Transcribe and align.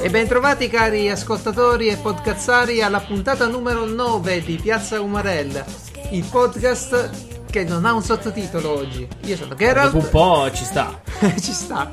E 0.00 0.10
bentrovati 0.10 0.68
cari 0.68 1.08
ascoltatori 1.08 1.86
e 1.86 1.96
podcazzari 1.96 2.82
alla 2.82 2.98
puntata 2.98 3.46
numero 3.46 3.84
9 3.84 4.42
di 4.42 4.56
Piazza 4.56 5.00
Umarell, 5.00 5.64
il 6.10 6.24
podcast 6.24 7.30
che 7.48 7.64
non 7.64 7.84
ha 7.84 7.92
un 7.92 8.02
sottotitolo 8.02 8.78
oggi. 8.78 9.06
Io 9.26 9.36
sono 9.36 9.54
Geralt. 9.54 9.92
Dopo 9.92 10.04
un 10.04 10.10
po' 10.10 10.50
ci 10.52 10.64
sta. 10.64 11.00
Ci 11.38 11.52
sta. 11.52 11.92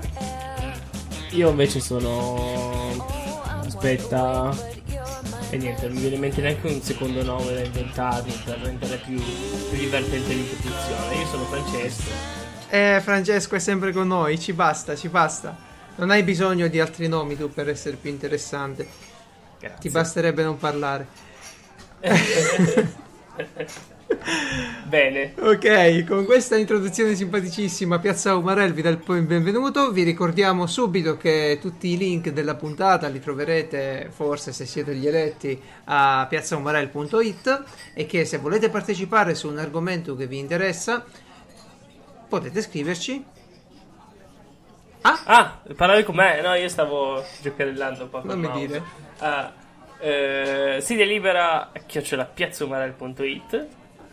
Io 1.32 1.50
invece 1.50 1.80
sono. 1.82 3.06
Aspetta. 3.66 4.79
E 5.52 5.58
niente, 5.58 5.88
non 5.88 5.94
mi 5.94 6.02
viene 6.02 6.16
in 6.16 6.22
mente 6.22 6.42
neanche 6.42 6.68
un 6.68 6.82
secondo 6.82 7.24
nome 7.24 7.54
da 7.54 7.62
inventarmi 7.62 8.32
per 8.46 8.60
rendere 8.60 8.98
più, 8.98 9.16
più 9.16 9.78
divertente 9.78 10.34
l'introduzione. 10.34 11.16
Io 11.16 11.26
sono 11.26 11.44
Francesco. 11.46 12.12
Eh, 12.70 13.00
Francesco 13.02 13.56
è 13.56 13.60
sempre 13.60 13.92
con 13.92 14.08
noi, 14.08 14.40
ci 14.40 14.54
basta, 14.54 14.96
ci 14.96 15.10
basta. 15.10 15.58
Non 15.96 16.12
hai 16.12 16.22
bisogno 16.22 16.68
di 16.68 16.80
altri 16.80 17.08
nomi 17.08 17.36
tu 17.36 17.52
per 17.52 17.68
essere 17.68 17.96
più 17.96 18.12
interessante. 18.12 18.88
Grazie. 19.60 19.80
Ti 19.80 19.90
basterebbe 19.90 20.44
non 20.44 20.58
parlare. 20.58 21.08
Bene. 24.86 25.34
Ok, 25.40 26.04
con 26.06 26.26
questa 26.26 26.56
introduzione 26.58 27.14
simpaticissima 27.16 28.00
Piazza 28.00 28.36
Umarell 28.36 28.74
vi 28.74 28.82
dà 28.82 28.90
il 28.90 28.98
benvenuto. 28.98 29.92
Vi 29.92 30.04
ricordiamo 30.04 30.66
subito 30.66 31.16
che 31.18 31.60
tutti 31.62 31.90
i 31.90 31.98
link 31.98 32.30
della 32.30 32.56
puntata 32.56 33.08
li 33.08 33.20
troverete, 33.20 34.10
forse 34.12 34.52
se 34.52 34.66
siete 34.66 34.96
gli 34.96 35.08
eletti, 35.08 35.62
a 35.86 36.26
piazzaumarell.it 36.28 37.64
e 37.94 38.06
che 38.06 38.26
se 38.26 38.38
volete 38.38 38.70
partecipare 38.70 39.36
su 39.36 39.48
un 39.48 39.60
argomento 39.60 40.16
che 40.16 40.26
vi 40.28 40.40
interessa 40.40 41.06
potete 42.28 42.62
scriverci. 42.62 43.24
Ah, 45.02 45.22
Ah, 45.26 45.62
parlare 45.76 46.04
con 46.04 46.16
me? 46.16 46.42
No, 46.42 46.54
io 46.56 46.68
stavo 46.68 47.24
giocherellando 47.42 48.04
un 48.04 48.10
po' 48.10 48.22
Non 48.24 48.40
mi 48.40 48.48
mouse. 48.48 48.66
dire. 48.68 48.82
Ah, 49.20 49.54
eh, 50.00 50.78
si 50.82 50.96
delibera 50.96 51.72
a 51.72 51.80
chiocciolapiazzaumarell.it 51.86 53.68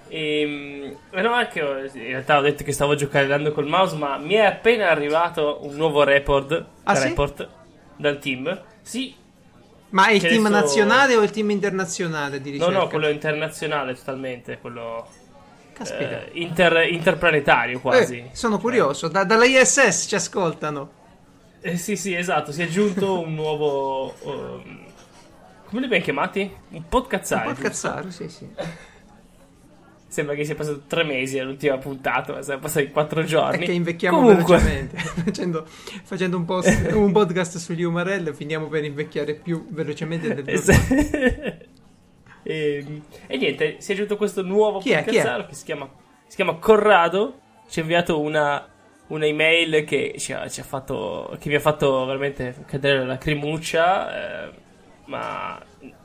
e 0.09 0.97
no, 1.11 1.33
anche 1.33 1.63
ho- 1.63 1.79
in 1.81 1.91
realtà 1.93 2.39
ho 2.39 2.43
detto 2.43 2.63
che 2.65 2.73
stavo 2.73 2.95
giocherellando 2.95 3.53
col 3.53 3.67
mouse, 3.67 3.97
ma 3.97 4.17
mi 4.19 4.35
è 4.35 4.45
appena 4.45 4.89
arrivato 4.91 5.59
un 5.63 5.75
nuovo 5.77 6.03
report, 6.05 6.65
Ah, 6.85 6.95
sì? 6.95 7.09
report 7.09 7.49
dal 7.97 8.19
team. 8.19 8.63
Sì, 8.83 9.15
ma 9.91 10.07
è 10.09 10.13
il 10.13 10.21
Che 10.21 10.29
team 10.29 10.47
adesso- 10.47 10.61
nazionale 10.63 11.17
o 11.17 11.23
il 11.23 11.31
team 11.31 11.51
internazionale 11.51 12.41
di 12.41 12.51
no, 12.51 12.57
ricerca? 12.57 12.79
no, 12.79 12.89
quello 12.89 13.09
internazionale 13.09 13.95
totalmente, 13.95 14.59
quello 14.61 15.07
Caspita. 15.73 16.25
eh, 16.25 16.31
inter- 16.35 16.89
interplanetario 16.91 17.81
quasi. 17.81 18.19
Eh, 18.19 18.29
sono 18.33 18.59
curioso, 18.59 19.09
da- 19.09 19.25
dalla 19.25 19.45
ISS 19.45 20.07
ci 20.09 20.15
ascoltano. 20.15 20.91
Eh, 21.61 21.77
sì, 21.77 21.97
sì, 21.97 22.15
esatto, 22.15 22.53
si 22.53 22.61
è 22.61 22.65
aggiunto 22.65 23.19
un 23.21 23.35
nuovo... 23.35 24.15
um, 24.23 24.85
come 25.69 25.81
li 25.81 25.87
abbiamo 25.87 26.05
chiamati? 26.05 26.57
Un 26.71 26.89
podcazzare. 26.89 27.49
Un 27.49 27.55
po' 27.55 27.61
giusto? 27.61 27.89
cazzaro, 27.89 28.11
sì, 28.11 28.29
sì. 28.29 28.49
Sembra 30.17 30.35
che 30.35 30.47
sia 30.47 30.55
passato 30.55 30.85
tre 30.87 31.05
mesi 31.05 31.39
all'ultima 31.39 31.77
puntata, 31.77 32.33
ma 32.33 32.41
siamo 32.41 32.61
passati 32.61 32.89
quattro 32.89 33.23
giorni. 33.23 33.67
che 33.67 33.73
invecchiamo 33.73 34.17
Comunque, 34.17 34.57
velocemente. 34.57 34.97
facendo 35.23 35.67
facendo 36.05 36.39
un, 36.39 36.47
post- 36.47 36.91
un 36.95 37.13
podcast 37.13 37.59
sugli 37.59 37.83
Umarell 37.83 38.33
finiamo 38.33 38.67
per 38.69 38.83
invecchiare 38.85 39.35
più 39.35 39.67
velocemente 39.69 40.33
del 40.33 40.43
normale. 40.43 41.69
e, 42.43 43.03
e 43.27 43.37
niente, 43.37 43.77
si 43.81 43.91
è 43.91 43.95
aggiunto 43.95 44.17
questo 44.17 44.41
nuovo 44.41 44.79
Chi 44.79 44.95
podcazzaro 44.95 45.45
che 45.49 45.55
si 45.55 45.65
chiama, 45.67 45.87
si 46.27 46.37
chiama 46.37 46.55
Corrado. 46.55 47.41
Ci 47.69 47.81
ha 47.81 47.83
inviato 47.83 48.19
una, 48.19 48.67
una 49.09 49.27
email 49.27 49.85
che, 49.85 50.15
ci 50.17 50.33
ha, 50.33 50.49
ci 50.49 50.61
ha 50.61 50.65
fatto, 50.65 51.37
che 51.39 51.51
mi 51.51 51.57
ha 51.57 51.61
fatto 51.61 52.07
veramente 52.07 52.65
cadere 52.65 53.01
la 53.01 53.05
lacrimuccia. 53.05 54.47
eh, 54.47 54.51
ma 55.09 55.63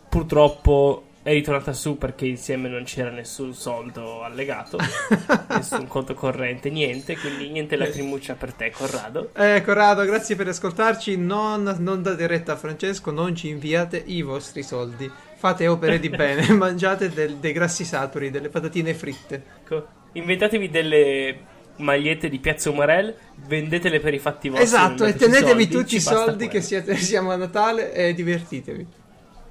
purtroppo 0.10 1.06
è 1.24 1.32
ritornata 1.34 1.72
su 1.74 1.98
perché 1.98 2.26
insieme 2.26 2.68
non 2.68 2.84
c'era 2.84 3.12
nessun 3.12 3.54
soldo 3.54 4.24
allegato, 4.24 4.78
nessun 5.50 5.88
conto 5.88 6.14
corrente, 6.16 6.70
niente. 6.70 7.16
Quindi 7.18 7.50
niente 7.50 7.76
lacrimuccia 7.76 8.34
per 8.34 8.54
te, 8.54 8.72
Corrado. 8.72 9.30
Eh, 9.36 9.62
Corrado, 9.64 10.04
grazie 10.04 10.36
per 10.36 10.48
ascoltarci. 10.48 11.18
Non, 11.18 11.76
non 11.80 12.02
date 12.02 12.26
retta 12.26 12.54
a 12.54 12.58
Francesco, 12.58 13.12
non 13.12 13.36
ci 13.36 13.50
inviate 13.50 14.02
i 14.04 14.22
vostri 14.24 14.64
soldi. 14.64 15.10
Fate 15.36 15.68
opere 15.68 16.00
di 16.00 16.10
bene, 16.10 16.48
mangiate 16.54 17.10
del- 17.10 17.36
dei 17.38 17.52
grassi 17.54 17.84
saturi, 17.86 18.32
delle 18.32 18.50
patatine 18.50 18.94
fritte. 18.94 19.44
Ecco, 19.64 19.88
inventatevi 20.14 20.70
delle 20.70 21.40
magliette 21.78 22.30
di 22.30 22.40
Piazza 22.40 22.70
Umarell, 22.70 23.16
vendetele 23.48 24.00
per 24.00 24.14
i 24.14 24.20
fatti 24.20 24.50
vostri. 24.50 24.66
esatto, 24.66 25.06
e 25.06 25.16
tenetevi 25.16 25.64
soldi, 25.64 25.68
tutti 25.68 25.96
i 25.96 26.00
soldi 26.00 26.44
che 26.46 26.50
quello. 26.50 26.66
siete, 26.66 26.96
siamo 26.98 27.32
a 27.32 27.36
Natale 27.36 27.94
e 27.94 28.14
divertitevi. 28.14 28.88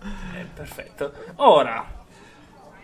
Eh, 0.03 0.47
perfetto. 0.55 1.13
Ora, 1.37 1.99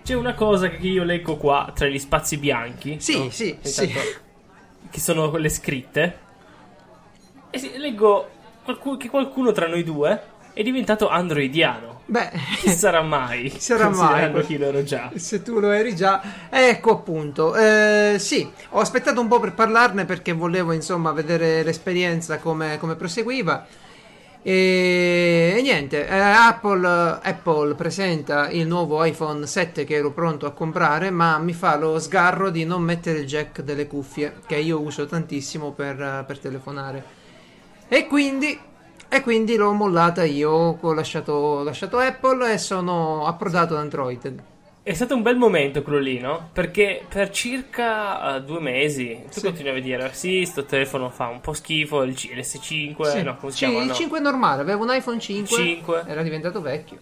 c'è 0.02 0.14
una 0.14 0.34
cosa 0.34 0.68
che 0.68 0.86
io 0.86 1.04
leggo 1.04 1.36
qua 1.36 1.72
tra 1.74 1.86
gli 1.86 1.98
spazi 1.98 2.36
bianchi. 2.36 3.00
Sì, 3.00 3.18
no? 3.18 3.30
sì, 3.30 3.58
sì. 3.62 3.92
Che 4.90 5.00
sono 5.00 5.30
quelle 5.30 5.48
scritte. 5.48 6.18
E 7.50 7.58
sì, 7.58 7.76
leggo 7.76 8.28
qualcu- 8.64 8.98
che 8.98 9.08
qualcuno 9.08 9.52
tra 9.52 9.66
noi 9.66 9.82
due 9.82 10.22
è 10.52 10.62
diventato 10.62 11.08
androidiano. 11.08 12.02
Beh, 12.06 12.30
Chi 12.60 12.70
sarà 12.70 13.02
mai? 13.02 13.50
Chi 13.50 13.60
sarà 13.60 13.88
mai? 13.88 14.32
Chi 14.44 14.58
lo 14.58 14.66
ero 14.66 14.82
già. 14.84 15.10
Se 15.16 15.42
tu 15.42 15.58
lo 15.58 15.70
eri 15.70 15.96
già, 15.96 16.48
ecco 16.50 16.92
appunto. 16.92 17.56
Eh, 17.56 18.16
sì, 18.18 18.48
ho 18.70 18.78
aspettato 18.78 19.20
un 19.20 19.28
po' 19.28 19.40
per 19.40 19.54
parlarne 19.54 20.04
perché 20.04 20.32
volevo 20.32 20.72
insomma 20.72 21.12
vedere 21.12 21.62
l'esperienza 21.62 22.38
come, 22.38 22.78
come 22.78 22.94
proseguiva. 22.94 23.66
E, 24.48 25.54
e 25.56 25.60
niente, 25.60 26.06
eh, 26.06 26.20
Apple, 26.20 26.86
Apple 27.20 27.74
presenta 27.74 28.48
il 28.48 28.68
nuovo 28.68 29.02
iPhone 29.02 29.44
7 29.44 29.82
che 29.82 29.96
ero 29.96 30.12
pronto 30.12 30.46
a 30.46 30.52
comprare, 30.52 31.10
ma 31.10 31.36
mi 31.38 31.52
fa 31.52 31.76
lo 31.76 31.98
sgarro 31.98 32.50
di 32.50 32.64
non 32.64 32.80
mettere 32.80 33.18
il 33.18 33.26
jack 33.26 33.62
delle 33.62 33.88
cuffie 33.88 34.34
che 34.46 34.54
io 34.54 34.80
uso 34.80 35.04
tantissimo 35.04 35.72
per, 35.72 36.00
eh, 36.00 36.24
per 36.24 36.38
telefonare. 36.38 37.04
E 37.88 38.06
quindi, 38.06 38.56
e 39.08 39.20
quindi 39.20 39.56
l'ho 39.56 39.72
mollata 39.72 40.22
io, 40.22 40.78
ho 40.80 40.92
lasciato, 40.92 41.32
ho 41.32 41.62
lasciato 41.64 41.98
Apple 41.98 42.52
e 42.52 42.58
sono 42.58 43.26
approdato 43.26 43.74
ad 43.74 43.80
Android. 43.80 44.42
È 44.86 44.94
stato 44.94 45.16
un 45.16 45.22
bel 45.22 45.34
momento 45.36 45.82
quello 45.82 45.98
lì, 45.98 46.20
no? 46.20 46.50
Perché 46.52 47.04
per 47.08 47.30
circa 47.30 48.36
eh, 48.36 48.42
due 48.42 48.60
mesi 48.60 49.20
tu 49.32 49.40
Sì. 49.40 49.42
continuavi 49.42 49.80
a 49.80 49.82
dire: 49.82 50.10
Sì, 50.12 50.44
sto 50.46 50.64
telefono 50.64 51.10
fa 51.10 51.26
un 51.26 51.40
po' 51.40 51.54
schifo. 51.54 52.04
Il 52.04 52.14
C- 52.14 52.30
l'S5, 52.32 53.10
Sì. 53.10 53.22
no, 53.24 53.36
come 53.36 53.50
si 53.50 53.58
Sì, 53.58 53.64
chiama? 53.64 53.80
il 53.80 53.88
No. 53.88 53.94
5 53.94 54.18
è 54.18 54.22
normale, 54.22 54.60
avevo 54.62 54.84
un 54.84 54.94
iPhone 54.94 55.18
5, 55.18 55.56
5. 55.56 56.04
era 56.06 56.22
diventato 56.22 56.60
vecchio. 56.60 56.98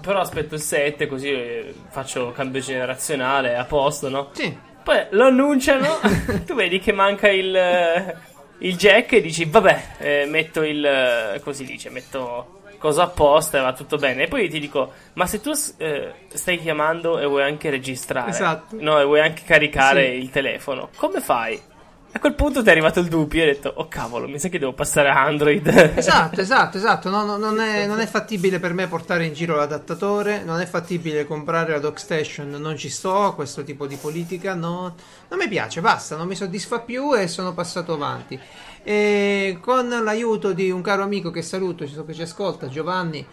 Però 0.00 0.20
aspetto 0.20 0.54
il 0.54 0.62
7, 0.62 1.06
così 1.06 1.28
eh, 1.30 1.74
faccio 1.90 2.32
cambio 2.32 2.62
generazionale 2.62 3.56
a 3.56 3.64
posto, 3.66 4.08
no? 4.08 4.30
Sì, 4.32 4.56
Poi 4.82 5.04
lo 5.10 5.26
annunciano, 5.26 5.86
tu 6.46 6.54
vedi 6.54 6.78
che 6.78 6.92
manca 6.92 7.28
il, 7.28 8.16
il 8.60 8.76
jack 8.78 9.12
e 9.12 9.20
dici: 9.20 9.44
Vabbè, 9.44 9.82
eh, 9.98 10.24
metto 10.26 10.62
il. 10.62 10.82
eh, 10.82 11.40
così 11.44 11.66
dice, 11.66 11.90
metto 11.90 12.61
cosa 12.82 13.04
apposta 13.04 13.58
e 13.58 13.62
va 13.62 13.72
tutto 13.72 13.96
bene. 13.96 14.24
E 14.24 14.28
poi 14.28 14.50
ti 14.50 14.58
dico: 14.58 14.92
Ma 15.14 15.26
se 15.26 15.40
tu 15.40 15.52
eh, 15.78 16.12
stai 16.34 16.58
chiamando 16.58 17.18
e 17.18 17.24
vuoi 17.26 17.44
anche 17.44 17.70
registrare, 17.70 18.30
Esatto. 18.30 18.76
no, 18.80 19.00
e 19.00 19.04
vuoi 19.04 19.20
anche 19.20 19.42
caricare 19.46 20.06
Sì. 20.10 20.18
il 20.18 20.30
telefono, 20.30 20.88
come 20.96 21.20
fai? 21.20 21.70
A 22.14 22.18
quel 22.18 22.34
punto 22.34 22.60
ti 22.62 22.68
è 22.68 22.72
arrivato 22.72 23.00
il 23.00 23.08
dubbio 23.08 23.42
e 23.42 23.46
hai 23.46 23.52
detto: 23.54 23.72
Oh 23.76 23.88
cavolo, 23.88 24.28
mi 24.28 24.38
sa 24.38 24.48
che 24.50 24.58
devo 24.58 24.74
passare 24.74 25.08
a 25.08 25.22
Android. 25.22 25.66
esatto, 25.96 26.42
esatto, 26.42 26.76
esatto. 26.76 27.08
No, 27.08 27.24
no, 27.24 27.38
non, 27.38 27.58
è, 27.58 27.86
non 27.86 28.00
è 28.00 28.06
fattibile 28.06 28.58
per 28.58 28.74
me 28.74 28.86
portare 28.86 29.24
in 29.24 29.32
giro 29.32 29.56
l'adattatore, 29.56 30.42
non 30.44 30.60
è 30.60 30.66
fattibile 30.66 31.24
comprare 31.24 31.72
la 31.72 31.78
dockstation, 31.78 32.50
non 32.50 32.76
ci 32.76 32.90
sto 32.90 33.32
questo 33.34 33.64
tipo 33.64 33.86
di 33.86 33.96
politica, 33.96 34.52
no, 34.54 34.94
non 35.28 35.38
mi 35.38 35.48
piace, 35.48 35.80
basta, 35.80 36.14
non 36.16 36.26
mi 36.26 36.34
soddisfa 36.34 36.80
più 36.80 37.16
e 37.16 37.28
sono 37.28 37.54
passato 37.54 37.94
avanti. 37.94 38.38
E 38.84 39.58
con 39.60 39.88
l'aiuto 39.88 40.52
di 40.52 40.70
un 40.70 40.82
caro 40.82 41.02
amico 41.02 41.30
che 41.30 41.42
saluto, 41.42 41.86
so 41.86 42.04
che 42.04 42.14
ci 42.14 42.22
ascolta, 42.22 42.68
Giovanni, 42.68 43.24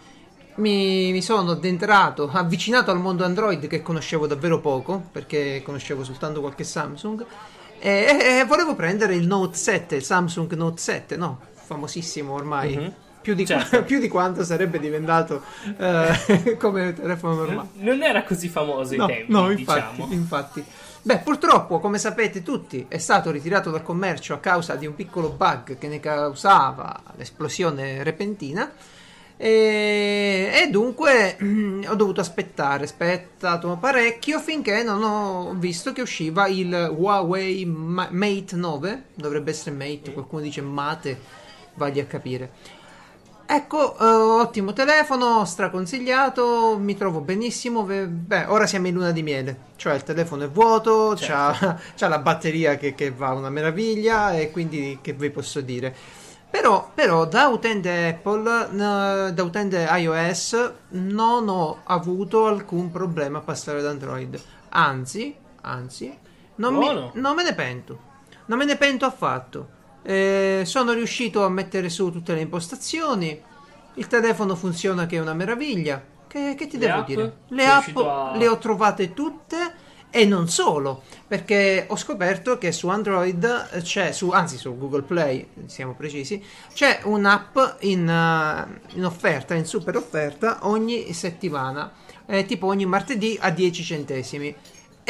mi, 0.56 1.10
mi 1.12 1.22
sono 1.22 1.52
addentrato, 1.52 2.30
avvicinato 2.32 2.90
al 2.90 3.00
mondo 3.00 3.24
Android 3.24 3.66
che 3.66 3.82
conoscevo 3.82 4.26
davvero 4.26 4.60
poco, 4.60 5.02
perché 5.10 5.62
conoscevo 5.64 6.04
soltanto 6.04 6.40
qualche 6.40 6.64
Samsung, 6.64 7.24
e, 7.80 8.38
e 8.40 8.44
volevo 8.46 8.74
prendere 8.76 9.14
il 9.14 9.26
Note 9.26 9.56
7, 9.56 9.96
il 9.96 10.04
Samsung 10.04 10.52
Note 10.54 10.80
7, 10.80 11.16
no? 11.16 11.40
Famosissimo 11.64 12.32
ormai. 12.34 12.76
Mhm. 12.76 12.94
Più, 13.20 13.34
di 13.34 13.44
Certo. 13.44 13.68
qua- 13.68 13.82
più 13.84 13.98
di 13.98 14.08
quanto 14.08 14.44
sarebbe 14.44 14.78
diventato 14.78 15.42
eh, 15.78 16.56
come 16.58 16.94
telefono 16.94 17.34
normale. 17.34 17.68
non 17.74 18.02
era 18.02 18.22
così 18.22 18.48
famoso 18.48 18.96
No, 18.96 19.04
ai 19.04 19.14
tempi, 19.16 19.32
no, 19.32 19.50
infatti, 19.50 19.96
diciamo. 19.96 20.12
infatti. 20.12 20.64
Beh, 21.02 21.18
purtroppo, 21.18 21.80
come 21.80 21.98
sapete 21.98 22.42
tutti, 22.42 22.84
è 22.86 22.98
stato 22.98 23.30
ritirato 23.30 23.70
dal 23.70 23.82
commercio 23.82 24.34
a 24.34 24.38
causa 24.38 24.74
di 24.74 24.86
un 24.86 24.94
piccolo 24.94 25.30
bug 25.30 25.78
che 25.78 25.88
ne 25.88 25.98
causava 25.98 27.02
l'esplosione 27.16 28.02
repentina. 28.02 28.70
E, 29.38 30.50
e 30.52 30.68
dunque 30.68 31.38
ho 31.88 31.94
dovuto 31.94 32.20
aspettare, 32.20 32.84
aspettato 32.84 33.74
parecchio 33.80 34.38
finché 34.40 34.82
non 34.82 35.02
ho 35.02 35.54
visto 35.56 35.94
che 35.94 36.02
usciva 36.02 36.46
il 36.48 36.94
Huawei 36.94 37.64
Mate 37.64 38.56
9, 38.56 39.04
dovrebbe 39.14 39.52
essere 39.52 39.74
Mate, 39.74 40.12
qualcuno 40.12 40.42
dice 40.42 40.60
Mate, 40.60 41.18
vagli 41.76 42.00
a 42.00 42.04
capire. 42.04 42.50
Ecco, 43.52 43.96
uh, 43.98 44.04
ottimo 44.38 44.72
telefono, 44.72 45.44
straconsigliato, 45.44 46.78
mi 46.78 46.96
trovo 46.96 47.20
benissimo. 47.20 47.82
Beh, 47.82 48.44
ora 48.44 48.64
siamo 48.64 48.86
in 48.86 48.94
luna 48.94 49.10
di 49.10 49.24
miele, 49.24 49.56
cioè 49.74 49.94
il 49.94 50.04
telefono 50.04 50.44
è 50.44 50.48
vuoto, 50.48 51.16
certo. 51.16 51.66
c'ha, 51.66 51.80
c'ha, 51.96 52.06
la 52.06 52.20
batteria 52.20 52.76
che, 52.76 52.94
che 52.94 53.10
va 53.10 53.32
una 53.32 53.50
meraviglia 53.50 54.34
e 54.34 54.52
quindi 54.52 55.00
che 55.02 55.14
vi 55.14 55.30
posso 55.30 55.60
dire. 55.62 55.92
Però, 56.48 56.92
però, 56.94 57.26
da 57.26 57.48
utente 57.48 58.06
Apple, 58.06 58.68
da 59.34 59.42
utente 59.42 59.84
iOS, 59.94 60.72
non 60.90 61.48
ho 61.48 61.80
avuto 61.82 62.46
alcun 62.46 62.92
problema 62.92 63.38
a 63.38 63.42
passare 63.42 63.80
ad 63.80 63.86
Android. 63.86 64.40
Anzi, 64.68 65.34
anzi, 65.62 66.16
non, 66.54 66.76
mi, 66.76 67.10
non 67.14 67.34
me 67.34 67.42
ne 67.42 67.54
pento. 67.54 67.98
Non 68.46 68.58
me 68.58 68.64
ne 68.64 68.76
pento 68.76 69.06
affatto. 69.06 69.78
Eh, 70.02 70.62
sono 70.64 70.92
riuscito 70.92 71.44
a 71.44 71.48
mettere 71.48 71.88
su 71.88 72.10
tutte 72.10 72.34
le 72.34 72.40
impostazioni. 72.40 73.40
Il 73.94 74.06
telefono 74.06 74.54
funziona 74.54 75.06
che 75.06 75.16
è 75.16 75.20
una 75.20 75.34
meraviglia. 75.34 76.02
Che, 76.26 76.54
che 76.56 76.66
ti 76.66 76.78
le 76.78 76.86
devo 76.86 76.98
app? 76.98 77.06
dire? 77.06 77.36
Le 77.48 77.66
app 77.66 77.96
a... 77.96 78.36
le 78.36 78.48
ho 78.48 78.58
trovate 78.58 79.12
tutte 79.12 79.88
e 80.10 80.24
non 80.24 80.48
solo, 80.48 81.02
perché 81.26 81.84
ho 81.88 81.96
scoperto 81.96 82.58
che 82.58 82.72
su 82.72 82.88
Android 82.88 83.80
c'è, 83.82 84.10
su, 84.10 84.30
anzi 84.30 84.58
su 84.58 84.76
Google 84.76 85.02
Play, 85.02 85.46
siamo 85.66 85.94
precisi, 85.94 86.42
c'è 86.74 87.00
un'app 87.04 87.56
in, 87.80 88.00
uh, 88.00 88.96
in 88.96 89.04
offerta, 89.04 89.54
in 89.54 89.64
super 89.64 89.96
offerta 89.96 90.58
ogni 90.62 91.12
settimana, 91.12 91.92
eh, 92.26 92.44
tipo 92.44 92.66
ogni 92.66 92.86
martedì 92.86 93.38
a 93.40 93.50
10 93.50 93.84
centesimi. 93.84 94.54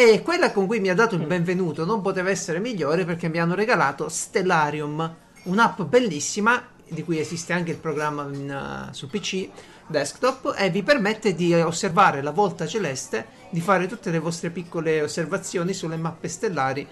E 0.03 0.23
quella 0.23 0.51
con 0.51 0.67
cui 0.67 0.81
mi 0.81 0.89
ha 0.89 0.95
dato 0.95 1.15
il 1.15 1.27
benvenuto 1.27 1.85
non 1.85 2.01
poteva 2.01 2.31
essere 2.31 2.59
migliore 2.59 3.05
perché 3.05 3.29
mi 3.29 3.39
hanno 3.39 3.55
regalato 3.55 4.09
Stellarium, 4.09 5.15
un'app 5.43 5.83
bellissima 5.83 6.69
di 6.89 7.05
cui 7.05 7.19
esiste 7.19 7.53
anche 7.53 7.73
il 7.73 7.77
programma 7.77 8.27
in, 8.33 8.89
uh, 8.89 8.95
su 8.95 9.11
PC 9.11 9.51
desktop 9.87 10.55
e 10.57 10.71
vi 10.71 10.83
permette 10.83 11.35
di 11.35 11.53
osservare 11.53 12.23
la 12.23 12.31
volta 12.31 12.67
celeste, 12.67 13.27
di 13.51 13.61
fare 13.61 13.87
tutte 13.87 14.11
le 14.11 14.21
vostre 14.21 14.49
piccole 14.49 15.03
osservazioni 15.03 15.75
sulle 15.75 15.99
mappe 15.99 16.29
stellari 16.29 16.89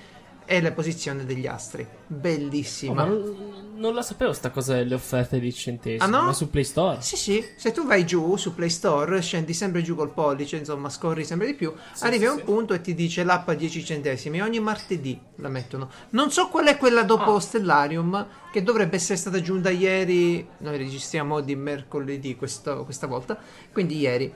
e 0.51 0.63
le 0.63 0.73
posizioni 0.73 1.27
degli 1.27 1.47
astri. 1.47 1.87
Bellissima. 2.07 3.05
Oh, 3.05 3.37
non, 3.75 3.93
la 3.93 4.01
sapevo 4.01 4.33
sta 4.33 4.49
cosa 4.49 4.77
delle 4.77 4.95
offerte 4.95 5.39
di 5.39 5.53
centesimi. 5.53 6.03
Ah 6.03 6.07
no? 6.07 6.25
Ma 6.25 6.33
su 6.33 6.49
Play 6.49 6.65
Store? 6.65 7.03
Sì, 7.03 7.17
sì. 7.17 7.45
Se 7.55 7.71
tu 7.71 7.85
vai 7.87 8.07
giù 8.07 8.35
su 8.37 8.55
Play 8.55 8.71
Store, 8.71 9.21
scendi 9.21 9.53
sempre 9.53 9.83
giù 9.83 9.95
col 9.95 10.11
pollice, 10.11 10.57
insomma, 10.57 10.89
scorri 10.89 11.27
sempre 11.27 11.49
di 11.49 11.55
più, 11.55 11.75
sì, 11.93 12.03
arrivi 12.05 12.23
sì, 12.23 12.31
a 12.31 12.33
un 12.33 12.39
sì. 12.39 12.45
punto 12.45 12.73
e 12.73 12.81
ti 12.81 12.95
dice 12.95 13.25
l'app 13.25 13.47
a 13.51 13.55
10 13.55 13.85
centesimi. 13.85 14.41
Ogni 14.41 14.59
martedì 14.59 15.21
la 15.35 15.51
mettono. 15.51 15.91
Non 16.11 16.31
so 16.31 16.49
qual 16.49 16.67
è 16.67 16.79
quella 16.79 17.03
dopo 17.03 17.35
ah. 17.35 17.41
Stellarium, 17.41 18.27
che 18.51 18.63
dovrebbe 18.63 18.97
essere 18.97 19.19
stata 19.19 19.37
aggiunta 19.37 19.69
ieri. 19.69 20.49
Noi 20.61 20.79
registriamo 20.79 21.41
di 21.41 21.55
mercoledì 21.57 22.37
questo, 22.37 22.85
questa 22.85 23.07
volta, 23.07 23.39
quindi 23.71 23.99
ieri. 23.99 24.33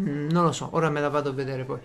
Mm, 0.00 0.30
non 0.30 0.44
lo 0.44 0.52
so, 0.52 0.70
ora 0.72 0.88
me 0.88 1.02
la 1.02 1.10
vado 1.10 1.28
a 1.28 1.32
vedere 1.32 1.64
poi. 1.64 1.80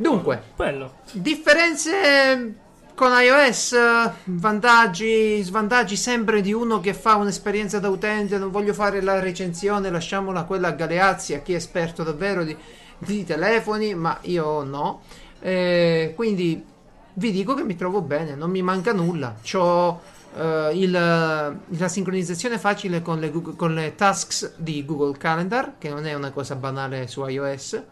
Dunque, 0.00 0.42
Bello. 0.56 0.94
differenze 1.12 2.54
con 2.94 3.12
iOS, 3.12 3.76
vantaggi, 4.24 5.42
svantaggi 5.42 5.94
sempre 5.94 6.40
di 6.40 6.54
uno 6.54 6.80
che 6.80 6.94
fa 6.94 7.16
un'esperienza 7.16 7.78
da 7.80 7.90
utente, 7.90 8.38
non 8.38 8.50
voglio 8.50 8.72
fare 8.72 9.02
la 9.02 9.20
recensione, 9.20 9.90
lasciamola 9.90 10.44
quella 10.44 10.68
a 10.68 10.72
Galeazzi, 10.72 11.34
a 11.34 11.40
chi 11.40 11.52
è 11.52 11.56
esperto 11.56 12.02
davvero 12.02 12.44
di, 12.44 12.56
di 12.96 13.24
telefoni, 13.24 13.94
ma 13.94 14.16
io 14.22 14.62
no. 14.62 15.02
Eh, 15.38 16.14
quindi 16.16 16.64
vi 17.12 17.30
dico 17.30 17.52
che 17.52 17.62
mi 17.62 17.76
trovo 17.76 18.00
bene, 18.00 18.34
non 18.34 18.50
mi 18.50 18.62
manca 18.62 18.94
nulla. 18.94 19.36
Ho 19.52 20.00
eh, 20.34 20.70
il, 20.72 20.90
la 20.92 21.88
sincronizzazione 21.88 22.58
facile 22.58 23.02
con 23.02 23.18
le, 23.18 23.30
Google, 23.30 23.54
con 23.54 23.74
le 23.74 23.94
tasks 23.96 24.54
di 24.56 24.82
Google 24.82 25.18
Calendar, 25.18 25.74
che 25.76 25.90
non 25.90 26.06
è 26.06 26.14
una 26.14 26.30
cosa 26.30 26.54
banale 26.54 27.06
su 27.06 27.22
iOS 27.26 27.82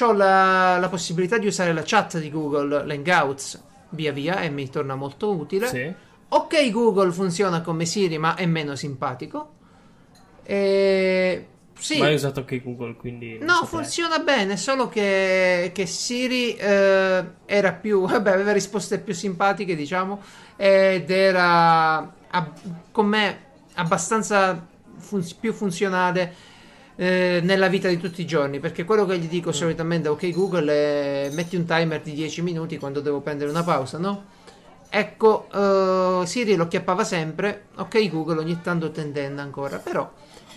ho 0.00 0.12
la, 0.12 0.78
la, 0.78 0.88
possibilità 0.88 1.38
di 1.38 1.46
usare 1.46 1.72
la 1.72 1.82
chat 1.84 2.18
di 2.18 2.30
Google 2.30 2.92
Hangouts 2.92 3.62
via 3.90 4.12
via 4.12 4.40
e 4.40 4.50
mi 4.50 4.68
torna 4.68 4.94
molto 4.94 5.34
utile. 5.34 5.68
Sì. 5.68 5.94
Ok, 6.28 6.70
Google 6.70 7.12
funziona 7.12 7.60
come 7.60 7.84
Siri, 7.84 8.18
ma 8.18 8.34
è 8.34 8.46
meno 8.46 8.74
simpatico. 8.74 9.54
E... 10.42 11.46
Sì. 11.78 11.98
Ma 11.98 12.06
hai 12.06 12.14
usato 12.14 12.40
ok 12.40 12.62
Google, 12.62 12.94
quindi... 12.96 13.38
No, 13.38 13.52
saprei. 13.52 13.68
funziona 13.68 14.18
bene, 14.18 14.56
solo 14.56 14.88
che, 14.88 15.70
che 15.74 15.86
Siri 15.86 16.54
eh, 16.54 17.24
era 17.44 17.72
più... 17.72 18.00
Vabbè, 18.06 18.32
aveva 18.32 18.52
risposte 18.52 18.98
più 18.98 19.14
simpatiche, 19.14 19.76
diciamo, 19.76 20.22
ed 20.56 21.10
era 21.10 21.96
a, 22.30 22.52
con 22.90 23.06
me 23.06 23.44
abbastanza 23.74 24.66
fun- 24.96 25.26
più 25.38 25.52
funzionale 25.52 26.54
eh, 26.96 27.40
nella 27.42 27.68
vita 27.68 27.88
di 27.88 27.98
tutti 27.98 28.22
i 28.22 28.26
giorni 28.26 28.58
perché 28.58 28.84
quello 28.84 29.04
che 29.04 29.18
gli 29.18 29.28
dico 29.28 29.52
solitamente 29.52 30.08
ok 30.08 30.30
Google 30.30 30.72
è 30.72 31.30
metti 31.30 31.56
un 31.56 31.66
timer 31.66 32.00
di 32.00 32.12
10 32.12 32.42
minuti 32.42 32.78
quando 32.78 33.00
devo 33.00 33.20
prendere 33.20 33.50
una 33.50 33.62
pausa 33.62 33.98
no? 33.98 34.24
ecco 34.88 35.46
uh, 35.52 36.24
Siri 36.24 36.56
lo 36.56 36.66
chiappava 36.68 37.04
sempre 37.04 37.66
ok 37.76 38.08
Google 38.08 38.38
ogni 38.40 38.60
tanto 38.62 38.90
tendendo 38.90 39.42
ancora 39.42 39.76
però 39.76 40.10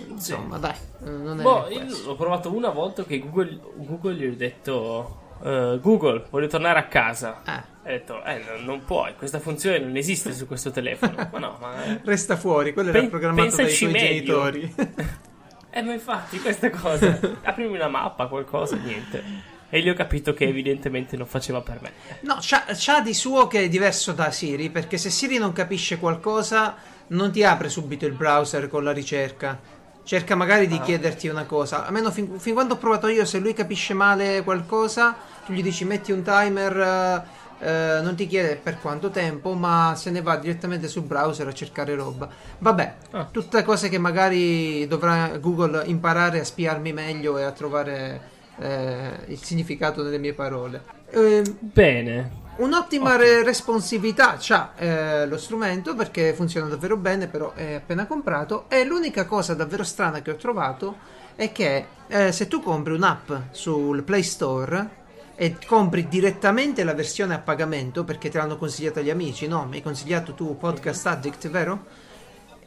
insomma 0.08 0.56
sì. 0.56 0.62
dai 0.62 0.76
non 1.12 1.40
è 1.42 1.44
boh, 1.44 1.68
io 1.70 1.84
l'ho 2.06 2.16
provato 2.16 2.54
una 2.54 2.70
volta 2.70 3.04
che 3.04 3.20
Google, 3.20 3.60
Google 3.76 4.14
gli 4.14 4.26
ho 4.26 4.36
detto 4.36 5.20
uh, 5.40 5.78
Google 5.82 6.26
voglio 6.30 6.48
tornare 6.48 6.80
a 6.80 6.86
casa 6.86 7.42
ah. 7.44 7.66
ho 7.84 7.88
detto 7.88 8.24
eh, 8.24 8.42
non 8.64 8.86
puoi 8.86 9.14
questa 9.18 9.40
funzione 9.40 9.80
non 9.80 9.98
esiste 9.98 10.32
su 10.32 10.48
questo 10.48 10.72
telefono 10.72 11.28
ma 11.34 11.40
no 11.40 11.58
ma... 11.60 12.00
resta 12.06 12.38
fuori 12.38 12.72
quello 12.72 12.92
era 12.92 13.04
programmato 13.08 13.58
dai 13.58 13.76
tuoi 13.76 13.92
meglio. 13.92 14.08
genitori 14.08 14.76
Eh, 15.72 15.82
ma 15.82 15.94
infatti, 15.94 16.40
queste 16.40 16.70
cose. 16.70 17.38
Aprimi 17.44 17.76
una 17.76 17.88
mappa, 17.88 18.28
qualcosa, 18.28 18.76
niente. 18.76 19.24
E 19.70 19.82
gli 19.82 19.90
ho 19.90 19.94
capito 19.94 20.34
che 20.34 20.48
evidentemente 20.48 21.16
non 21.16 21.28
faceva 21.28 21.62
per 21.62 21.80
me. 21.82 21.92
No, 22.22 22.38
c'ha, 22.40 22.66
c'ha, 22.70 23.02
di 23.02 23.14
suo 23.14 23.48
che 23.48 23.64
è 23.64 23.70
diverso 23.70 24.14
da 24.14 24.32
Siri, 24.32 24.70
perché 24.72 24.98
se 24.98 25.12
Siri 25.12 25.38
non 25.38 25.54
capisce 25.54 26.00
qualcosa, 26.00 26.76
non 27.08 27.32
ti 27.32 27.44
apre 27.44 27.70
subito 27.70 28.08
il 28.08 28.14
browser 28.14 28.68
con 28.68 28.84
la 28.84 28.92
ricerca. 28.92 29.60
Cerca 30.04 30.34
magari 30.34 30.66
di 30.66 30.78
ah. 30.78 30.82
chiederti 30.82 31.28
una 31.28 31.46
cosa. 31.46 31.86
Almeno 31.86 32.10
fin, 32.10 32.40
fin, 32.40 32.54
quando 32.54 32.74
ho 32.74 32.78
provato 32.78 33.08
io, 33.08 33.26
se 33.26 33.38
lui 33.38 33.54
capisce 33.54 33.94
male 33.94 34.42
qualcosa, 34.44 35.16
tu 35.46 35.54
gli 35.54 35.62
dici 35.62 35.86
metti 35.86 36.12
un 36.12 36.24
timer. 36.24 36.76
Uh, 36.76 37.39
eh, 37.60 38.00
non 38.02 38.16
ti 38.16 38.28
chiede 38.28 38.56
per 38.56 38.80
quanto 38.80 39.10
tempo, 39.10 39.54
ma 39.54 39.94
se 39.96 40.12
ne 40.12 40.22
va 40.22 40.38
direttamente 40.38 40.88
sul 40.88 41.04
browser 41.04 41.48
a 41.48 41.54
cercare 41.54 41.96
roba. 41.96 42.30
Vabbè, 42.58 42.96
ah. 43.12 43.28
tutte 43.30 43.64
cose 43.64 43.90
che 43.90 43.98
magari 43.98 44.88
dovrà 44.88 45.38
Google 45.38 45.84
imparare 45.86 46.40
a 46.40 46.46
spiarmi 46.46 46.94
meglio 46.94 47.38
e 47.38 47.44
a 47.44 47.52
trovare 47.52 48.22
eh, 48.60 49.12
il 49.28 49.44
significato 49.44 50.04
delle 50.04 50.18
mie 50.18 50.34
parole. 50.34 50.84
Eh, 51.10 51.44
Bene. 51.60 52.48
Un'ottima 52.60 53.16
re- 53.16 53.44
responsività 53.44 54.36
c'ha 54.38 54.74
eh, 54.76 55.26
lo 55.28 55.38
strumento 55.38 55.96
perché 55.96 56.34
funziona 56.34 56.68
davvero 56.68 56.98
bene, 56.98 57.28
però 57.28 57.54
è 57.54 57.76
appena 57.76 58.06
comprato. 58.06 58.66
E 58.68 58.84
l'unica 58.84 59.26
cosa 59.26 59.54
davvero 59.54 59.84
strana 59.84 60.22
che 60.22 60.32
ho 60.32 60.36
trovato 60.36 60.98
è 61.36 61.54
che 61.54 61.86
eh, 62.08 62.34
se 62.34 62.50
tu 62.50 62.62
compri 62.62 62.94
un'app 62.94 63.32
sul 63.52 64.04
Play 64.04 64.24
Store 64.24 64.98
e 65.42 65.56
compri 65.66 66.10
direttamente 66.10 66.84
la 66.84 66.94
versione 66.94 67.34
a 67.34 67.40
pagamento 67.40 68.04
perché 68.04 68.28
te 68.28 68.38
l'hanno 68.38 68.58
consigliata 68.58 69.00
gli 69.00 69.10
amici, 69.10 69.48
no? 69.48 69.64
Mi 69.64 69.78
hai 69.78 69.82
consigliato 69.82 70.34
tu 70.34 70.58
Podcast 70.58 71.08
Addict, 71.08 71.48
vero? 71.48 71.86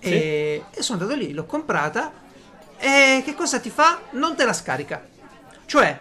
Sì. 0.00 0.08
E, 0.08 0.64
e 0.70 0.82
sono 0.82 1.02
andato 1.02 1.20
lì, 1.20 1.34
l'ho 1.34 1.44
comprata 1.44 2.10
e 2.78 3.20
che 3.26 3.34
cosa 3.34 3.60
ti 3.60 3.68
fa? 3.68 4.00
Non 4.12 4.34
te 4.36 4.46
la 4.46 4.54
scarica. 4.54 5.06
Cioè, 5.66 6.00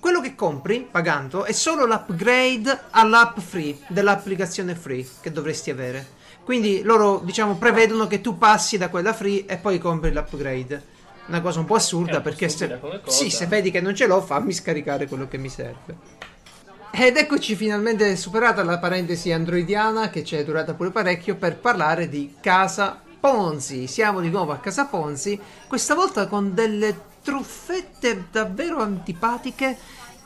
quello 0.00 0.22
che 0.22 0.34
compri 0.34 0.88
pagando 0.90 1.44
è 1.44 1.52
solo 1.52 1.84
l'upgrade 1.84 2.84
all'app 2.92 3.38
free 3.38 3.76
dell'applicazione 3.88 4.74
free 4.74 5.06
che 5.20 5.30
dovresti 5.30 5.68
avere. 5.68 6.18
Quindi 6.42 6.80
loro 6.80 7.20
diciamo 7.22 7.56
prevedono 7.56 8.06
che 8.06 8.22
tu 8.22 8.38
passi 8.38 8.78
da 8.78 8.88
quella 8.88 9.12
free 9.12 9.44
e 9.44 9.58
poi 9.58 9.78
compri 9.78 10.14
l'upgrade 10.14 10.89
una 11.30 11.40
cosa 11.40 11.60
un 11.60 11.64
po' 11.64 11.76
assurda 11.76 12.16
un 12.16 12.22
perché 12.22 12.48
se, 12.48 12.78
sì, 13.06 13.30
se 13.30 13.46
vedi 13.46 13.70
che 13.70 13.80
non 13.80 13.94
ce 13.94 14.06
l'ho 14.06 14.20
fammi 14.20 14.52
scaricare 14.52 15.06
quello 15.06 15.28
che 15.28 15.38
mi 15.38 15.48
serve. 15.48 16.18
Ed 16.92 17.16
eccoci 17.16 17.54
finalmente 17.54 18.16
superata 18.16 18.64
la 18.64 18.78
parentesi 18.78 19.30
androidiana 19.30 20.10
che 20.10 20.24
ci 20.24 20.34
è 20.34 20.44
durata 20.44 20.74
pure 20.74 20.90
parecchio 20.90 21.36
per 21.36 21.56
parlare 21.56 22.08
di 22.08 22.34
Casa 22.40 23.00
Ponzi. 23.20 23.86
Siamo 23.86 24.20
di 24.20 24.28
nuovo 24.28 24.50
a 24.50 24.58
Casa 24.58 24.86
Ponzi, 24.86 25.40
questa 25.68 25.94
volta 25.94 26.26
con 26.26 26.52
delle 26.52 27.08
truffette 27.22 28.24
davvero 28.32 28.80
antipatiche 28.80 29.76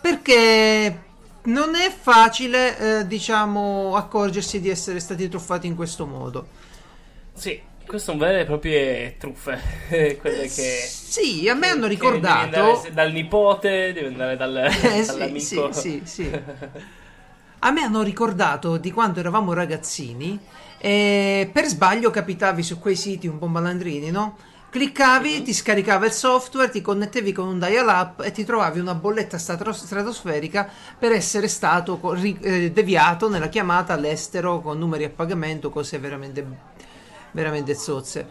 perché 0.01 1.03
non 1.45 1.75
è 1.75 1.93
facile, 1.95 3.01
eh, 3.01 3.07
diciamo, 3.07 3.95
accorgersi 3.95 4.61
di 4.61 4.71
essere 4.71 5.01
stati 5.01 5.29
truffati 5.29 5.67
in 5.67 5.75
questo 5.75 6.07
modo. 6.07 6.47
Sì, 7.35 7.61
Queste 7.87 8.11
sono 8.11 8.19
vere 8.25 8.41
e 8.41 8.45
proprie 8.45 9.17
truffe. 9.19 9.61
Quelle 10.21 10.43
che. 10.49 10.49
Sì, 10.89 11.49
a 11.49 11.55
me 11.55 11.69
hanno 11.69 11.87
ricordato. 11.87 12.85
Dal 12.93 13.13
nipote, 13.13 13.93
devi 13.93 14.07
andare 14.07 14.37
dal, 14.37 14.57
Eh, 14.57 15.05
dall'amico. 15.05 15.73
sì, 15.73 15.73
sì, 15.73 16.03
sì. 16.05 16.31
A 17.67 17.71
me 17.71 17.81
hanno 17.83 18.03
ricordato 18.03 18.77
di 18.77 18.93
quando 18.93 19.21
eravamo 19.21 19.55
ragazzini 19.55 20.39
e 20.77 21.49
per 21.51 21.65
sbaglio 21.65 22.11
capitavi 22.11 22.63
su 22.63 22.79
quei 22.79 22.95
siti 22.95 23.27
un 23.27 23.39
po' 23.39 23.47
malandrini, 23.47 24.11
no? 24.11 24.37
Cliccavi, 24.69 25.39
Mhm. 25.39 25.45
ti 25.45 25.55
scaricava 25.55 26.05
il 26.05 26.13
software, 26.13 26.69
ti 26.71 26.83
connettevi 26.83 27.33
con 27.33 27.47
un 27.47 27.59
dial-up 27.59 28.21
e 28.23 28.33
ti 28.33 28.45
trovavi 28.45 28.81
una 28.81 28.95
bolletta 28.95 29.39
stratosferica 29.39 30.69
per 30.99 31.13
essere 31.13 31.49
stato 31.49 31.99
eh, 32.17 32.71
deviato 32.71 33.31
nella 33.31 33.49
chiamata 33.49 33.95
all'estero 33.95 34.61
con 34.61 34.77
numeri 34.79 35.05
a 35.05 35.11
pagamento, 35.11 35.71
cose 35.71 35.99
veramente, 35.99 36.45
veramente 37.35 37.75
zozze. 37.75 38.27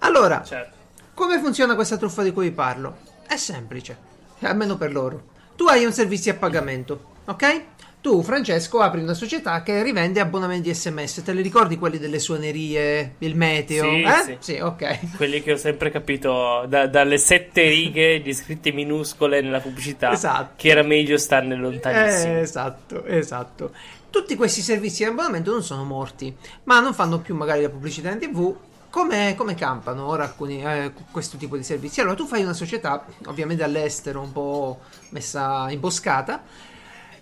Allora, 0.00 0.42
Certo. 0.42 0.76
come 1.14 1.38
funziona 1.38 1.74
questa 1.74 1.96
truffa 1.96 2.22
di 2.22 2.32
cui 2.32 2.48
vi 2.48 2.54
parlo? 2.54 2.96
È 3.26 3.36
semplice, 3.36 3.96
almeno 4.40 4.76
per 4.76 4.92
loro. 4.92 5.22
Tu 5.56 5.66
hai 5.66 5.84
un 5.84 5.92
servizio 5.92 6.32
a 6.32 6.36
pagamento, 6.36 7.04
ok? 7.26 7.62
Tu, 8.00 8.22
Francesco, 8.22 8.80
apri 8.80 9.02
una 9.02 9.12
società 9.12 9.62
che 9.62 9.82
rivende 9.82 10.20
abbonamenti 10.20 10.72
SMS. 10.72 11.20
Te 11.22 11.34
li 11.34 11.42
ricordi 11.42 11.76
quelli 11.76 11.98
delle 11.98 12.18
suonerie, 12.18 13.16
il 13.18 13.36
meteo? 13.36 13.84
Sì, 13.84 14.00
eh? 14.00 14.36
sì. 14.40 14.58
ok. 14.58 15.16
Quelli 15.16 15.42
che 15.42 15.52
ho 15.52 15.56
sempre 15.56 15.90
capito 15.90 16.64
da- 16.66 16.86
dalle 16.86 17.18
sette 17.18 17.68
righe 17.68 18.22
di 18.22 18.32
scritte 18.32 18.72
minuscole 18.72 19.42
nella 19.42 19.60
pubblicità. 19.60 20.12
Esatto. 20.12 20.52
Che 20.56 20.68
era 20.70 20.82
meglio 20.82 21.18
starne 21.18 21.54
lontanissimi. 21.56 22.36
Eh, 22.36 22.38
esatto, 22.38 23.04
esatto. 23.04 23.72
Tutti 24.10 24.34
questi 24.34 24.60
servizi 24.60 25.04
di 25.04 25.10
abbonamento 25.10 25.52
non 25.52 25.62
sono 25.62 25.84
morti, 25.84 26.36
ma 26.64 26.80
non 26.80 26.92
fanno 26.92 27.20
più 27.20 27.36
magari 27.36 27.62
la 27.62 27.68
pubblicità 27.68 28.10
in 28.10 28.18
tv. 28.18 28.56
Come, 28.90 29.36
come 29.36 29.54
campano 29.54 30.04
ora 30.06 30.24
alcuni, 30.24 30.64
eh, 30.64 30.92
questo 31.12 31.36
tipo 31.36 31.56
di 31.56 31.62
servizi? 31.62 32.00
Allora, 32.00 32.16
tu 32.16 32.26
fai 32.26 32.42
una 32.42 32.52
società, 32.52 33.06
ovviamente 33.26 33.62
all'estero, 33.62 34.20
un 34.20 34.32
po' 34.32 34.80
messa 35.10 35.70
imboscata, 35.70 36.42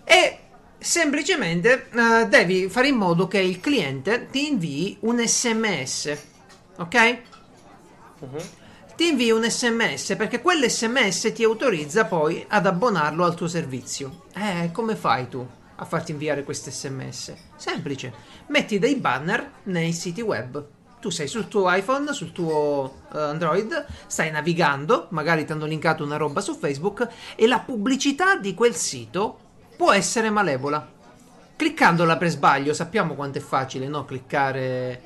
e 0.02 0.38
semplicemente 0.78 1.90
eh, 1.92 2.26
devi 2.26 2.70
fare 2.70 2.88
in 2.88 2.96
modo 2.96 3.28
che 3.28 3.38
il 3.38 3.60
cliente 3.60 4.28
ti 4.30 4.48
invii 4.48 4.96
un 5.00 5.22
sms, 5.26 6.18
ok? 6.78 7.18
Mhm. 8.20 8.38
ti 8.96 9.08
invia 9.08 9.34
un 9.34 9.48
sms 9.48 10.16
perché 10.16 10.40
quell'sms 10.40 11.32
ti 11.32 11.44
autorizza 11.44 12.06
poi 12.06 12.44
ad 12.48 12.66
abbonarlo 12.66 13.24
al 13.24 13.34
tuo 13.34 13.46
servizio. 13.46 14.22
Eh, 14.34 14.70
come 14.72 14.96
fai 14.96 15.28
tu 15.28 15.46
a 15.80 15.84
farti 15.84 16.10
inviare 16.10 16.42
questo 16.42 16.70
sms? 16.70 17.34
Semplice, 17.56 18.12
metti 18.48 18.78
dei 18.78 18.96
banner 18.96 19.50
nei 19.64 19.92
siti 19.92 20.20
web. 20.20 20.66
Tu 21.00 21.10
sei 21.10 21.28
sul 21.28 21.46
tuo 21.46 21.72
iPhone, 21.72 22.12
sul 22.12 22.32
tuo 22.32 23.02
eh, 23.14 23.18
Android, 23.18 23.86
stai 24.06 24.32
navigando, 24.32 25.06
magari 25.10 25.44
ti 25.44 25.52
hanno 25.52 25.66
linkato 25.66 26.02
una 26.02 26.16
roba 26.16 26.40
su 26.40 26.54
Facebook 26.56 27.08
e 27.36 27.46
la 27.46 27.60
pubblicità 27.60 28.36
di 28.36 28.54
quel 28.54 28.74
sito 28.74 29.38
può 29.76 29.92
essere 29.92 30.30
malevola. 30.30 30.96
Cliccandola 31.54 32.16
per 32.16 32.28
sbaglio, 32.28 32.74
sappiamo 32.74 33.14
quanto 33.14 33.38
è 33.38 33.40
facile, 33.40 33.86
no? 33.86 34.04
Cliccare 34.04 35.02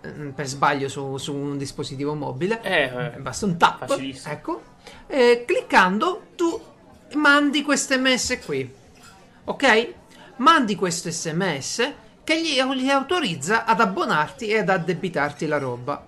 eh, 0.00 0.10
per 0.34 0.46
sbaglio 0.46 0.88
su, 0.88 1.16
su 1.16 1.32
un 1.32 1.56
dispositivo 1.56 2.14
mobile. 2.14 2.60
Eh, 2.62 2.82
eh. 2.82 3.18
Basta 3.20 3.46
un 3.46 3.56
tap, 3.56 3.88
ecco. 4.24 4.62
E 5.06 5.44
cliccando 5.46 6.22
tu 6.34 6.60
mandi 7.14 7.62
questo 7.62 7.94
sms 7.94 8.38
qui, 8.44 8.72
ok? 9.44 9.94
Mandi 10.38 10.74
questo 10.74 11.10
sms 11.10 11.92
che 12.22 12.42
gli, 12.42 12.60
gli 12.60 12.90
autorizza 12.90 13.64
ad 13.64 13.80
abbonarti 13.80 14.48
e 14.48 14.58
ad 14.58 14.68
addebitarti 14.68 15.46
la 15.46 15.56
roba. 15.56 16.06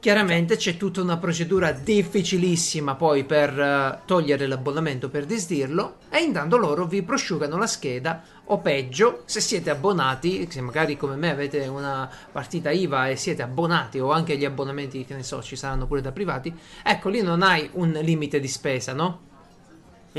Chiaramente 0.00 0.56
c'è 0.56 0.78
tutta 0.78 1.02
una 1.02 1.18
procedura 1.18 1.72
difficilissima 1.72 2.94
poi 2.94 3.24
per 3.24 3.58
eh, 3.58 4.00
togliere 4.06 4.46
l'abbonamento, 4.46 5.10
per 5.10 5.26
disdirlo, 5.26 5.96
e 6.08 6.20
intanto 6.22 6.56
loro 6.56 6.86
vi 6.86 7.02
prosciugano 7.02 7.58
la 7.58 7.66
scheda, 7.66 8.22
o 8.44 8.58
peggio, 8.58 9.22
se 9.26 9.40
siete 9.40 9.68
abbonati, 9.68 10.48
se 10.50 10.62
magari 10.62 10.96
come 10.96 11.16
me 11.16 11.30
avete 11.30 11.66
una 11.66 12.08
partita 12.32 12.70
IVA 12.70 13.08
e 13.08 13.16
siete 13.16 13.42
abbonati, 13.42 13.98
o 13.98 14.12
anche 14.12 14.38
gli 14.38 14.46
abbonamenti, 14.46 15.04
che 15.04 15.14
ne 15.14 15.24
so, 15.24 15.42
ci 15.42 15.56
saranno 15.56 15.86
pure 15.86 16.00
da 16.00 16.12
privati, 16.12 16.56
ecco 16.82 17.10
lì 17.10 17.20
non 17.20 17.42
hai 17.42 17.68
un 17.72 17.90
limite 18.00 18.40
di 18.40 18.48
spesa, 18.48 18.94
no? 18.94 19.27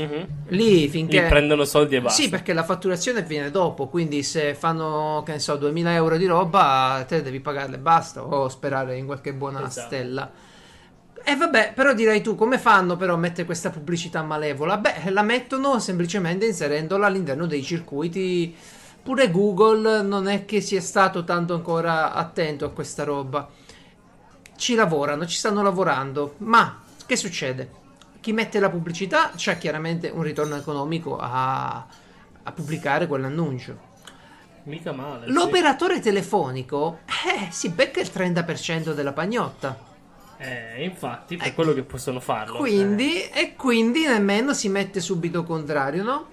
Mhm. 0.00 0.26
Lì 0.48 0.88
finché... 0.88 1.22
Lì 1.22 1.28
prendono 1.28 1.64
soldi 1.64 1.96
e 1.96 2.00
basta. 2.00 2.22
Sì, 2.22 2.28
perché 2.28 2.52
la 2.52 2.64
fatturazione 2.64 3.22
viene 3.22 3.50
dopo, 3.50 3.88
quindi 3.88 4.22
se 4.22 4.54
fanno, 4.54 5.22
che 5.24 5.32
ne 5.32 5.38
so, 5.38 5.56
2000 5.56 5.94
euro 5.94 6.16
di 6.16 6.26
roba, 6.26 7.04
te 7.06 7.22
devi 7.22 7.40
pagarle 7.40 7.76
e 7.76 7.78
basta, 7.78 8.24
o 8.24 8.48
sperare 8.48 8.96
in 8.96 9.06
qualche 9.06 9.32
buona 9.32 9.66
Esatto. 9.66 9.86
stella. 9.86 10.30
E 11.22 11.36
vabbè, 11.36 11.72
però 11.74 11.92
direi 11.92 12.22
tu, 12.22 12.34
come 12.34 12.58
fanno 12.58 12.96
però 12.96 13.14
a 13.14 13.18
mettere 13.18 13.44
questa 13.44 13.70
pubblicità 13.70 14.22
malevola? 14.22 14.78
Beh, 14.78 15.10
la 15.10 15.22
mettono 15.22 15.78
semplicemente 15.78 16.46
inserendola 16.46 17.06
all'interno 17.06 17.46
dei 17.46 17.62
circuiti. 17.62 18.56
Pure 19.02 19.30
Google 19.30 20.02
non 20.02 20.28
è 20.28 20.44
che 20.44 20.60
sia 20.60 20.80
stato 20.80 21.24
tanto 21.24 21.54
ancora 21.54 22.12
attento 22.12 22.64
a 22.64 22.70
questa 22.70 23.04
roba. 23.04 23.48
Ci 24.56 24.74
lavorano, 24.74 25.26
ci 25.26 25.36
stanno 25.36 25.62
lavorando, 25.62 26.34
ma 26.38 26.80
che 27.06 27.16
succede? 27.16 27.79
Chi 28.20 28.32
mette 28.32 28.60
la 28.60 28.70
pubblicità 28.70 29.32
c'ha 29.36 29.54
chiaramente 29.56 30.08
un 30.10 30.22
ritorno 30.22 30.56
economico 30.56 31.16
a, 31.18 31.86
a 32.42 32.52
pubblicare 32.52 33.06
quell'annuncio. 33.06 33.88
Mica 34.64 34.92
male. 34.92 35.32
sì. 35.32 35.32
L'operatore 35.32 36.00
telefonico 36.00 37.00
eh, 37.06 37.50
si 37.50 37.70
becca 37.70 38.00
il 38.00 38.10
30% 38.12 38.92
della 38.92 39.12
pagnotta. 39.12 39.88
Eh, 40.36 40.84
infatti, 40.84 41.36
per 41.36 41.48
Eh, 41.48 41.54
quello 41.54 41.72
che 41.74 41.82
possono 41.82 42.20
farlo. 42.20 42.56
Quindi, 42.58 43.22
eh. 43.22 43.30
e 43.40 43.56
quindi 43.56 44.04
nemmeno 44.06 44.54
si 44.54 44.68
mette 44.68 45.00
subito 45.00 45.44
contrario, 45.44 46.02
no? 46.02 46.28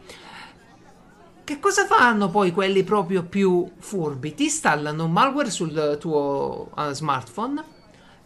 Che 1.43 1.59
cosa 1.59 1.85
fanno 1.85 2.29
poi 2.29 2.51
quelli 2.51 2.83
proprio 2.83 3.23
più 3.23 3.71
furbi? 3.79 4.33
Ti 4.35 4.43
installano 4.43 5.05
un 5.05 5.11
malware 5.13 5.49
sul 5.49 5.97
tuo 5.99 6.69
eh, 6.77 6.93
smartphone 6.93 7.63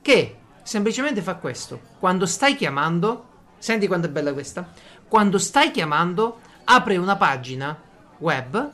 che 0.01 0.37
semplicemente 0.63 1.21
fa 1.21 1.35
questo. 1.35 1.79
Quando 1.99 2.25
stai 2.25 2.55
chiamando, 2.55 3.29
senti 3.61 3.85
quanto 3.85 4.07
è 4.07 4.09
bella 4.09 4.33
questa? 4.33 4.67
Quando 5.07 5.37
stai 5.37 5.69
chiamando, 5.69 6.39
apre 6.63 6.97
una 6.97 7.15
pagina 7.15 7.79
web 8.17 8.71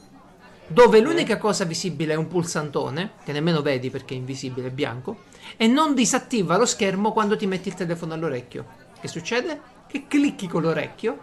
dove 0.68 1.00
l'unica 1.00 1.38
cosa 1.38 1.64
visibile 1.64 2.14
è 2.14 2.18
un 2.18 2.28
pulsantone, 2.28 3.12
che 3.24 3.32
nemmeno 3.32 3.62
vedi 3.62 3.90
perché 3.90 4.14
è 4.14 4.18
invisibile, 4.18 4.68
è 4.68 4.72
bianco, 4.72 5.24
e 5.56 5.68
non 5.68 5.94
disattiva 5.94 6.58
lo 6.58 6.66
schermo 6.66 7.14
quando 7.14 7.38
ti 7.38 7.48
metti 7.48 7.70
il 7.70 7.74
telefono 7.74 8.14
all'orecchio. 8.14 8.66
Che 9.00 9.08
succede? 9.08 9.60
Che 9.88 10.08
clicchi 10.08 10.48
con 10.48 10.62
l'orecchio 10.62 11.20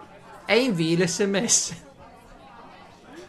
e 0.47 0.61
invii 0.61 0.97
l'SMS. 0.97 1.83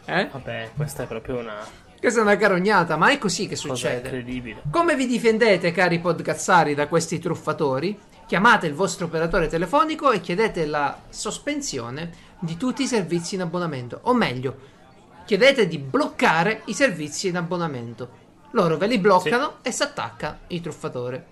Eh? 0.06 0.28
Vabbè, 0.32 0.70
questa 0.76 1.02
è 1.02 1.06
proprio 1.06 1.38
una 1.38 1.84
Questa 1.98 2.20
è 2.20 2.22
una 2.22 2.36
carognata, 2.36 2.96
ma 2.96 3.10
è 3.10 3.18
così 3.18 3.46
che 3.46 3.56
cosa 3.56 3.74
succede. 3.74 4.08
incredibile. 4.08 4.62
Come 4.70 4.96
vi 4.96 5.06
difendete, 5.06 5.72
cari 5.72 5.98
podcazzari, 5.98 6.74
da 6.74 6.88
questi 6.88 7.18
truffatori? 7.18 7.98
Chiamate 8.26 8.66
il 8.66 8.74
vostro 8.74 9.06
operatore 9.06 9.46
telefonico 9.46 10.10
e 10.10 10.20
chiedete 10.20 10.66
la 10.66 10.98
sospensione 11.08 12.10
di 12.40 12.56
tutti 12.56 12.82
i 12.82 12.88
servizi 12.88 13.36
in 13.36 13.42
abbonamento. 13.42 14.00
O 14.02 14.14
meglio, 14.14 14.56
chiedete 15.24 15.68
di 15.68 15.78
bloccare 15.78 16.62
i 16.64 16.74
servizi 16.74 17.28
in 17.28 17.36
abbonamento. 17.36 18.24
Loro 18.50 18.78
ve 18.78 18.88
li 18.88 18.98
bloccano 18.98 19.58
e 19.62 19.70
si 19.70 19.84
attacca 19.84 20.40
il 20.48 20.60
truffatore. 20.60 21.26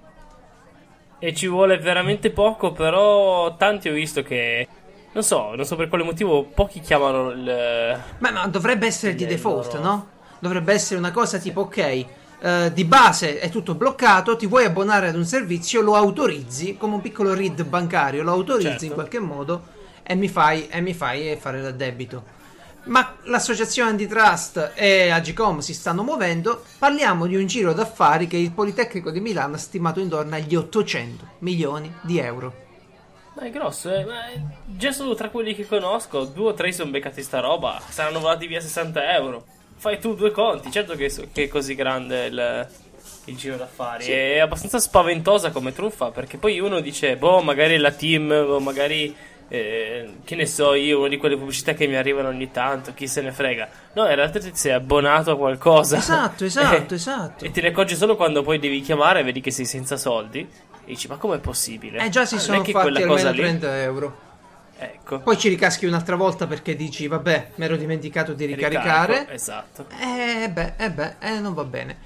E 1.19 1.35
ci 1.35 1.49
vuole 1.49 1.79
veramente 1.79 2.31
poco, 2.31 2.71
però 2.71 3.57
tanti 3.57 3.89
ho 3.89 3.93
visto 3.93 4.23
che... 4.23 4.69
Non 5.13 5.25
so, 5.25 5.55
non 5.57 5.65
so 5.65 5.75
per 5.75 5.89
quale 5.89 6.05
motivo 6.05 6.45
pochi 6.45 6.79
chiamano 6.81 7.31
il... 7.31 8.01
Ma, 8.19 8.31
ma 8.31 8.47
dovrebbe 8.47 8.87
essere 8.87 9.17
di 9.17 9.27
default, 9.27 9.75
loro- 9.75 9.85
no? 9.85 10.09
Dovrebbe 10.39 10.73
essere 10.73 10.99
una 11.01 11.11
cosa 11.13 11.39
tipo, 11.39 11.63
ok, 11.63 12.07
eh, 12.41 12.71
di 12.73 12.85
base 12.85 13.39
è 13.39 13.49
tutto 13.51 13.75
bloccato, 13.75 14.37
ti 14.37 14.47
vuoi 14.47 14.65
abbonare 14.65 15.09
ad 15.09 15.17
un 15.17 15.25
servizio, 15.25 15.81
lo 15.81 15.95
autorizzi, 15.97 16.77
come 16.77 16.95
un 16.95 17.01
piccolo 17.01 17.35
read 17.35 17.65
bancario, 17.65 18.23
lo 18.23 18.33
autorizzi 18.33 18.69
Certo. 18.69 18.85
in 18.85 18.93
qualche 18.93 19.19
modo 19.19 19.63
e 20.03 20.15
mi 20.15 20.29
fai, 20.29 20.69
e 20.69 20.81
mi 20.81 20.95
fai 20.95 21.37
fare 21.37 21.61
l'addebito. 21.61 22.33
Ma 22.85 23.17
l'associazione 23.23 23.89
antitrust 23.91 24.73
e 24.75 25.09
Agicom 25.09 25.61
si 25.61 25.73
stanno 25.73 26.03
muovendo, 26.03 26.63
parliamo 26.79 27.27
di 27.27 27.35
un 27.37 27.47
giro 27.47 27.73
d'affari 27.73 28.27
che 28.27 28.37
il 28.37 28.53
Politecnico 28.53 29.11
di 29.11 29.21
Milano 29.21 29.55
ha 29.55 29.59
stimato 29.59 30.01
intorno 30.01 30.35
agli 30.35 30.55
800 30.55 31.27
milioni 31.39 31.91
di 32.03 32.19
euro. 32.19 32.63
Ma 33.37 33.45
è 33.45 33.51
grosso, 33.51 33.91
eh. 33.93 34.05
Ma 34.05 34.27
è- 34.27 34.39
già 34.67 34.93
solo 34.93 35.15
tra 35.15 35.31
quelli 35.31 35.55
che 35.55 35.67
conosco, 35.67 36.25
due 36.25 36.51
o 36.51 36.55
tre 36.55 36.73
sono 36.73 36.91
beccati 36.91 37.23
sta 37.23 37.41
roba. 37.41 37.81
Saranno 37.89 38.21
volati 38.21 38.47
via 38.47 38.61
60 38.61 39.15
euro. 39.15 39.45
Fai 39.85 39.99
tu 40.01 40.15
due 40.15 40.31
conti. 40.31 40.71
Certo 40.71 40.95
che, 40.95 41.13
che 41.31 41.43
è 41.43 41.49
così 41.49 41.75
grande 41.75 42.25
il, 42.25 42.69
il 43.27 43.37
giro 43.37 43.57
d'affari. 43.57 44.07
È 44.07 44.39
abbastanza 44.39 44.79
spaventosa 44.79 45.51
come 45.51 45.75
truffa. 45.75 46.11
Perché 46.11 46.39
poi 46.39 46.59
uno 46.59 46.81
dice, 46.81 47.19
boh, 47.19 47.43
magari 47.43 47.77
la 47.77 47.91
team, 47.93 48.31
o 48.31 48.61
magari 48.61 49.15
eh, 49.49 50.15
che 50.25 50.37
ne 50.37 50.47
so 50.47 50.73
io, 50.73 51.01
una 51.01 51.09
di 51.09 51.19
quelle 51.19 51.37
pubblicità 51.37 51.75
che 51.75 51.87
mi 51.87 51.97
arrivano 51.97 52.29
ogni 52.29 52.51
tanto, 52.51 52.95
chi 52.95 53.07
se 53.07 53.21
ne 53.21 53.31
frega. 53.31 53.69
No, 53.93 54.09
in 54.09 54.15
realtà 54.15 54.39
ti 54.39 54.53
sei 54.55 54.73
abbonato 54.73 55.33
a 55.33 55.37
qualcosa. 55.37 55.99
Esatto, 55.99 56.47
esatto, 56.47 56.95
esatto. 56.95 57.45
E 57.45 57.51
te 57.51 57.61
ne 57.61 57.69
accorgi 57.69 57.95
solo 57.95 58.17
quando 58.17 58.41
poi 58.43 58.59
devi 58.59 58.81
chiamare 58.81 59.21
e 59.21 59.23
vedi 59.23 59.43
che 59.43 59.51
sei 59.51 59.67
senza 59.67 59.99
soldi. 59.99 60.41
E 60.41 60.49
dici, 60.87 61.09
ma 61.09 61.17
com'è 61.19 61.41
possibile? 61.41 61.99
Eh 62.03 62.09
già 62.09 62.25
si 62.25 62.37
Ah, 62.37 62.39
sono 62.39 62.65
fatti 62.65 63.03
almeno 63.03 63.31
lì- 63.33 63.37
30 63.37 63.83
euro. 63.83 64.33
Ecco. 64.93 65.21
Poi 65.21 65.39
ci 65.39 65.49
ricaschi 65.49 65.87
un'altra 65.87 66.17
volta 66.17 66.47
perché 66.47 66.77
dici, 66.77 67.07
vabbè, 67.07 67.51
mi 67.57 67.65
ero 67.65 67.77
dimenticato 67.77 68.33
di 68.35 68.45
ricaricare. 68.45 69.13
Ricarico, 69.13 69.33
Esatto. 69.33 69.87
Eh 70.01 70.49
beh, 70.51 70.73
eh 70.77 70.91
beh, 70.91 71.15
eh, 71.21 71.39
non 71.41 71.55
va 71.55 71.65
bene. 71.65 71.97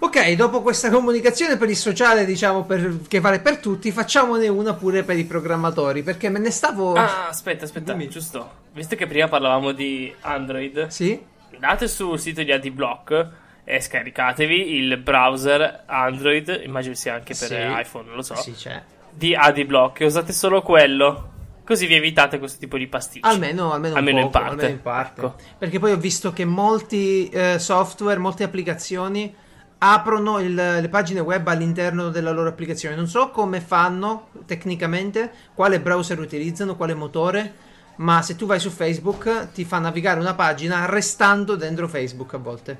Ok, 0.00 0.32
dopo 0.32 0.60
questa 0.60 0.90
comunicazione 0.90 1.56
per 1.56 1.70
il 1.70 1.76
sociale, 1.76 2.24
diciamo, 2.26 2.64
per- 2.64 3.00
che 3.08 3.20
vale 3.20 3.40
per 3.40 3.56
tutti, 3.58 3.90
facciamone 3.90 4.48
una 4.48 4.74
pure 4.74 5.02
per 5.02 5.16
i 5.16 5.24
programmatori, 5.24 6.02
perché 6.02 6.28
me 6.28 6.38
ne 6.40 6.50
stavo... 6.50 6.94
Ah, 6.94 7.28
aspetta, 7.28 7.64
aspetta, 7.64 7.92
Dimmi. 7.92 8.08
giusto. 8.08 8.50
Visto 8.72 8.96
che 8.96 9.06
prima 9.06 9.28
parlavamo 9.28 9.72
di 9.72 10.12
Android, 10.22 10.88
Sì? 10.88 11.18
andate 11.54 11.88
sul 11.88 12.18
sito 12.18 12.42
di 12.42 12.52
AdiBlock 12.52 13.28
e 13.64 13.80
scaricatevi 13.80 14.74
il 14.74 14.98
browser 14.98 15.84
Android, 15.86 16.60
immagino 16.64 16.94
sia 16.94 17.14
anche 17.14 17.34
per 17.34 17.48
Sì. 17.48 17.56
iPhone, 17.56 18.06
non 18.08 18.16
lo 18.16 18.22
so, 18.22 18.34
Sì, 18.34 18.52
c'è. 18.52 18.82
di 19.10 19.34
AdiBlock 19.34 20.00
e 20.00 20.04
usate 20.06 20.32
solo 20.34 20.60
quello. 20.60 21.30
Così 21.64 21.86
vi 21.86 21.94
evitate 21.94 22.38
questo 22.38 22.58
tipo 22.58 22.76
di 22.76 22.86
pasticci. 22.86 23.26
Almeno, 23.26 23.72
almeno, 23.72 23.94
Almeno 23.96 24.18
in 24.20 24.24
poco, 24.26 24.38
parte. 24.38 24.50
almeno 24.54 24.70
in 24.74 24.82
parte. 24.82 25.20
Ecco. 25.20 25.34
Perché 25.58 25.78
poi 25.78 25.92
ho 25.92 25.96
visto 25.96 26.32
che 26.32 26.44
molti 26.44 27.28
eh, 27.30 27.58
software, 27.58 28.18
molte 28.18 28.44
applicazioni 28.44 29.34
aprono 29.78 30.38
il- 30.40 30.54
le 30.54 30.88
pagine 30.90 31.20
web 31.20 31.46
all'interno 31.48 32.10
della 32.10 32.32
loro 32.32 32.48
applicazione. 32.50 32.94
Non 32.96 33.06
so 33.08 33.30
come 33.30 33.60
fanno 33.60 34.28
tecnicamente, 34.46 35.30
quale 35.54 35.80
browser 35.80 36.18
utilizzano, 36.18 36.76
quale 36.76 36.94
motore, 36.94 37.54
ma 37.96 38.20
se 38.22 38.36
tu 38.36 38.44
vai 38.46 38.60
su 38.60 38.70
Facebook 38.70 39.52
ti 39.52 39.64
fa 39.64 39.78
navigare 39.78 40.20
una 40.20 40.34
pagina 40.34 40.84
restando 40.86 41.54
dentro 41.56 41.88
Facebook 41.88 42.34
a 42.34 42.38
volte. 42.38 42.78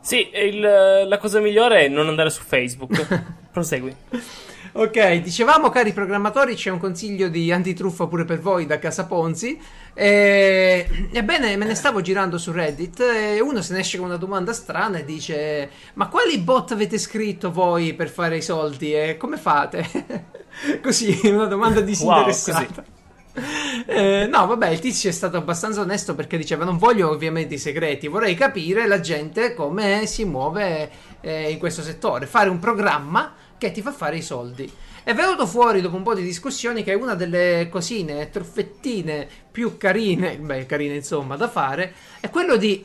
Sì, 0.00 0.28
il- 0.34 0.60
la 0.60 1.18
cosa 1.18 1.40
migliore 1.40 1.84
è 1.84 1.88
non 1.88 2.08
andare 2.08 2.30
su 2.30 2.42
Facebook. 2.42 3.22
Prosegui. 3.50 3.94
Ok, 4.76 5.20
dicevamo 5.20 5.70
cari 5.70 5.92
programmatori, 5.92 6.56
c'è 6.56 6.68
un 6.68 6.80
consiglio 6.80 7.28
di 7.28 7.52
antitruffa 7.52 8.08
pure 8.08 8.24
per 8.24 8.40
voi 8.40 8.66
da 8.66 8.80
Casa 8.80 9.06
Ponzi. 9.06 9.56
E... 9.94 11.08
Ebbene, 11.12 11.56
me 11.56 11.64
ne 11.64 11.76
stavo 11.76 12.00
girando 12.00 12.38
su 12.38 12.50
Reddit 12.50 12.98
e 12.98 13.40
uno 13.40 13.62
se 13.62 13.72
ne 13.72 13.78
esce 13.78 13.98
con 13.98 14.08
una 14.08 14.16
domanda 14.16 14.52
strana 14.52 14.98
e 14.98 15.04
dice: 15.04 15.70
Ma 15.92 16.08
quali 16.08 16.38
bot 16.38 16.72
avete 16.72 16.98
scritto 16.98 17.52
voi 17.52 17.94
per 17.94 18.08
fare 18.08 18.38
i 18.38 18.42
soldi 18.42 18.92
e 18.92 19.16
come 19.16 19.36
fate? 19.36 20.34
così, 20.82 21.20
una 21.22 21.46
domanda 21.46 21.80
disinteressata. 21.80 22.84
Eh, 23.86 24.28
no, 24.30 24.46
vabbè, 24.46 24.68
il 24.68 24.78
tizio 24.78 25.10
è 25.10 25.12
stato 25.12 25.36
abbastanza 25.36 25.80
onesto 25.80 26.14
perché 26.14 26.36
diceva: 26.36 26.64
Non 26.64 26.78
voglio 26.78 27.10
ovviamente 27.10 27.54
i 27.54 27.58
segreti, 27.58 28.06
vorrei 28.06 28.36
capire 28.36 28.86
la 28.86 29.00
gente 29.00 29.54
come 29.54 30.06
si 30.06 30.24
muove 30.24 30.90
eh, 31.20 31.50
in 31.50 31.58
questo 31.58 31.82
settore. 31.82 32.26
Fare 32.26 32.48
un 32.48 32.60
programma 32.60 33.34
che 33.58 33.70
ti 33.72 33.82
fa 33.82 33.92
fare 33.92 34.16
i 34.16 34.22
soldi. 34.22 34.70
È 35.02 35.12
venuto 35.12 35.46
fuori 35.46 35.80
dopo 35.80 35.96
un 35.96 36.02
po' 36.02 36.14
di 36.14 36.22
discussioni 36.22 36.82
che 36.82 36.94
una 36.94 37.14
delle 37.14 37.68
cosine, 37.70 38.30
truffettine 38.30 39.28
più 39.50 39.76
carine, 39.76 40.38
beh, 40.38 40.64
carine 40.66 40.94
insomma, 40.94 41.36
da 41.36 41.48
fare 41.48 41.92
è 42.20 42.30
quello 42.30 42.56
di 42.56 42.82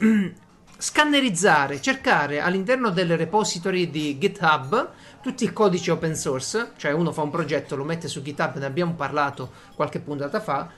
scannerizzare, 0.78 1.82
cercare 1.82 2.40
all'interno 2.42 2.90
delle 2.90 3.16
repository 3.16 3.90
di 3.90 4.18
GitHub 4.18 4.92
tutti 5.22 5.44
i 5.44 5.52
codici 5.52 5.92
open 5.92 6.16
source, 6.16 6.72
cioè 6.78 6.92
uno 6.92 7.12
fa 7.12 7.22
un 7.22 7.30
progetto, 7.30 7.76
lo 7.76 7.84
mette 7.84 8.08
su 8.08 8.22
GitHub, 8.22 8.58
ne 8.58 8.66
abbiamo 8.66 8.94
parlato 8.94 9.52
qualche 9.76 10.00
puntata 10.00 10.40
fa, 10.40 10.70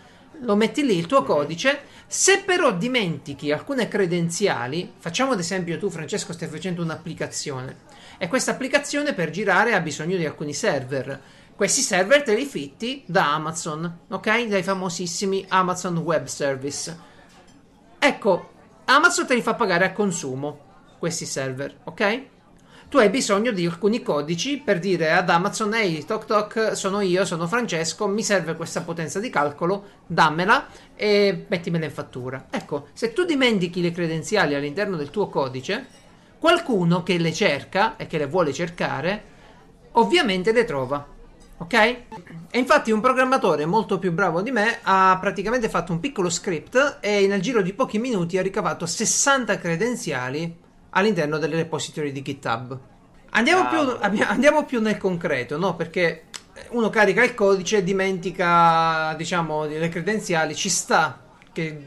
lo 0.42 0.56
metti 0.56 0.84
lì 0.84 0.98
il 0.98 1.06
tuo 1.06 1.24
codice, 1.24 1.82
se 2.08 2.42
però 2.44 2.72
dimentichi 2.74 3.52
alcune 3.52 3.88
credenziali, 3.88 4.92
facciamo 4.98 5.34
ad 5.34 5.40
esempio 5.40 5.78
tu 5.78 5.90
Francesco 5.90 6.34
stai 6.34 6.48
facendo 6.48 6.82
un'applicazione 6.82 7.90
e 8.22 8.28
questa 8.28 8.52
applicazione 8.52 9.16
per 9.16 9.32
girare 9.32 9.74
ha 9.74 9.80
bisogno 9.80 10.16
di 10.16 10.24
alcuni 10.24 10.54
server. 10.54 11.20
Questi 11.56 11.82
server 11.82 12.22
te 12.22 12.36
li 12.36 12.46
fitti 12.46 13.02
da 13.08 13.34
Amazon, 13.34 14.02
ok? 14.10 14.46
Dai 14.46 14.62
famosissimi 14.62 15.44
Amazon 15.48 15.98
Web 15.98 16.26
Service. 16.26 16.96
Ecco, 17.98 18.52
Amazon 18.86 19.26
te 19.26 19.34
li 19.34 19.42
fa 19.42 19.56
pagare 19.56 19.86
a 19.86 19.92
consumo 19.92 20.60
questi 21.00 21.26
server, 21.26 21.76
ok? 21.86 22.22
Tu 22.90 22.98
hai 22.98 23.10
bisogno 23.10 23.50
di 23.50 23.66
alcuni 23.66 24.04
codici 24.04 24.58
per 24.60 24.78
dire 24.78 25.14
ad 25.14 25.28
Amazon: 25.28 25.74
Ehi, 25.74 26.06
toc 26.06 26.26
toc, 26.26 26.76
sono 26.76 27.02
io, 27.02 27.26
sono 27.26 27.48
Francesco, 27.48 28.08
mi 28.08 28.22
serve 28.22 28.56
questa 28.56 28.82
potenza 28.82 29.20
di 29.20 29.32
calcolo, 29.32 29.84
dammela 30.06 30.68
e 30.96 31.48
mettimela 31.48 31.86
in 31.86 31.92
fattura. 31.92 32.46
Ecco, 32.52 32.90
se 32.94 33.14
tu 33.14 33.24
dimentichi 33.24 33.82
le 33.82 33.90
credenziali 33.90 34.54
all'interno 34.54 34.96
del 34.96 35.10
tuo 35.10 35.28
codice, 35.28 36.01
qualcuno 36.42 37.04
che 37.04 37.20
le 37.20 37.32
cerca 37.32 37.98
e 37.98 38.08
che 38.08 38.18
le 38.18 38.26
vuole 38.26 38.52
cercare, 38.52 39.24
ovviamente 39.92 40.52
le 40.52 40.66
trova. 40.66 41.06
Ok? 41.58 41.74
E 41.76 42.58
infatti 42.58 42.90
un 42.90 43.00
programmatore 43.00 43.68
molto 43.68 44.00
più 44.00 44.12
bravo 44.12 44.42
di 44.42 44.50
me 44.50 44.80
ha 44.82 45.16
praticamente 45.22 45.70
fatto 45.70 45.92
un 45.92 46.00
piccolo 46.00 46.32
script 46.32 46.98
e 47.00 47.28
nel 47.28 47.42
giro 47.42 47.62
di 47.62 47.74
pochi 47.74 48.00
minuti 48.00 48.40
ha 48.40 48.42
ricavato 48.42 48.88
60 48.88 49.60
credenziali 49.60 50.58
all'interno 50.90 51.38
delle 51.38 51.58
repository 51.58 52.12
di 52.12 52.24
GitHub. 52.24 52.80
Andiamo, 53.30 53.68
più, 53.68 53.78
Cavolo. 53.78 54.00
abbi- 54.00 54.22
andiamo 54.24 54.66
più 54.66 54.82
nel 54.82 54.98
concreto, 54.98 55.60
no? 55.60 55.76
Perché 55.76 56.24
uno 56.70 56.90
carica 56.90 57.24
il 57.24 57.36
codice, 57.36 57.84
dimentica, 57.84 59.14
diciamo, 59.16 59.66
le 59.66 59.90
credenziali, 59.90 60.56
ci 60.56 60.70
sta 60.70 61.22
che, 61.54 61.86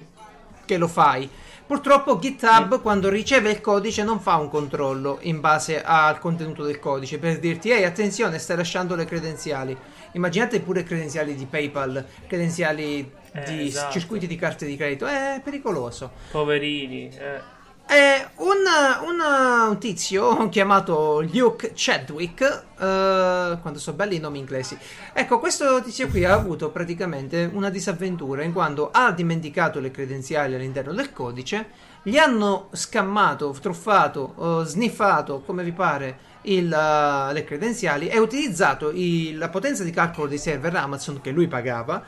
che 0.64 0.76
lo 0.76 0.86
fai. 0.86 1.28
Purtroppo 1.74 2.20
GitHub 2.20 2.80
quando 2.80 3.08
riceve 3.08 3.50
il 3.50 3.60
codice 3.60 4.04
non 4.04 4.20
fa 4.20 4.36
un 4.36 4.48
controllo 4.48 5.18
in 5.22 5.40
base 5.40 5.82
al 5.82 6.20
contenuto 6.20 6.62
del 6.62 6.78
codice 6.78 7.18
per 7.18 7.40
dirti 7.40 7.72
ehi 7.72 7.82
attenzione 7.82 8.38
stai 8.38 8.56
lasciando 8.58 8.94
le 8.94 9.04
credenziali. 9.04 9.76
Immaginate 10.12 10.60
pure 10.60 10.84
credenziali 10.84 11.34
di 11.34 11.46
PayPal, 11.46 12.06
credenziali 12.28 13.10
Eh, 13.32 13.42
di 13.42 13.66
esatto. 13.66 13.90
circuiti 13.90 14.28
di 14.28 14.36
carte 14.36 14.64
di 14.66 14.76
credito, 14.76 15.06
è 15.06 15.40
pericoloso. 15.42 16.12
Poverini. 16.30 17.08
eh. 17.08 17.53
Eh, 17.86 18.26
un, 18.36 18.64
un- 19.06 19.68
un 19.68 19.78
tizio 19.78 20.48
chiamato 20.48 21.20
Luke 21.20 21.72
Chadwick, 21.74 22.40
eh, 22.42 23.58
quando 23.60 23.78
so 23.78 23.92
belli 23.92 24.16
i 24.16 24.20
nomi 24.20 24.38
inglesi, 24.38 24.76
ecco, 25.12 25.38
questo 25.38 25.82
tizio 25.82 26.08
qui 26.08 26.24
ha 26.24 26.32
avuto 26.32 26.70
praticamente 26.70 27.48
una 27.52 27.68
disavventura 27.68 28.42
in 28.42 28.52
quanto 28.54 28.88
ha 28.90 29.12
dimenticato 29.12 29.80
le 29.80 29.90
credenziali 29.90 30.54
all'interno 30.54 30.92
del 30.94 31.12
codice, 31.12 31.66
gli 32.02 32.16
hanno 32.16 32.68
scammato, 32.72 33.54
truffato, 33.60 34.62
eh, 34.62 34.66
sniffato, 34.66 35.42
come 35.42 35.62
vi 35.62 35.72
pare, 35.72 36.18
il, 36.42 36.72
eh, 36.72 37.32
le 37.32 37.44
credenziali 37.44 38.08
e 38.08 38.18
utilizzato 38.18 38.90
il- 38.92 39.36
la 39.36 39.50
potenza 39.50 39.84
di 39.84 39.90
calcolo 39.90 40.26
dei 40.26 40.38
server 40.38 40.74
Amazon 40.74 41.20
che 41.20 41.30
lui 41.30 41.48
pagava 41.48 42.02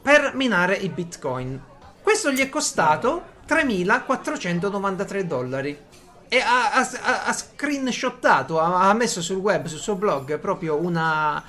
per 0.00 0.32
minare 0.34 0.74
i 0.76 0.88
bitcoin. 0.88 1.60
Questo 2.02 2.30
gli 2.32 2.40
è 2.40 2.48
costato 2.48 3.29
3.493 3.50 5.22
dollari. 5.22 5.76
E 6.28 6.38
ha, 6.38 6.72
ha, 6.72 7.24
ha- 7.24 7.32
screenshottato, 7.32 8.60
ha, 8.60 8.88
ha 8.88 8.94
messo 8.94 9.20
sul 9.20 9.38
web, 9.38 9.66
sul 9.66 9.80
suo 9.80 9.96
blog, 9.96 10.38
proprio 10.38 10.76
una, 10.76 11.42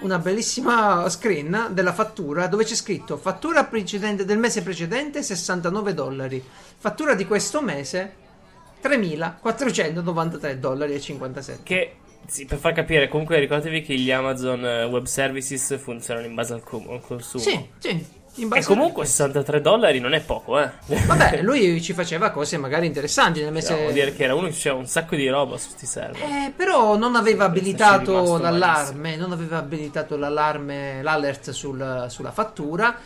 una 0.00 0.18
bellissima 0.20 1.08
screen 1.08 1.70
della 1.72 1.92
fattura 1.92 2.46
dove 2.46 2.62
c'è 2.62 2.76
scritto 2.76 3.16
fattura 3.16 3.64
precedente 3.64 4.24
del 4.24 4.38
mese 4.38 4.62
precedente 4.62 5.24
69 5.24 5.92
dollari, 5.92 6.40
fattura 6.76 7.14
di 7.14 7.26
questo 7.26 7.60
mese 7.60 8.14
3.493 8.80 10.52
dollari 10.54 10.94
e 10.94 11.00
57. 11.00 11.62
Che, 11.64 11.96
sì, 12.26 12.44
per 12.44 12.58
far 12.58 12.74
capire, 12.74 13.08
comunque 13.08 13.40
ricordatevi 13.40 13.82
che 13.82 13.96
gli 13.96 14.12
Amazon 14.12 14.64
eh, 14.64 14.84
Web 14.84 15.06
Services 15.06 15.80
funzionano 15.80 16.26
in 16.26 16.36
base 16.36 16.52
al, 16.52 16.62
com- 16.62 16.88
al 16.88 17.00
consumo. 17.00 17.42
Sì, 17.42 17.68
sì. 17.78 18.06
E 18.54 18.64
comunque 18.64 19.04
63 19.04 19.60
dollari 19.60 19.98
non 19.98 20.14
è 20.14 20.20
poco, 20.20 20.60
eh. 20.60 20.70
Vabbè, 20.86 21.40
lui 21.42 21.82
ci 21.82 21.92
faceva 21.92 22.30
cose 22.30 22.56
magari 22.56 22.86
interessanti 22.86 23.40
nel 23.42 23.52
mese. 23.52 23.74
No, 23.74 23.80
vuol 23.80 23.92
dire 23.92 24.14
che 24.14 24.24
era 24.24 24.34
uno 24.34 24.48
che 24.48 24.54
c'era 24.54 24.74
un 24.74 24.86
sacco 24.86 25.16
di 25.16 25.28
roba 25.28 25.56
su 25.56 25.70
sti 25.70 25.86
server. 25.86 26.22
Eh, 26.22 26.52
però 26.54 26.96
non 26.96 27.16
aveva 27.16 27.44
è 27.44 27.46
abilitato 27.48 28.38
l'allarme, 28.38 29.16
non 29.16 29.32
aveva 29.32 29.58
abilitato 29.58 30.16
l'allarme, 30.16 31.02
l'alert 31.02 31.50
sul- 31.50 32.06
sulla 32.08 32.30
fattura. 32.30 32.96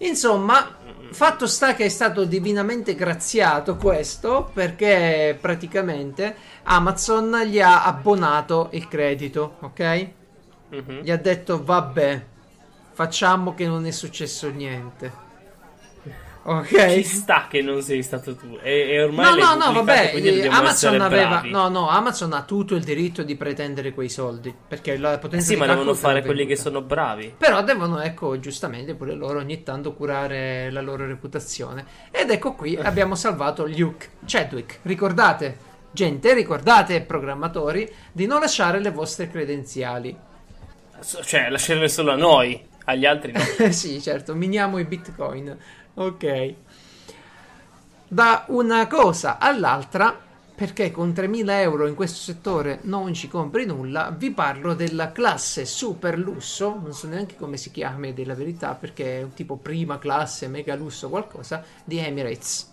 Insomma, 0.00 0.76
fatto 1.10 1.48
sta 1.48 1.74
che 1.74 1.86
è 1.86 1.88
stato 1.88 2.24
divinamente 2.24 2.94
graziato 2.94 3.76
questo 3.76 4.48
perché 4.52 5.36
praticamente 5.40 6.36
Amazon 6.64 7.42
gli 7.46 7.60
ha 7.60 7.84
abbonato 7.84 8.68
il 8.72 8.86
credito, 8.86 9.56
ok? 9.60 10.08
Mhm. 10.70 11.00
Gli 11.00 11.10
ha 11.10 11.16
detto 11.16 11.64
vabbè, 11.64 12.24
facciamo 12.98 13.54
che 13.54 13.64
non 13.68 13.86
è 13.86 13.92
successo 13.92 14.50
niente. 14.50 15.26
Ok. 16.42 16.94
Ci 16.94 17.04
sta 17.04 17.46
che 17.48 17.62
non 17.62 17.80
sei 17.80 18.02
stato 18.02 18.34
tu. 18.34 18.58
E, 18.60 18.90
e 18.90 19.02
ormai 19.04 19.38
No, 19.38 19.54
no, 19.54 19.66
no, 19.66 19.72
vabbè, 19.72 20.14
eh, 20.16 20.48
Amazon 20.48 21.00
aveva 21.00 21.42
no, 21.44 21.68
no, 21.68 21.88
Amazon 21.88 22.32
ha 22.32 22.42
tutto 22.42 22.74
il 22.74 22.82
diritto 22.82 23.22
di 23.22 23.36
pretendere 23.36 23.92
quei 23.92 24.08
soldi, 24.08 24.52
perché 24.66 24.98
la 24.98 25.12
Eh 25.12 25.18
potenza 25.18 25.46
sì, 25.46 25.52
di 25.52 25.60
ma 25.60 25.66
devono 25.66 25.94
fare 25.94 26.24
quelli 26.24 26.44
che 26.44 26.56
sono 26.56 26.82
bravi. 26.82 27.34
Però 27.38 27.62
devono, 27.62 28.00
ecco, 28.00 28.36
giustamente 28.40 28.96
pure 28.96 29.14
loro 29.14 29.38
ogni 29.38 29.62
tanto 29.62 29.94
curare 29.94 30.68
la 30.72 30.80
loro 30.80 31.06
reputazione. 31.06 31.86
Ed 32.10 32.30
ecco 32.30 32.54
qui 32.54 32.74
abbiamo 32.74 33.14
salvato 33.14 33.64
Luke 33.64 34.08
Chadwick. 34.26 34.80
Ricordate, 34.82 35.56
gente, 35.92 36.34
ricordate, 36.34 37.02
programmatori, 37.02 37.88
di 38.10 38.26
non 38.26 38.40
lasciare 38.40 38.80
le 38.80 38.90
vostre 38.90 39.30
credenziali. 39.30 40.26
Cioè, 41.00 41.48
lasciarle 41.48 41.88
solo 41.88 42.10
a 42.10 42.16
noi, 42.16 42.60
agli 42.88 43.04
altri 43.04 43.32
no. 43.32 43.40
Sì, 43.70 44.00
certo, 44.00 44.34
miniamo 44.34 44.78
i 44.78 44.84
bitcoin. 44.84 45.56
Ok. 45.94 46.54
Da 48.08 48.44
una 48.48 48.86
cosa 48.86 49.38
all'altra, 49.38 50.18
perché 50.54 50.90
con 50.90 51.10
3.000 51.10 51.50
euro 51.60 51.86
in 51.86 51.94
questo 51.94 52.18
settore 52.18 52.80
non 52.82 53.12
ci 53.12 53.28
compri 53.28 53.66
nulla, 53.66 54.10
vi 54.16 54.30
parlo 54.30 54.74
della 54.74 55.12
classe 55.12 55.66
super 55.66 56.18
lusso, 56.18 56.80
non 56.82 56.94
so 56.94 57.06
neanche 57.06 57.36
come 57.36 57.58
si 57.58 57.70
chiami 57.70 58.14
della 58.14 58.34
verità, 58.34 58.74
perché 58.74 59.18
è 59.18 59.22
un 59.22 59.34
tipo 59.34 59.56
prima 59.56 59.98
classe, 59.98 60.48
mega 60.48 60.74
lusso 60.74 61.10
qualcosa, 61.10 61.62
di 61.84 61.98
Emirates. 61.98 62.70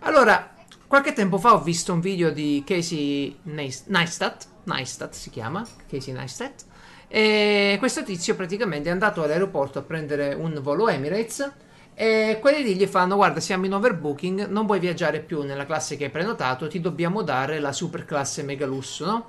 Allora, 0.00 0.54
qualche 0.86 1.14
tempo 1.14 1.38
fa 1.38 1.54
ho 1.54 1.62
visto 1.62 1.92
un 1.94 2.00
video 2.00 2.30
di 2.30 2.62
Casey 2.66 3.38
Neis- 3.44 3.84
Neistat, 3.86 4.46
Neistat 4.64 5.14
si 5.14 5.30
chiama, 5.30 5.66
Casey 5.88 6.12
Neistat, 6.12 6.64
e 7.12 7.74
questo 7.80 8.04
tizio 8.04 8.36
praticamente 8.36 8.88
è 8.88 8.92
andato 8.92 9.24
all'aeroporto 9.24 9.80
a 9.80 9.82
prendere 9.82 10.32
un 10.32 10.60
volo 10.62 10.88
Emirates 10.88 11.52
e 11.92 12.38
quelli 12.40 12.62
lì 12.62 12.76
gli 12.76 12.86
fanno 12.86 13.16
guarda 13.16 13.40
siamo 13.40 13.66
in 13.66 13.74
overbooking, 13.74 14.46
non 14.46 14.64
puoi 14.64 14.78
viaggiare 14.78 15.18
più 15.18 15.42
nella 15.42 15.66
classe 15.66 15.96
che 15.96 16.04
hai 16.04 16.10
prenotato, 16.10 16.68
ti 16.68 16.80
dobbiamo 16.80 17.22
dare 17.22 17.58
la 17.58 17.72
super 17.72 18.04
classe 18.04 18.44
mega 18.44 18.64
lusso, 18.64 19.06
no? 19.06 19.26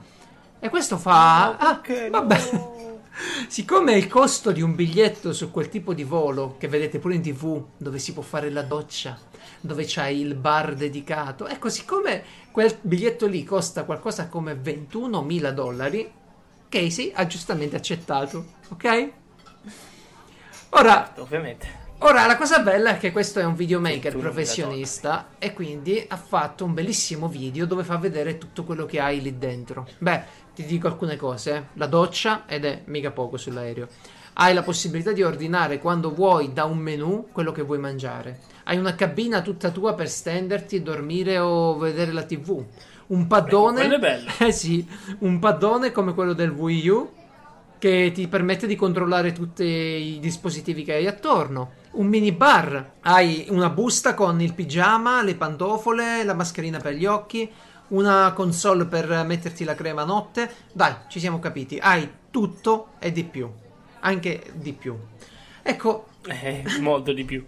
E 0.60 0.70
questo 0.70 1.00
fa... 1.00 1.58
ah, 1.58 1.82
vabbè. 2.12 3.00
Siccome 3.50 3.98
il 3.98 4.08
costo 4.08 4.52
di 4.52 4.62
un 4.62 4.76
biglietto 4.76 5.34
su 5.34 5.50
quel 5.50 5.68
tipo 5.68 5.96
di 5.96 6.04
volo 6.04 6.58
che 6.60 6.68
vedete 6.68 7.00
pure 7.00 7.16
in 7.16 7.24
tv, 7.24 7.66
dove 7.78 7.98
si 7.98 8.14
può 8.14 8.22
fare 8.22 8.52
la 8.52 8.62
doccia, 8.62 9.18
dove 9.60 9.86
c'hai 9.88 10.22
il 10.22 10.36
bar 10.36 10.76
dedicato, 10.76 11.48
ecco, 11.48 11.68
siccome 11.68 12.24
quel 12.52 12.78
biglietto 12.80 13.26
lì 13.26 13.44
costa 13.44 13.86
qualcosa 13.86 14.28
come 14.28 14.54
21.000 14.54 15.50
dollari, 15.50 16.20
Casey 16.72 17.12
ha 17.14 17.28
giustamente 17.28 17.76
accettato, 17.76 18.46
ok? 18.70 19.10
Ora, 20.70 21.14
Ovviamente. 21.18 21.80
Ora, 22.04 22.26
la 22.26 22.38
cosa 22.38 22.60
bella 22.60 22.96
è 22.96 22.98
che 22.98 23.12
questo 23.12 23.40
è 23.40 23.44
un 23.44 23.56
videomaker 23.56 24.16
21.000 24.16 24.20
professionista 24.20 25.28
e 25.38 25.54
quindi 25.54 26.04
ha 26.08 26.16
fatto 26.16 26.64
un 26.64 26.74
bellissimo 26.74 27.28
video 27.28 27.66
dove 27.66 27.84
fa 27.84 27.98
vedere 27.98 28.38
tutto 28.40 28.64
quello 28.64 28.86
che 28.86 29.00
hai 29.00 29.22
lì 29.22 29.38
dentro. 29.38 29.88
Beh, 30.00 30.24
ti 30.56 30.64
dico 30.66 30.88
alcune 30.88 31.18
cose. 31.18 31.56
eh. 31.56 31.64
La 31.74 31.86
doccia, 31.88 32.46
ed 32.48 32.64
è 32.66 32.84
mica 32.86 33.12
poco 33.12 33.36
sull'aereo. 33.38 33.88
Hai 34.34 34.54
la 34.54 34.64
possibilità 34.64 35.12
di 35.12 35.22
ordinare 35.22 35.78
quando 35.78 36.12
vuoi 36.14 36.54
da 36.54 36.64
un 36.64 36.78
menu 36.78 37.28
quello 37.32 37.52
che 37.52 37.62
vuoi 37.62 37.80
mangiare. 37.80 38.40
Hai 38.64 38.78
una 38.78 38.96
cabina 38.96 39.42
tutta 39.42 39.70
tua 39.72 39.94
per 39.94 40.10
stenderti, 40.10 40.82
dormire 40.82 41.38
o 41.38 41.78
vedere 41.78 42.14
la 42.14 42.24
tv. 42.24 42.66
Un 43.12 43.28
paddone... 43.28 43.80
quello 43.80 43.96
è 43.96 44.00
bello. 44.00 44.30
Eh 44.40 44.52
sì, 44.52 44.88
un 45.20 45.40
paddone 45.40 45.92
come 45.92 46.14
quello 46.14 46.34
del 46.34 46.50
Wii 46.50 46.88
U 46.88 47.12
che 47.78 48.12
ti 48.14 48.28
permette 48.28 48.68
di 48.68 48.76
controllare 48.76 49.34
tutti 49.34 49.64
i 49.64 50.20
dispositivi 50.20 50.84
che 50.84 50.94
hai 50.94 51.08
attorno. 51.08 51.72
Un 51.94 52.08
mini 52.08 52.32
bar, 52.32 52.94
hai 53.02 53.48
una 53.50 53.70
busta 53.70 54.14
con 54.14 54.40
il 54.40 54.54
pigiama, 54.54 55.24
le 55.24 55.36
pantofole, 55.36 56.24
la 56.24 56.36
mascherina 56.36 56.80
per 56.80 56.94
gli 56.94 57.06
occhi, 57.06 57.50
una 57.90 58.32
console 58.34 58.86
per 58.86 59.24
metterti 59.26 59.64
la 59.64 59.74
crema 59.76 60.04
a 60.04 60.06
notte. 60.06 60.50
Dai, 60.72 60.94
ci 61.10 61.20
siamo 61.20 61.40
capiti, 61.40 61.80
hai 61.82 62.08
tutto 62.30 62.90
e 63.00 63.12
di 63.12 63.24
più, 63.24 63.50
anche 64.02 64.44
di 64.54 64.74
più. 64.74 64.96
Ecco, 65.64 66.06
Eh, 66.28 66.64
molto 66.80 67.12
di 67.14 67.26
più. 67.26 67.44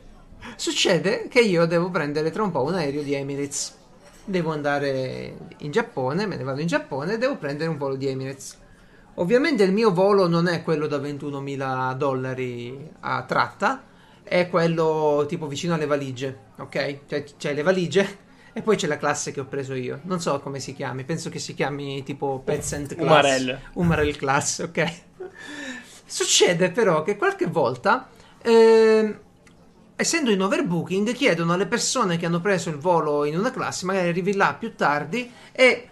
Succede 0.55 1.27
che 1.29 1.39
io 1.41 1.65
devo 1.67 1.89
prendere 1.91 2.31
tra 2.31 2.41
un 2.43 2.51
po' 2.51 2.63
un 2.63 2.73
aereo 2.73 3.03
di 3.03 3.13
Emirates. 3.13 3.81
Devo 4.25 4.51
andare 4.51 5.35
in 5.57 5.71
Giappone, 5.71 6.25
me 6.25 6.37
ne 6.37 6.43
vado 6.43 6.61
in 6.61 6.67
Giappone 6.67 7.13
e 7.13 7.17
devo 7.17 7.37
prendere 7.37 7.69
un 7.69 7.77
volo 7.77 7.95
di 7.95 8.07
Emirates. 8.07 8.57
Ovviamente 9.15 9.63
il 9.63 9.73
mio 9.73 9.93
volo 9.93 10.27
non 10.27 10.47
è 10.47 10.63
quello 10.63 10.87
da 10.87 10.97
21.000 10.97 11.93
dollari 11.95 12.91
a 13.01 13.23
tratta, 13.23 13.83
è 14.23 14.49
quello 14.49 15.25
tipo 15.27 15.47
vicino 15.47 15.73
alle 15.73 15.85
valigie, 15.85 16.37
ok? 16.57 16.99
Cioè 17.05 17.23
c'è 17.37 17.53
le 17.53 17.61
valigie 17.61 18.17
e 18.53 18.61
poi 18.61 18.77
c'è 18.77 18.87
la 18.87 18.97
classe 18.97 19.31
che 19.31 19.41
ho 19.41 19.45
preso 19.45 19.73
io. 19.73 19.99
Non 20.03 20.21
so 20.21 20.39
come 20.39 20.59
si 20.59 20.73
chiami, 20.73 21.03
penso 21.03 21.29
che 21.29 21.39
si 21.39 21.53
chiami 21.53 22.03
tipo 22.03 22.41
Peasant 22.43 22.95
Class. 22.95 23.05
Umarell. 23.05 23.59
Umarell 23.73 24.15
Class, 24.15 24.59
ok? 24.59 24.93
Succede 26.05 26.71
però 26.71 27.03
che 27.03 27.17
qualche 27.17 27.47
volta, 27.47 28.07
ehm, 28.41 29.19
essendo 29.95 30.31
in 30.31 30.41
overbooking, 30.41 31.11
chiedono 31.13 31.53
alle 31.53 31.67
persone 31.67 32.17
che 32.17 32.25
hanno 32.25 32.41
preso 32.41 32.69
il 32.69 32.77
volo 32.77 33.25
in 33.25 33.37
una 33.37 33.51
classe, 33.51 33.85
magari 33.85 34.09
arrivi 34.09 34.35
là 34.35 34.55
più 34.57 34.75
tardi, 34.75 35.31
e 35.51 35.89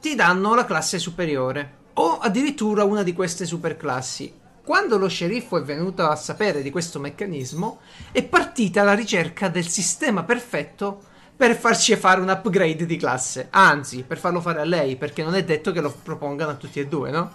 ti 0.00 0.14
danno 0.14 0.54
la 0.54 0.64
classe 0.64 0.98
superiore 0.98 1.84
o 1.94 2.18
addirittura 2.18 2.84
una 2.84 3.02
di 3.02 3.12
queste 3.12 3.44
superclassi. 3.44 4.44
Quando 4.62 4.98
lo 4.98 5.08
sceriffo 5.08 5.58
è 5.58 5.62
venuto 5.62 6.06
a 6.06 6.16
sapere 6.16 6.60
di 6.60 6.70
questo 6.70 6.98
meccanismo, 6.98 7.80
è 8.10 8.22
partita 8.24 8.82
la 8.82 8.94
ricerca 8.94 9.48
del 9.48 9.68
sistema 9.68 10.24
perfetto 10.24 11.00
per 11.36 11.56
farci 11.56 11.94
fare 11.96 12.20
un 12.20 12.28
upgrade 12.28 12.84
di 12.84 12.96
classe. 12.96 13.48
Anzi, 13.50 14.02
per 14.02 14.18
farlo 14.18 14.40
fare 14.40 14.60
a 14.60 14.64
lei, 14.64 14.96
perché 14.96 15.22
non 15.22 15.34
è 15.34 15.44
detto 15.44 15.70
che 15.70 15.80
lo 15.80 15.94
propongano 16.02 16.50
a 16.50 16.54
tutti 16.54 16.80
e 16.80 16.86
due, 16.86 17.10
no? 17.10 17.32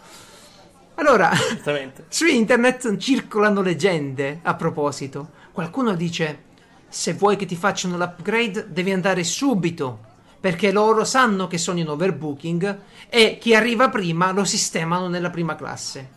Allora, 0.95 1.31
su 2.09 2.25
internet 2.25 2.97
circolano 2.97 3.61
leggende 3.61 4.39
a 4.43 4.55
proposito. 4.55 5.39
Qualcuno 5.51 5.95
dice: 5.95 6.43
Se 6.87 7.13
vuoi 7.13 7.35
che 7.35 7.45
ti 7.45 7.55
facciano 7.55 7.97
l'upgrade, 7.97 8.67
devi 8.69 8.91
andare 8.91 9.23
subito. 9.23 10.09
Perché 10.39 10.71
loro 10.71 11.03
sanno 11.03 11.47
che 11.47 11.59
sono 11.59 11.77
in 11.79 11.89
overbooking 11.89 12.79
e 13.09 13.37
chi 13.39 13.53
arriva 13.53 13.89
prima 13.89 14.31
lo 14.31 14.43
sistemano 14.43 15.07
nella 15.07 15.29
prima 15.29 15.55
classe. 15.55 16.09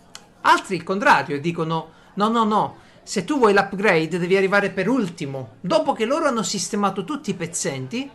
Altri 0.42 0.76
il 0.76 0.82
contrario 0.82 1.40
dicono: 1.40 1.90
No, 2.14 2.28
no, 2.28 2.44
no. 2.44 2.76
Se 3.02 3.24
tu 3.24 3.36
vuoi 3.36 3.52
l'upgrade, 3.52 4.18
devi 4.18 4.36
arrivare 4.36 4.70
per 4.70 4.88
ultimo. 4.88 5.56
Dopo 5.60 5.92
che 5.92 6.06
loro 6.06 6.26
hanno 6.26 6.42
sistemato 6.42 7.04
tutti 7.04 7.30
i 7.30 7.34
pezzenti, 7.34 8.10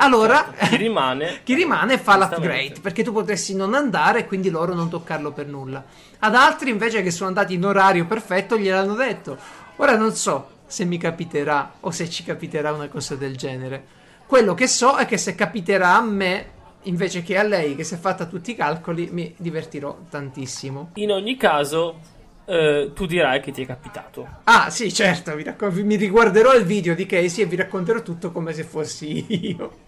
allora 0.00 0.52
Chi 0.68 0.76
rimane? 0.76 1.40
chi 1.44 1.54
rimane 1.54 1.98
fa 1.98 2.16
l'upgrade 2.16 2.74
perché 2.80 3.02
tu 3.02 3.12
potresti 3.12 3.54
non 3.54 3.74
andare 3.74 4.20
e 4.20 4.26
quindi 4.26 4.50
loro 4.50 4.74
non 4.74 4.88
toccarlo 4.88 5.32
per 5.32 5.46
nulla. 5.46 5.84
Ad 6.20 6.34
altri 6.34 6.70
invece 6.70 7.02
che 7.02 7.10
sono 7.10 7.28
andati 7.28 7.54
in 7.54 7.64
orario 7.64 8.06
perfetto 8.06 8.56
gliel'hanno 8.56 8.94
detto. 8.94 9.36
Ora 9.80 9.96
non 9.96 10.12
so 10.12 10.56
se 10.66 10.84
mi 10.84 10.98
capiterà 10.98 11.74
o 11.80 11.90
se 11.90 12.10
ci 12.10 12.24
capiterà 12.24 12.72
una 12.72 12.88
cosa 12.88 13.14
del 13.14 13.36
genere. 13.36 13.96
Quello 14.26 14.54
che 14.54 14.66
so 14.66 14.96
è 14.96 15.06
che 15.06 15.16
se 15.16 15.34
capiterà 15.34 15.96
a 15.96 16.02
me 16.02 16.56
invece 16.82 17.22
che 17.22 17.38
a 17.38 17.42
lei 17.42 17.74
che 17.76 17.84
si 17.84 17.94
è 17.94 17.96
fatta 17.98 18.26
tutti 18.26 18.50
i 18.50 18.56
calcoli 18.56 19.08
mi 19.12 19.34
divertirò 19.36 19.96
tantissimo. 20.10 20.90
In 20.94 21.12
ogni 21.12 21.36
caso, 21.36 22.00
eh, 22.44 22.90
tu 22.92 23.06
dirai 23.06 23.40
che 23.40 23.52
ti 23.52 23.62
è 23.62 23.66
capitato. 23.66 24.26
Ah 24.44 24.68
sì 24.68 24.92
certo, 24.92 25.34
vi 25.36 25.44
raccon- 25.44 25.72
mi 25.84 25.96
riguarderò 25.96 26.54
il 26.54 26.64
video 26.64 26.94
di 26.94 27.06
Casey 27.06 27.44
e 27.44 27.46
vi 27.46 27.56
racconterò 27.56 28.02
tutto 28.02 28.32
come 28.32 28.52
se 28.52 28.64
fossi 28.64 29.26
io. 29.48 29.86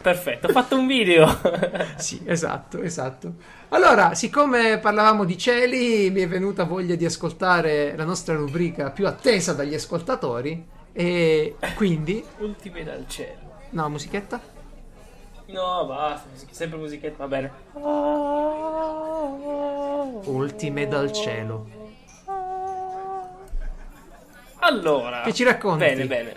Perfetto, 0.00 0.46
ho 0.46 0.50
fatto 0.50 0.78
un 0.78 0.86
video. 0.86 1.26
Sì, 1.96 2.22
esatto, 2.24 2.80
esatto. 2.80 3.34
Allora, 3.70 4.14
siccome 4.14 4.78
parlavamo 4.78 5.24
di 5.24 5.36
cieli, 5.36 6.10
mi 6.10 6.20
è 6.20 6.28
venuta 6.28 6.64
voglia 6.64 6.94
di 6.94 7.04
ascoltare 7.04 7.96
la 7.96 8.04
nostra 8.04 8.34
rubrica 8.34 8.90
più 8.90 9.06
attesa 9.06 9.52
dagli 9.52 9.74
ascoltatori 9.74 10.64
e 10.92 11.56
quindi... 11.74 12.24
Ultime 12.38 12.84
dal 12.84 13.04
cielo. 13.08 13.56
No, 13.70 13.88
musichetta? 13.88 14.40
No, 15.46 15.86
basta, 15.86 16.28
sempre 16.50 16.78
musichetta, 16.78 17.26
va 17.26 17.28
bene. 17.28 17.52
Ultime 20.24 20.86
dal 20.86 21.12
cielo. 21.12 21.66
Allora, 24.60 25.22
Che 25.22 25.32
ci 25.34 25.44
racconti? 25.44 25.84
Bene, 25.84 26.06
bene. 26.06 26.36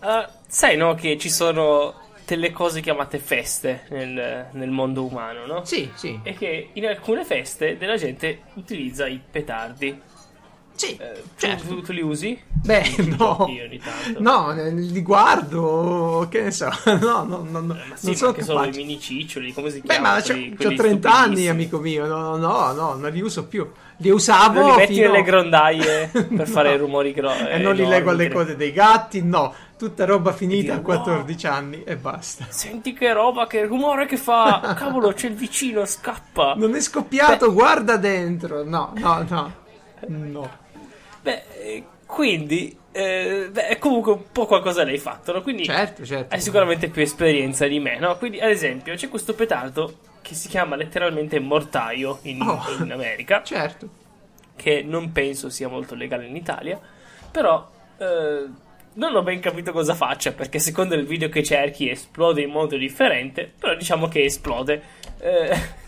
Uh, 0.00 0.26
sai, 0.46 0.76
no, 0.76 0.94
che 0.94 1.16
ci 1.18 1.30
sono 1.30 2.01
delle 2.34 2.50
cose 2.50 2.80
chiamate 2.80 3.18
feste 3.18 3.82
nel, 3.90 4.46
nel 4.52 4.70
mondo 4.70 5.04
umano, 5.04 5.44
no? 5.46 5.64
Sì, 5.64 5.90
sì. 5.94 6.18
E 6.22 6.32
che 6.34 6.70
in 6.72 6.86
alcune 6.86 7.24
feste 7.24 7.76
della 7.76 7.96
gente 7.96 8.42
utilizza 8.54 9.06
i 9.06 9.20
petardi. 9.30 10.00
Sì, 10.74 10.96
Eh, 10.96 11.22
certo. 11.36 11.66
tu, 11.66 11.82
tu 11.82 11.92
li 11.92 12.00
usi? 12.00 12.40
Beh, 12.64 12.94
no. 13.18 13.46
No, 14.18 14.52
eh, 14.54 14.70
li 14.72 15.02
guardo, 15.02 16.26
che 16.30 16.40
ne 16.44 16.50
so. 16.50 16.70
No, 16.98 17.24
no, 17.24 17.46
no, 17.48 17.60
no, 17.60 17.74
Eh, 17.74 17.86
Ma 17.88 17.96
sì, 17.96 18.06
non 18.06 18.12
ma 18.12 18.16
sono 18.16 18.32
che 18.32 18.42
sono 18.42 18.64
i 18.64 18.70
mini 18.70 18.98
ciccioli, 18.98 19.52
come 19.52 19.68
si 19.70 19.80
Beh, 19.80 19.88
chiamano? 19.88 20.14
ma 20.14 20.20
c'ho, 20.22 20.26
quelli- 20.32 20.50
c'ho 20.50 20.56
quelli 20.56 20.76
30 20.76 21.12
anni, 21.14 21.48
amico 21.48 21.78
mio. 21.78 22.06
No, 22.06 22.36
no, 22.38 22.72
no, 22.72 22.94
non 22.94 23.10
li 23.12 23.20
uso 23.20 23.44
più. 23.46 23.70
Li 23.98 24.08
usavo 24.10 24.60
Non 24.60 24.70
li 24.70 24.76
metti 24.78 24.94
fino... 24.94 25.10
nelle 25.12 25.22
grondaie 25.22 26.06
per 26.10 26.26
No. 26.30 26.44
fare 26.46 26.74
rumori 26.78 27.12
gro- 27.12 27.36
E 27.46 27.58
non 27.58 27.74
li 27.74 27.86
leggo 27.86 28.08
alle 28.10 28.30
code 28.30 28.56
dei 28.56 28.72
gatti, 28.72 29.22
no. 29.22 29.54
Tutta 29.82 30.04
roba 30.04 30.32
finita 30.32 30.74
a 30.74 30.76
Dio, 30.76 30.84
14 30.84 31.46
anni 31.48 31.82
e 31.82 31.96
basta. 31.96 32.46
Senti 32.50 32.92
che 32.92 33.12
roba, 33.12 33.48
che 33.48 33.64
rumore 33.64 34.06
che 34.06 34.16
fa! 34.16 34.74
Cavolo, 34.78 35.12
c'è 35.12 35.26
il 35.26 35.34
vicino, 35.34 35.84
scappa! 35.84 36.54
Non 36.56 36.76
è 36.76 36.80
scoppiato, 36.80 37.52
guarda 37.52 37.96
dentro. 37.96 38.62
No, 38.62 38.92
no, 38.94 39.26
no. 39.28 39.52
No. 40.06 40.50
Beh, 41.20 41.42
eh, 41.58 41.84
quindi, 42.06 42.78
eh, 42.92 43.48
beh, 43.50 43.78
comunque 43.80 44.12
un 44.12 44.22
po' 44.30 44.46
qualcosa 44.46 44.84
l'hai 44.84 44.98
fatto, 44.98 45.32
no? 45.32 45.42
Quindi 45.42 45.64
Certo, 45.64 46.04
certo. 46.04 46.32
hai 46.32 46.40
sicuramente 46.40 46.88
più 46.88 47.02
esperienza 47.02 47.66
di 47.66 47.80
me, 47.80 47.98
no? 47.98 48.16
Quindi, 48.18 48.38
ad 48.38 48.50
esempio, 48.50 48.94
c'è 48.94 49.08
questo 49.08 49.34
petardo 49.34 49.96
che 50.22 50.34
si 50.36 50.46
chiama 50.46 50.76
letteralmente 50.76 51.40
mortaio 51.40 52.20
in, 52.22 52.40
Oh. 52.40 52.62
in 52.84 52.92
America, 52.92 53.42
Certo. 53.42 53.88
che 54.54 54.84
non 54.86 55.10
penso 55.10 55.50
sia 55.50 55.66
molto 55.66 55.96
legale 55.96 56.26
in 56.26 56.36
Italia, 56.36 56.78
però 57.32 57.68
eh, 57.98 58.70
non 58.94 59.14
ho 59.14 59.22
ben 59.22 59.40
capito 59.40 59.72
cosa 59.72 59.94
faccia, 59.94 60.32
perché 60.32 60.58
secondo 60.58 60.94
il 60.94 61.06
video 61.06 61.28
che 61.28 61.42
cerchi 61.42 61.88
esplode 61.90 62.42
in 62.42 62.50
modo 62.50 62.76
differente, 62.76 63.50
però 63.58 63.74
diciamo 63.74 64.08
che 64.08 64.24
esplode. 64.24 64.82
Eh, 65.20 65.80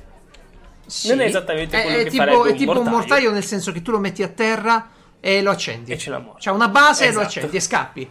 Sì. 0.87 1.09
Non 1.17 1.21
è 1.21 1.25
esattamente 1.25 1.81
quello 1.83 1.99
è 1.99 2.03
che 2.05 2.11
tipo, 2.11 2.23
farebbe 2.25 2.49
È 2.49 2.51
un 2.53 2.57
tipo 2.57 2.71
un 2.73 2.77
mortaio. 2.79 2.97
mortaio 2.99 3.31
nel 3.33 3.45
senso 3.45 3.73
che 3.73 3.81
tu 3.83 3.90
lo 3.90 3.99
metti 3.99 4.23
a 4.23 4.29
terra 4.29 4.90
e 5.21 5.40
lo 5.40 5.51
accendi. 5.51 5.93
e 5.93 5.99
ce 5.99 6.11
la 6.11 6.19
morte. 6.19 6.40
C'ha 6.43 6.53
una 6.53 6.69
base 6.69 7.05
e 7.05 7.07
lo 7.07 7.21
Esatto. 7.21 7.27
accendi 7.27 7.57
e 7.57 7.61
scappi. 7.61 8.11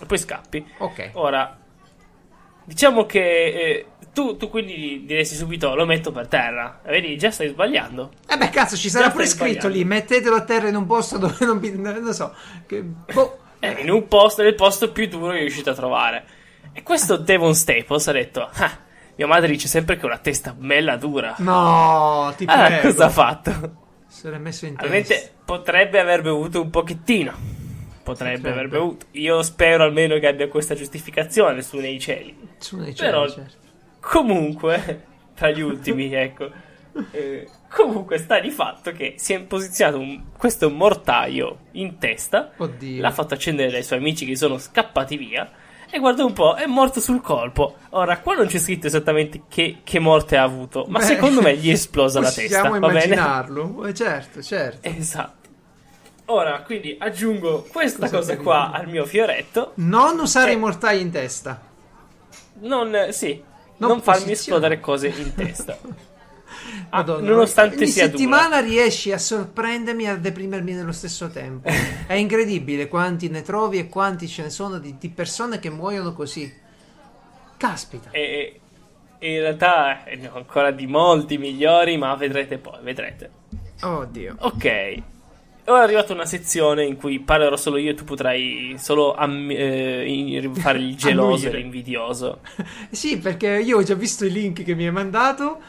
E 0.00 0.06
poi 0.06 0.18
scappi. 0.18 0.64
Ok. 0.78 1.10
Ora, 1.14 1.58
diciamo 2.64 3.06
che 3.06 3.20
eh, 3.20 3.86
tu, 4.12 4.36
tu 4.36 4.48
quindi 4.48 5.02
diresti 5.04 5.34
subito 5.34 5.74
lo 5.74 5.84
metto 5.84 6.12
per 6.12 6.28
terra. 6.28 6.80
Vedi, 6.84 7.18
già 7.18 7.30
stai 7.32 7.48
sbagliando. 7.48 8.12
E 8.28 8.36
beh, 8.36 8.50
cazzo, 8.50 8.76
ci 8.76 8.88
sarà 8.88 9.06
Già 9.06 9.10
pure 9.10 9.26
scritto 9.26 9.66
lì: 9.68 9.84
mettetelo 9.84 10.36
a 10.36 10.42
terra 10.42 10.68
in 10.68 10.76
un 10.76 10.86
posto 10.86 11.18
dove 11.18 11.34
non. 11.44 11.58
Non 11.74 12.00
lo 12.02 12.12
so. 12.12 12.32
Che, 12.66 12.82
boh. 12.82 13.38
Eh, 13.64 13.80
in 13.82 13.90
un 13.90 14.06
posto, 14.08 14.42
nel 14.42 14.54
posto 14.54 14.90
più 14.92 15.06
duro 15.08 15.32
che 15.32 15.38
riuscite 15.40 15.70
a 15.70 15.74
trovare. 15.74 16.24
E 16.72 16.82
questo 16.82 17.16
Devon 17.16 17.54
Staples 17.54 18.08
ha 18.08 18.12
detto: 18.12 18.48
Ah, 18.52 18.78
mia 19.16 19.26
madre 19.26 19.48
dice 19.48 19.68
sempre 19.68 19.96
che 19.96 20.06
ho 20.06 20.08
la 20.08 20.18
testa 20.18 20.52
bella 20.56 20.96
dura. 20.96 21.34
No, 21.38 22.32
ti 22.36 22.44
Allora, 22.46 22.66
prego. 22.68 22.82
cosa 22.88 23.04
ha 23.06 23.10
fatto? 23.10 23.72
Se 24.06 24.30
l'è 24.30 24.38
messo 24.38 24.66
in 24.66 24.72
testa. 24.76 24.86
Ovviamente 24.86 25.32
potrebbe 25.44 26.00
aver 26.00 26.22
bevuto 26.22 26.60
un 26.60 26.70
pochettino. 26.70 27.32
Potrebbe 28.02 28.50
aver 28.50 28.68
bevuto. 28.68 29.06
Io 29.12 29.42
spero 29.42 29.82
almeno 29.84 30.18
che 30.18 30.26
abbia 30.26 30.48
questa 30.48 30.74
giustificazione 30.74 31.62
su 31.62 31.78
nei 31.78 31.98
cieli. 31.98 32.36
Su 32.58 32.76
nei 32.76 32.92
Però- 32.92 33.26
cieli, 33.28 33.48
certo. 33.48 33.62
Comunque, 34.00 35.04
tra 35.34 35.50
gli 35.50 35.60
ultimi, 35.62 36.12
ecco. 36.14 36.50
Eh, 37.10 37.48
comunque 37.68 38.18
sta 38.18 38.38
di 38.38 38.50
fatto 38.50 38.92
che 38.92 39.14
si 39.16 39.32
è 39.32 39.40
posizionato 39.42 39.98
un- 39.98 40.22
questo 40.36 40.70
mortaio 40.70 41.58
in 41.72 41.98
testa. 41.98 42.52
Oddio. 42.56 43.00
L'ha 43.00 43.10
fatto 43.10 43.34
accendere 43.34 43.70
dai 43.70 43.82
suoi 43.82 43.98
amici 43.98 44.24
che 44.24 44.36
sono 44.36 44.58
scappati 44.58 45.16
via. 45.16 45.50
E 45.90 45.98
guarda 45.98 46.24
un 46.24 46.32
po', 46.32 46.54
è 46.54 46.66
morto 46.66 47.00
sul 47.00 47.20
colpo. 47.20 47.76
Ora, 47.90 48.18
qua 48.18 48.34
non 48.34 48.46
c'è 48.46 48.58
scritto 48.58 48.86
esattamente 48.88 49.42
che, 49.48 49.78
che 49.84 49.98
morte 50.00 50.36
ha 50.36 50.42
avuto, 50.42 50.86
ma 50.88 50.98
Beh, 50.98 51.04
secondo 51.04 51.40
me 51.40 51.56
gli 51.56 51.68
è 51.68 51.72
esplosa 51.72 52.20
la 52.20 52.32
testa. 52.32 52.60
Possiamo 52.62 52.76
immaginarlo. 52.76 53.86
Eh, 53.86 53.94
certo, 53.94 54.42
certo. 54.42 54.88
Esatto. 54.88 55.48
Ora, 56.26 56.62
quindi 56.62 56.96
aggiungo 56.98 57.66
questa 57.70 58.08
Cosa 58.08 58.16
cosa 58.16 58.36
qua 58.38 58.70
al 58.72 58.88
mio 58.88 59.04
fioretto. 59.04 59.72
Non 59.76 60.18
usare 60.18 60.52
i 60.52 60.56
mortai 60.56 61.00
in 61.00 61.10
testa. 61.10 61.60
Non, 62.60 62.94
eh, 62.94 63.12
sì, 63.12 63.40
Non 63.76 63.90
non, 63.90 64.00
farmi 64.00 64.32
esplodere 64.32 64.80
cose 64.80 65.08
in 65.08 65.34
testa. 65.34 65.76
Ah, 66.90 66.98
Madonna, 66.98 67.28
nonostante 67.28 67.76
ogni 67.76 67.86
sia 67.86 68.04
settimana 68.04 68.60
riesci 68.60 69.12
a 69.12 69.18
sorprendermi 69.18 70.04
e 70.04 70.08
a 70.08 70.16
deprimermi 70.16 70.72
nello 70.72 70.92
stesso 70.92 71.28
tempo. 71.28 71.68
È 72.06 72.14
incredibile 72.14 72.88
quanti 72.88 73.28
ne 73.28 73.42
trovi 73.42 73.78
e 73.78 73.88
quanti 73.88 74.28
ce 74.28 74.42
ne 74.42 74.50
sono 74.50 74.78
di, 74.78 74.96
di 74.98 75.08
persone 75.08 75.58
che 75.58 75.70
muoiono 75.70 76.12
così. 76.12 76.52
Caspita. 77.56 78.10
E, 78.10 78.60
in 79.18 79.40
realtà 79.40 80.04
ne 80.16 80.28
ho 80.28 80.36
ancora 80.36 80.70
di 80.70 80.86
molti 80.86 81.38
migliori, 81.38 81.96
ma 81.96 82.14
vedrete 82.14 82.58
poi, 82.58 82.78
vedrete. 82.82 83.30
Oddio. 83.80 84.36
Ok. 84.40 85.02
Ora 85.66 85.80
è 85.80 85.84
arrivata 85.84 86.12
una 86.12 86.26
sezione 86.26 86.84
in 86.84 86.96
cui 86.96 87.20
parlerò 87.20 87.56
solo 87.56 87.78
io 87.78 87.92
e 87.92 87.94
tu 87.94 88.04
potrai 88.04 88.74
solo 88.78 89.14
am- 89.14 89.50
eh, 89.50 90.50
fare 90.52 90.78
il 90.78 90.94
geloso 90.96 91.48
e 91.48 91.52
l'invidioso. 91.52 92.40
Sì, 92.90 93.18
perché 93.18 93.60
io 93.60 93.78
ho 93.78 93.82
già 93.82 93.94
visto 93.94 94.26
i 94.26 94.30
link 94.30 94.62
che 94.62 94.74
mi 94.74 94.84
hai 94.84 94.92
mandato 94.92 95.60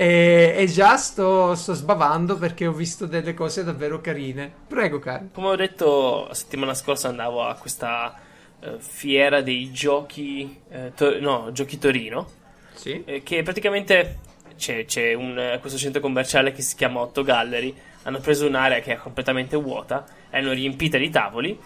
e, 0.00 0.54
e 0.56 0.64
già 0.66 0.96
sto, 0.96 1.54
sto 1.54 1.74
sbavando 1.74 2.38
perché 2.38 2.66
ho 2.66 2.72
visto 2.72 3.04
delle 3.04 3.34
cose 3.34 3.64
davvero 3.64 4.00
carine. 4.00 4.50
Prego, 4.66 4.98
caro. 4.98 5.26
Come 5.30 5.48
ho 5.48 5.56
detto 5.56 6.24
la 6.28 6.32
settimana 6.32 6.72
scorsa 6.72 7.08
andavo 7.08 7.42
a 7.44 7.54
questa 7.56 8.18
eh, 8.60 8.76
fiera 8.78 9.42
dei 9.42 9.70
giochi, 9.72 10.58
eh, 10.70 10.92
to- 10.94 11.20
no, 11.20 11.52
giochi 11.52 11.76
Torino, 11.76 12.26
Sì. 12.72 13.02
eh, 13.04 13.22
che 13.22 13.42
praticamente 13.42 14.20
c'è, 14.56 14.86
c'è 14.86 15.12
un, 15.12 15.58
questo 15.60 15.78
centro 15.78 16.00
commerciale 16.00 16.52
che 16.52 16.62
si 16.62 16.76
chiama 16.76 17.00
Otto 17.00 17.22
Gallery, 17.22 17.74
hanno 18.04 18.20
preso 18.20 18.46
un'area 18.46 18.80
che 18.80 18.94
è 18.94 18.96
completamente 18.96 19.58
vuota, 19.58 20.06
l'hanno 20.30 20.52
riempita 20.52 20.96
di 20.96 21.10
tavoli 21.10 21.60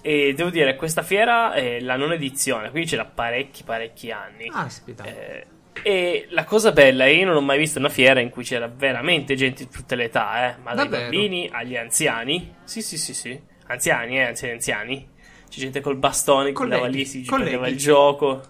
e 0.00 0.32
devo 0.34 0.50
dire 0.50 0.76
questa 0.76 1.02
fiera 1.02 1.54
è 1.54 1.80
la 1.80 1.96
non 1.96 2.12
edizione, 2.12 2.70
quindi 2.70 2.88
c'è 2.88 2.96
da 2.96 3.04
parecchi 3.04 3.64
parecchi 3.64 4.12
anni. 4.12 4.48
Aspetta. 4.54 5.02
Eh, 5.02 5.46
e 5.82 6.26
la 6.30 6.44
cosa 6.44 6.72
bella 6.72 7.04
è 7.04 7.08
che 7.08 7.14
io 7.14 7.26
non 7.26 7.36
ho 7.36 7.40
mai 7.40 7.58
visto 7.58 7.78
una 7.78 7.88
fiera 7.88 8.20
in 8.20 8.30
cui 8.30 8.44
c'era 8.44 8.68
veramente 8.68 9.34
gente 9.34 9.64
di 9.64 9.70
tutte 9.70 9.94
le 9.94 10.04
età, 10.04 10.48
eh, 10.48 10.56
ma 10.62 10.74
dai 10.74 10.88
Davvero? 10.88 11.02
bambini 11.02 11.48
agli 11.52 11.76
anziani. 11.76 12.54
Sì, 12.64 12.82
sì, 12.82 12.98
sì, 12.98 13.14
sì. 13.14 13.40
Anziani, 13.66 14.18
eh, 14.18 14.22
anziani, 14.22 14.52
anziani. 14.54 15.08
C'è 15.48 15.58
gente 15.58 15.80
col 15.80 15.96
bastone 15.96 16.52
che 16.52 16.62
andava 16.62 16.86
lì, 16.86 17.04
si 17.04 17.22
prendeva 17.22 17.66
il 17.68 17.76
gioco. 17.76 18.42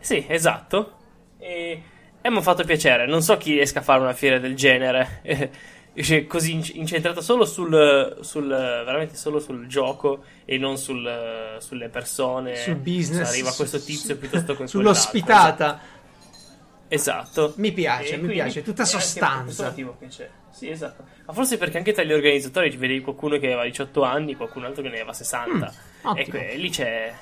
Sì, 0.00 0.24
esatto. 0.28 0.96
E, 1.38 1.82
e 2.20 2.30
mi 2.30 2.36
ha 2.36 2.40
fatto 2.40 2.64
piacere. 2.64 3.06
Non 3.06 3.22
so 3.22 3.36
chi 3.36 3.52
riesca 3.52 3.78
a 3.78 3.82
fare 3.82 4.00
una 4.00 4.12
fiera 4.12 4.38
del 4.38 4.56
genere. 4.56 5.22
cioè, 6.02 6.26
così 6.26 6.52
inc- 6.52 6.74
incentrata 6.74 7.20
solo 7.20 7.44
sul, 7.44 8.18
sul 8.22 8.48
veramente 8.48 9.14
solo 9.14 9.38
sul 9.38 9.66
gioco 9.66 10.24
e 10.44 10.58
non 10.58 10.78
sul, 10.78 11.56
sulle 11.58 11.88
persone. 11.88 12.56
Sul 12.56 12.76
business. 12.76 13.28
Arriva 13.28 13.52
questo 13.52 13.80
tizio 13.80 14.16
piuttosto 14.16 14.56
che 14.56 14.66
Sull'ospitata. 14.68 16.00
Esatto. 16.94 17.54
Mi 17.56 17.72
piace, 17.72 18.14
E 18.14 18.16
mi 18.18 18.32
piace, 18.32 18.62
tutta 18.62 18.84
sostanza. 18.84 19.74
Sì, 20.50 20.68
esatto. 20.68 21.04
Ma 21.26 21.32
forse 21.32 21.56
perché 21.56 21.78
anche 21.78 21.92
tra 21.92 22.02
gli 22.02 22.12
organizzatori 22.12 22.70
ci 22.70 22.76
vedevi 22.76 23.00
qualcuno 23.00 23.38
che 23.38 23.46
aveva 23.46 23.64
18 23.64 24.02
anni, 24.02 24.34
qualcun 24.36 24.64
altro 24.64 24.82
che 24.82 24.88
ne 24.88 24.96
aveva 24.96 25.12
60. 25.14 25.72
Mm, 26.08 26.16
ecco, 26.16 26.36
e 26.36 26.56
lì 26.56 26.68
c'è. 26.68 27.12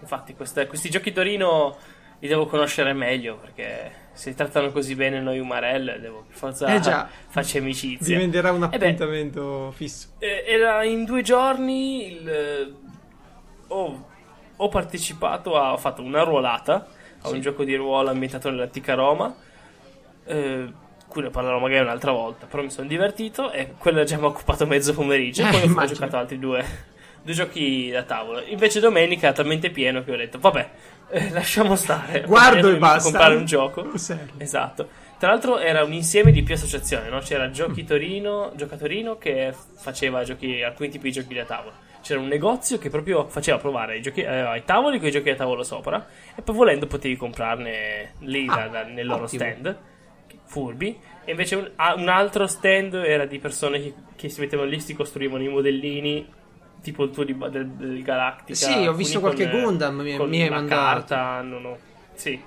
Infatti, 0.00 0.34
questa- 0.34 0.66
questi 0.68 0.88
giochi 0.88 1.12
Torino 1.12 1.76
li 2.20 2.28
devo 2.28 2.46
conoscere 2.46 2.92
meglio 2.92 3.36
perché 3.36 4.06
se 4.12 4.34
trattano 4.34 4.70
così 4.70 4.94
bene 4.94 5.20
noi 5.20 5.38
Umarell, 5.40 5.98
devo 6.00 6.24
per 6.26 6.36
forza 6.36 6.66
Eh 6.72 6.78
già. 6.80 7.08
farci 7.28 7.58
amicizia. 7.58 8.16
Diventerà 8.16 8.52
un 8.52 8.62
Eh 8.64 8.68
beh, 8.78 8.86
appuntamento 8.86 9.72
fisso. 9.74 10.10
eh, 10.18 10.44
era 10.46 10.84
in 10.84 11.04
due 11.04 11.22
giorni. 11.22 12.06
il- 12.12 12.76
ho, 13.68 14.08
ho 14.56 14.68
partecipato 14.68 15.56
a. 15.56 15.72
Ho 15.72 15.76
fatto 15.76 16.02
una 16.02 16.22
ruolata 16.22 16.86
a 17.22 17.28
un 17.28 17.34
Sì. 17.34 17.40
gioco 17.40 17.64
di 17.64 17.74
ruolo 17.76 18.10
ambientato 18.10 18.50
nell'antica 18.50 18.94
Roma. 18.94 19.34
Eh, 20.24 20.72
cui 21.08 21.22
ne 21.22 21.30
parlerò 21.30 21.58
magari 21.58 21.82
un'altra 21.84 22.12
volta. 22.12 22.46
Però 22.46 22.62
mi 22.62 22.70
sono 22.70 22.86
divertito 22.86 23.50
e 23.50 23.72
quello 23.78 24.04
già 24.04 24.16
mi 24.18 24.24
ha 24.24 24.26
occupato 24.28 24.66
mezzo 24.66 24.92
pomeriggio. 24.92 25.42
Eh, 25.42 25.46
E 25.46 25.50
poi 25.50 25.60
ho 25.62 25.64
immagino. 25.64 25.94
giocato 25.94 26.16
altri 26.18 26.38
due, 26.38 26.64
due 27.22 27.34
giochi 27.34 27.90
da 27.90 28.02
tavolo. 28.02 28.42
Invece 28.46 28.80
domenica 28.80 29.26
era 29.28 29.34
talmente 29.36 29.70
pieno 29.70 30.04
che 30.04 30.12
ho 30.12 30.16
detto: 30.16 30.38
Vabbè, 30.38 30.70
eh, 31.10 31.30
lasciamo 31.30 31.76
stare. 31.76 32.22
Guardo 32.28 32.68
e 32.70 32.76
basta. 32.76 33.02
comprare 33.10 33.34
un 33.36 33.44
gioco. 33.46 33.90
Serio. 33.96 34.34
Esatto. 34.36 34.88
Tra 35.18 35.30
l'altro 35.30 35.58
era 35.58 35.82
un 35.82 35.92
insieme 35.94 36.30
di 36.30 36.42
più 36.44 36.54
associazioni, 36.54 37.08
no? 37.08 37.18
C'era 37.18 37.50
Giochi 37.50 37.84
Torino, 37.84 38.52
Gioca 38.54 38.76
Torino 38.76 39.18
che 39.18 39.52
faceva 39.76 40.22
giochi, 40.22 40.62
alcuni 40.62 40.90
tipi 40.90 41.08
di 41.08 41.12
giochi 41.20 41.34
da 41.34 41.42
tavolo. 41.44 41.72
C'era 42.08 42.20
un 42.20 42.28
negozio 42.28 42.78
che 42.78 42.88
proprio 42.88 43.26
faceva 43.28 43.58
provare 43.58 43.98
i 43.98 44.00
giochi, 44.00 44.22
eh, 44.22 44.26
ai 44.26 44.64
tavoli 44.64 44.98
con 44.98 45.08
i 45.08 45.10
giochi 45.10 45.28
da 45.28 45.34
tavolo 45.36 45.62
sopra 45.62 46.06
e 46.34 46.40
poi 46.40 46.54
volendo 46.54 46.86
potevi 46.86 47.16
comprarne 47.16 48.14
lì 48.20 48.46
da- 48.46 48.62
Ah, 48.62 48.68
da- 48.68 48.82
nel 48.84 49.06
loro 49.06 49.24
ottimo. 49.24 49.42
stand, 49.44 49.78
furbi. 50.46 50.98
E 51.26 51.30
invece 51.32 51.56
un, 51.56 51.70
ah, 51.76 51.92
un 51.96 52.08
altro 52.08 52.46
stand 52.46 52.94
era 52.94 53.26
di 53.26 53.38
persone 53.38 53.78
che, 53.82 53.94
che 54.16 54.28
si 54.30 54.40
mettevano 54.40 54.70
lì, 54.70 54.80
si 54.80 54.94
costruivano 54.94 55.42
i 55.42 55.48
modellini, 55.48 56.26
tipo 56.80 57.04
il 57.04 57.10
tuo 57.10 57.24
di, 57.24 57.36
del, 57.50 57.66
del 57.68 58.02
Galactica. 58.02 58.54
Sì, 58.54 58.86
ho 58.86 58.94
visto 58.94 59.20
con, 59.20 59.34
qualche 59.34 59.54
eh, 59.54 59.60
Gundam, 59.60 60.00
mi- 60.00 60.16
con 60.16 60.30
mi 60.30 60.40
hai 60.40 60.48
mandato. 60.48 60.80
carta, 60.80 61.42
non 61.42 61.64
ho... 61.66 61.76
Sì. 62.14 62.42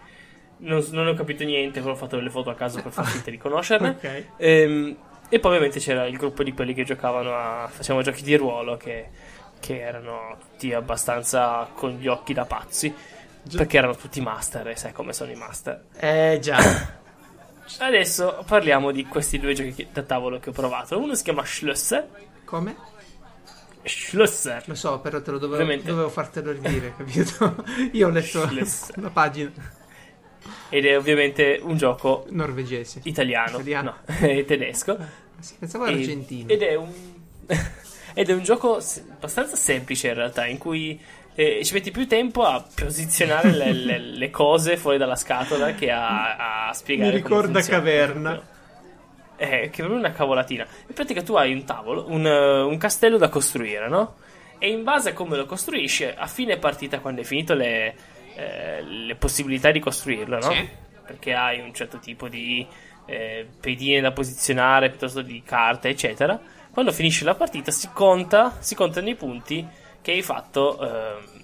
Non, 0.58 0.84
non 0.90 1.06
ho 1.06 1.14
capito 1.14 1.44
niente, 1.44 1.82
però 1.82 1.94
ho 1.94 1.96
fatto 1.98 2.16
delle 2.16 2.32
foto 2.32 2.50
a 2.50 2.56
caso 2.56 2.82
per 2.82 2.92
far 2.92 3.06
finta 3.06 3.30
di 3.30 3.38
conoscerne. 3.38 3.90
Ok. 4.02 4.24
Ehm, 4.38 4.96
E 5.30 5.40
poi 5.40 5.52
ovviamente 5.52 5.80
c'era 5.80 6.08
il 6.08 6.18
gruppo 6.18 6.42
di 6.44 6.52
quelli 6.52 6.74
che 6.74 6.84
giocavano 6.84 7.36
a... 7.36 7.68
facevano 7.72 8.04
giochi 8.04 8.24
di 8.24 8.36
ruolo 8.36 8.76
che, 8.78 9.08
che 9.62 9.80
erano 9.80 10.36
tutti 10.42 10.74
abbastanza 10.74 11.70
con 11.74 11.92
gli 11.92 12.08
occhi 12.08 12.34
da 12.34 12.44
pazzi. 12.44 12.94
Perché 13.56 13.78
erano 13.78 13.96
tutti 13.96 14.20
master 14.22 14.68
e 14.68 14.76
sai 14.76 14.92
come 14.92 15.14
sono 15.14 15.32
i 15.32 15.36
master. 15.36 15.86
Eh 15.96 16.38
già. 16.42 16.60
Adesso 17.80 18.44
parliamo 18.46 18.92
di 18.92 19.06
questi 19.06 19.40
due 19.40 19.54
giochi 19.54 19.88
da 19.92 20.04
tavolo 20.04 20.40
che 20.40 20.50
ho 20.50 20.54
provato. 20.54 21.00
Uno 21.00 21.16
si 21.16 21.24
chiama 21.24 21.42
Schlösser. 21.44 22.06
Come? 22.44 22.76
Schlösser. 23.84 24.64
Lo 24.66 24.76
so, 24.76 25.00
però 25.00 25.22
te 25.22 25.32
lo 25.32 25.38
dovevo, 25.40 25.62
Ovviamente. 25.62 25.90
dovevo 25.90 26.10
fartelo 26.10 26.52
ridire, 26.52 26.94
capito? 26.98 27.64
Io 27.94 28.08
ho 28.08 28.12
letto 28.12 28.46
Schlösser. 28.46 29.02
la 29.02 29.10
pagina 29.10 29.52
Ed 30.70 30.86
è 30.86 30.96
ovviamente 30.98 31.60
un 31.64 31.78
gioco 31.78 32.26
norvegese. 32.30 33.00
italiano. 33.06 33.58
Italiano. 33.58 33.96
No, 34.06 34.16
è 34.28 34.46
tedesco. 34.46 34.98
Sì, 35.40 35.56
Pensavo 35.58 35.86
E- 35.86 35.94
argentino. 35.94 36.50
Ed 36.50 36.62
è 36.62 36.76
un. 36.76 36.92
ed 38.14 38.30
è 38.30 38.34
un 38.34 38.44
gioco 38.44 38.80
se- 38.80 39.04
abbastanza 39.10 39.56
semplice 39.56 40.10
in 40.10 40.14
realtà, 40.16 40.46
in 40.46 40.58
cui 40.58 41.00
eh, 41.34 41.62
ci 41.64 41.74
metti 41.74 41.92
più 41.92 42.08
tempo 42.08 42.44
a 42.44 42.64
posizionare 42.76 43.52
le, 43.52 43.72
le- 43.74 44.00
le 44.00 44.30
cose 44.30 44.78
fuori 44.78 44.98
dalla 44.98 45.16
scatola 45.16 45.74
che 45.74 45.92
a, 45.92 46.68
a 46.68 46.74
spiegare. 46.74 47.12
Mi 47.12 47.16
ricorda. 47.18 47.62
Caverna. 47.62 48.50
Eh, 49.38 49.48
che 49.48 49.66
è 49.66 49.70
proprio 49.72 49.98
una 49.98 50.12
cavolatina. 50.12 50.68
In 50.88 50.94
pratica 50.94 51.24
tu 51.24 51.34
hai 51.34 51.52
un 51.52 51.64
tavolo, 51.64 52.06
un, 52.10 52.26
un 52.26 52.78
castello 52.78 53.18
da 53.18 53.30
costruire, 53.30 53.88
no? 53.90 54.16
E 54.60 54.70
in 54.70 54.84
base 54.84 55.10
a 55.10 55.14
come 55.14 55.36
lo 55.36 55.48
costruisci, 55.48 56.04
a 56.06 56.28
fine 56.28 56.58
partita, 56.58 57.00
quando 57.00 57.22
hai 57.22 57.26
finito 57.26 57.56
le, 57.56 57.96
eh, 58.36 58.84
le 58.84 59.16
possibilità 59.16 59.72
di 59.72 59.80
costruirlo, 59.80 60.36
no? 60.36 60.52
Sì. 60.52 60.70
Perché 61.04 61.34
hai 61.34 61.60
un 61.60 61.74
certo 61.74 61.98
tipo 61.98 62.28
di 62.28 62.64
eh, 63.08 63.48
pedine 63.60 64.02
da 64.02 64.12
posizionare, 64.12 64.90
piuttosto 64.90 65.24
di 65.24 65.42
carte, 65.44 65.90
eccetera. 65.90 66.40
Quando 66.72 66.92
finisce 66.92 67.26
la 67.26 67.36
partita 67.36 67.72
si 67.72 67.90
conta, 67.94 68.56
si 68.60 68.76
contano 68.76 69.10
i 69.10 69.16
punti 69.16 69.66
che 70.02 70.12
hai 70.12 70.22
fatto 70.22 70.80
ehm, 70.82 71.44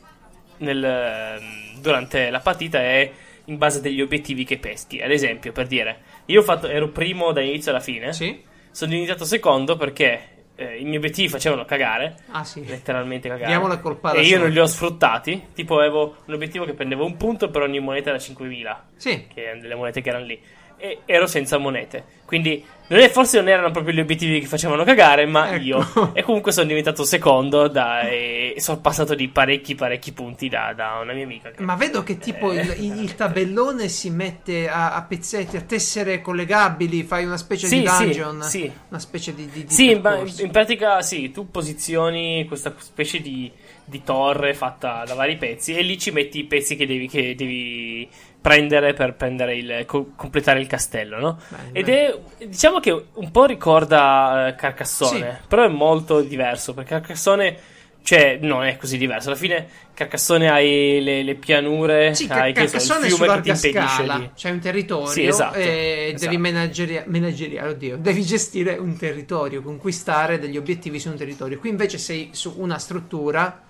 nel, 0.59 0.83
ehm, 0.83 1.79
durante 1.81 2.29
la 2.29 2.39
partita 2.39 2.81
e 2.81 3.11
in 3.45 3.57
base 3.57 3.81
degli 3.81 4.01
obiettivi 4.01 4.43
che 4.45 4.57
peschi. 4.57 5.01
Ad 5.01 5.11
esempio, 5.11 5.51
per 5.51 5.67
dire, 5.67 5.99
io 6.25 6.39
ho 6.39 6.43
fatto, 6.43 6.67
ero 6.67 6.89
primo 6.89 7.31
dall'inizio 7.31 7.71
alla 7.71 7.79
fine, 7.81 8.13
Sì? 8.13 8.41
sono 8.71 8.93
iniziato 8.93 9.25
secondo 9.25 9.75
perché 9.77 10.35
eh, 10.55 10.77
i 10.79 10.83
miei 10.85 10.97
obiettivi 10.97 11.27
facevano 11.29 11.65
cagare, 11.65 12.15
Ah 12.31 12.43
sì. 12.43 12.65
letteralmente 12.65 13.27
cagare. 13.29 13.47
Diamo 13.47 13.67
la 13.67 13.79
colpa 13.79 14.13
e 14.13 14.21
io 14.21 14.39
non 14.39 14.49
li 14.49 14.59
ho 14.59 14.65
sfruttati. 14.65 15.47
Tipo, 15.53 15.77
avevo 15.77 16.15
un 16.25 16.33
obiettivo 16.33 16.65
che 16.65 16.73
prendevo 16.73 17.05
un 17.05 17.15
punto 17.17 17.49
per 17.49 17.61
ogni 17.61 17.79
moneta 17.79 18.11
da 18.11 18.17
5.000, 18.17 18.75
Sì. 18.95 19.27
che 19.33 19.43
erano 19.43 19.61
delle 19.61 19.75
monete 19.75 20.01
che 20.01 20.09
erano 20.09 20.25
lì. 20.25 20.41
E 20.79 20.99
ero 21.05 21.25
senza 21.27 21.57
monete. 21.57 22.03
Quindi, 22.25 22.63
non 22.88 23.00
è- 23.00 23.10
forse 23.10 23.38
non 23.38 23.50
erano 23.50 23.71
proprio 23.71 23.93
gli 23.93 24.00
obiettivi 24.00 24.39
che 24.39 24.45
facevano 24.47 24.84
cagare, 24.84 25.26
ma 25.26 25.52
Ecco. 25.54 25.63
io. 25.63 26.12
E 26.13 26.23
comunque 26.23 26.52
sono 26.52 26.67
diventato 26.67 27.04
secondo 27.04 27.67
da, 27.67 28.02
e 28.08 28.56
sono 28.58 28.80
passato 28.80 29.13
di 29.15 29.28
parecchi, 29.28 29.76
parecchi 29.76 30.13
punti 30.13 30.47
da, 30.50 30.73
da 30.76 31.00
una 31.02 31.13
mia 31.13 31.23
amica. 31.26 31.52
che- 31.52 31.62
Ma 31.63 31.76
vedo 31.76 32.04
che 32.04 32.17
tipo 32.17 32.54
il, 32.54 32.76
il- 32.80 33.02
il 33.02 33.15
tabellone 33.15 33.88
si 33.89 34.10
mette 34.10 34.67
a, 34.69 34.93
a 34.95 35.02
pezzetti, 35.04 35.58
a 35.58 35.62
tessere 35.62 36.21
collegabili, 36.21 37.04
fai 37.04 37.26
una 37.26 37.38
specie 37.38 37.67
Sì, 37.67 37.82
di 37.82 37.88
sì, 37.88 38.04
dungeon, 38.04 38.41
sì. 38.43 38.71
una 38.89 39.00
specie 39.00 39.34
di, 39.36 39.50
di, 39.52 39.65
di 39.65 39.73
Sì, 39.73 39.97
percorso. 40.00 40.43
in 40.43 40.52
pratica 40.52 41.02
sì, 41.02 41.32
tu 41.32 41.50
posizioni 41.52 42.45
questa 42.47 42.73
specie 42.78 43.19
di, 43.21 43.52
di 43.84 44.04
torre 44.04 44.54
fatta 44.54 45.04
da 45.06 45.13
vari 45.13 45.38
pezzi 45.38 45.73
e 45.76 45.82
lì 45.82 45.97
ci 45.97 46.12
metti 46.12 46.39
i 46.39 46.43
pezzi 46.45 46.76
che 46.76 46.86
devi, 46.88 47.08
che 47.08 47.36
devi 47.36 48.08
prendere 48.47 48.93
per 48.93 49.13
prendere 49.13 49.55
il, 49.57 49.83
co- 49.86 50.12
completare 50.15 50.62
il 50.62 50.67
castello, 50.67 51.19
no? 51.19 51.38
Bene, 51.49 51.69
Ed 51.73 51.86
bene. 51.86 52.07
è, 52.38 52.45
diciamo 52.45 52.79
che 52.79 52.91
un 53.13 53.29
po' 53.31 53.43
ricorda 53.45 54.47
eh, 54.47 54.55
Carcassone, 54.55 55.41
però 55.47 55.65
è 55.65 55.67
molto 55.67 56.21
diverso, 56.21 56.73
perché 56.73 56.91
Carcassone, 56.91 57.57
cioè, 58.03 58.38
non 58.41 58.63
è 58.63 58.77
così 58.77 58.97
diverso. 58.97 59.27
Alla 59.27 59.38
fine 59.38 59.67
Carcassone 59.93 60.49
hai 60.49 61.01
le, 61.03 61.23
le 61.23 61.36
pianure, 61.36 62.15
Sì, 62.15 62.27
hai 62.29 62.53
Car- 62.53 62.69
che 62.71 62.79
so, 62.79 62.93
il 62.99 63.12
fiume 63.12 63.33
che 63.33 63.41
ti 63.41 63.49
impedisce 63.49 63.71
scala, 63.71 64.17
di... 64.17 64.29
c'è 64.33 64.49
un 64.49 64.60
territorio 64.60 65.07
Sì, 65.07 65.25
esatto, 65.25 65.57
e 65.57 66.12
esatto. 66.13 66.23
devi 66.31 66.38
manageriare, 66.38 67.69
oddio, 67.69 67.97
devi 67.99 68.21
gestire 68.23 68.77
un 68.77 68.95
territorio, 68.97 69.62
conquistare 69.62 70.39
degli 70.39 70.55
obiettivi 70.55 70.99
su 70.99 71.10
un 71.10 71.17
territorio. 71.17 71.60
Qui 71.60 71.69
invece 71.69 71.97
sei 71.97 72.29
su 72.31 72.53
una 72.57 72.77
struttura. 72.77 73.63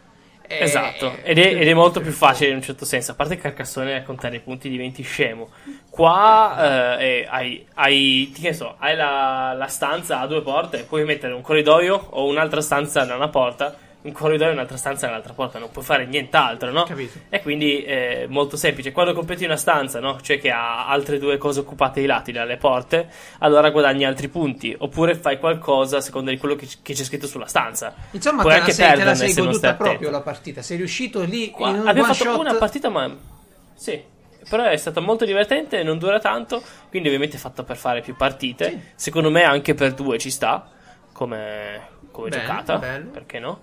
E- 0.48 0.64
Esatto, 0.64 1.18
ed 1.24 1.38
è, 1.38 1.56
ed 1.56 1.68
è 1.68 1.74
molto 1.74 2.00
più 2.00 2.12
facile 2.12 2.50
in 2.50 2.56
un 2.56 2.62
certo 2.62 2.86
senso. 2.86 3.12
A 3.12 3.16
parte 3.16 3.36
che 3.36 3.42
Carcassone 3.42 3.96
a 3.98 4.04
contare 4.04 4.38
i 4.38 4.40
punti 4.40 4.70
diventi 4.70 5.04
scemo. 5.04 5.50
Qua 5.90 6.98
eh, 6.98 7.06
eh, 7.06 7.28
hai, 7.30 7.66
hai, 7.76 8.34
so, 8.52 8.76
hai 8.80 8.96
la, 8.96 9.54
la 9.58 9.68
stanza 9.68 10.20
a 10.20 10.28
due 10.28 10.42
porte, 10.42 10.84
puoi 10.84 11.04
mettere 11.04 11.34
un 11.34 11.42
corridoio 11.42 12.08
o 12.12 12.26
un'altra 12.26 12.62
stanza 12.62 13.04
da 13.04 13.16
una 13.16 13.30
porta, 13.30 13.76
un 14.00 14.12
corridoio 14.14 14.52
e 14.52 14.54
un'altra 14.54 14.78
stanza 14.78 15.08
dall'altra 15.08 15.34
porta, 15.34 15.60
non 15.60 15.70
puoi 15.70 15.84
fare 15.84 16.06
nient'altro, 16.06 16.72
no? 16.72 16.84
Capito. 16.84 17.18
E 17.30 17.42
quindi 17.42 17.82
è 17.84 18.26
molto 18.30 18.56
semplice. 18.56 18.92
Quando 18.94 19.14
completi 19.14 19.44
una 19.44 19.58
stanza, 19.58 20.00
no? 20.00 20.22
Cioè 20.22 20.40
che 20.40 20.50
ha 20.50 20.88
altre 20.88 21.18
due 21.20 21.38
cose 21.38 21.60
occupate 21.60 22.00
ai 22.00 22.06
lati 22.06 22.32
dalle 22.32 22.56
porte, 22.58 23.10
allora 23.40 23.70
guadagni 23.70 24.06
altri 24.06 24.30
punti. 24.30 24.74
Oppure 24.78 25.16
fai 25.16 25.40
qualcosa 25.40 25.98
a 25.98 26.02
seconda 26.02 26.32
di 26.32 26.38
quello 26.38 26.56
che, 26.56 26.68
che 26.82 26.94
c'è 26.94 27.04
scritto 27.04 27.28
sulla 27.28 27.48
stanza. 27.48 27.94
Insomma, 28.12 28.44
Puoi 28.44 28.54
te 28.54 28.60
anche 28.60 28.72
sei, 28.72 28.86
te 28.86 28.92
la 28.92 29.04
perderne 29.12 29.32
sei 29.34 29.44
goduta 29.44 29.74
proprio 29.74 29.96
attento. 29.98 30.12
la 30.12 30.22
partita. 30.22 30.62
Sei 30.62 30.78
riuscito 30.78 31.22
lì 31.24 31.50
Qua- 31.50 31.70
in 31.70 31.80
un 31.80 31.88
abbiamo 31.88 32.14
fatto 32.14 32.30
shot. 32.32 32.40
una 32.40 32.54
partita, 32.56 32.90
ma 32.90 33.14
sì. 33.74 34.02
Però 34.50 34.64
è 34.64 34.78
stata 34.78 35.02
molto 35.02 35.26
divertente, 35.26 35.84
non 35.84 35.98
dura 35.98 36.20
tanto. 36.20 36.62
Quindi, 36.90 37.10
ovviamente, 37.10 37.36
è 37.36 37.40
fatta 37.40 37.64
per 37.64 37.76
fare 37.76 38.00
più 38.00 38.16
partite. 38.16 38.70
Sì. 38.70 38.80
Secondo 38.96 39.30
me, 39.30 39.44
anche 39.44 39.74
per 39.74 39.94
due 39.94 40.18
ci 40.18 40.30
sta 40.30 40.70
come, 41.12 41.82
come 42.12 42.30
Bene, 42.30 42.42
giocata. 42.44 42.78
bello. 42.78 43.10
Perché 43.10 43.40
no? 43.40 43.60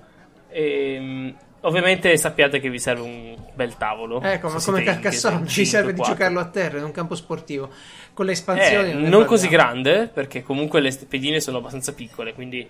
E, 0.59 1.35
ovviamente, 1.62 2.17
sappiate 2.17 2.61
che 2.61 2.71
vi 2.71 2.79
serve 2.79 3.03
un 3.03 3.37
bel 3.55 3.77
tavolo. 3.77 4.21
Ecco, 4.23 4.49
ma 4.51 4.61
come 4.62 4.83
Carcassonne 4.85 5.47
ci 5.49 5.64
serve 5.67 5.93
di 5.93 6.01
5-4. 6.01 6.05
giocarlo 6.05 6.38
a 6.40 6.45
terra 6.47 6.79
in 6.79 6.85
un 6.85 6.93
campo 6.93 7.14
sportivo. 7.17 7.71
Con 8.14 8.27
le 8.27 8.31
Eh, 8.31 8.35
espansioni 8.35 8.95
ne 8.95 9.09
non 9.09 9.25
così 9.25 9.49
parliamo. 9.49 9.73
grande 9.83 10.07
perché 10.07 10.45
comunque 10.45 10.81
le 10.81 10.97
pedine 11.09 11.40
sono 11.40 11.59
abbastanza 11.59 11.93
piccole 11.95 12.33
quindi 12.33 12.64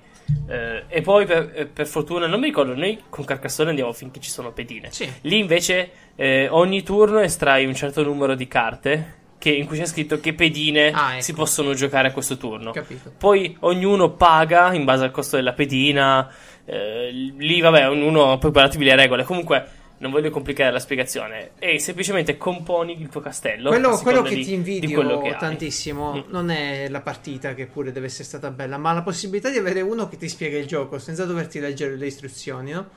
eh, 0.49 0.85
e 0.89 1.03
poi 1.03 1.27
per, 1.27 1.53
eh, 1.55 1.67
per 1.67 1.87
fortuna 1.87 2.27
non 2.27 2.41
mi 2.41 2.47
ricordo 2.47 2.75
noi 2.75 2.99
con 3.11 3.27
Carcassonne 3.27 3.69
andiamo 3.69 3.93
finché 3.93 4.21
ci 4.21 4.31
sono 4.31 4.53
pedine 4.53 4.89
Sì. 4.91 5.07
lì 5.21 5.37
invece 5.39 5.91
eh, 6.17 6.49
ogni 6.51 6.83
turno 6.83 7.19
estrai 7.21 7.67
un 7.67 7.75
certo 7.75 8.03
numero 8.03 8.35
di 8.35 8.49
carte 8.49 9.15
che- 9.37 9.51
in 9.51 9.67
cui 9.67 9.77
c'è 9.77 9.85
scritto 9.85 10.19
che 10.19 10.33
pedine 10.33 10.91
Ah, 10.93 11.13
ecco. 11.17 11.23
si 11.23 11.35
possono 11.35 11.75
giocare 11.75 12.09
a 12.09 12.13
questo 12.13 12.39
turno 12.39 12.71
Capito. 12.71 13.13
poi 13.19 13.55
ognuno 13.61 14.13
paga 14.13 14.73
in 14.73 14.85
base 14.85 15.05
al 15.05 15.11
costo 15.11 15.37
della 15.37 15.53
pedina 15.53 16.27
eh, 16.67 17.11
lì 17.13 17.61
vabbè 17.61 17.89
ognuno 17.89 18.39
poi 18.39 18.51
guardatevi 18.51 18.85
le 18.85 18.97
regole 18.97 19.25
comunque 19.25 19.83
non 19.97 20.11
voglio 20.11 20.31
complicare 20.31 20.71
la 20.73 20.81
spiegazione 20.81 21.51
e 21.59 21.79
semplicemente 21.79 22.37
componi 22.37 23.01
il 23.01 23.09
tuo 23.09 23.21
castello 23.21 23.71
Quello, 23.71 23.97
quello 23.99 24.23
che 24.23 24.35
di- 24.35 24.43
ti 24.43 24.49
di 24.49 24.55
invidio 24.55 25.21
che 25.21 25.37
tantissimo 25.39 26.15
Mm. 26.15 26.21
non 26.31 26.51
è 26.51 26.89
la 26.89 27.01
partita 27.01 27.55
che 27.55 27.67
pure 27.67 27.93
deve 27.93 28.07
essere 28.07 28.25
stata 28.25 28.51
bella, 28.51 28.77
ma 28.77 28.93
la 28.93 29.03
possibilità 29.03 29.51
di 29.51 29.59
avere 29.59 29.81
uno 29.83 30.09
che 30.09 30.17
ti 30.17 30.29
spiega 30.29 30.59
il 30.59 30.67
gioco 30.67 30.99
senza 30.99 31.25
doverti 31.25 31.61
leggere 31.61 31.97
le 31.97 32.07
istruzioni, 32.07 32.73
no? 32.73 32.89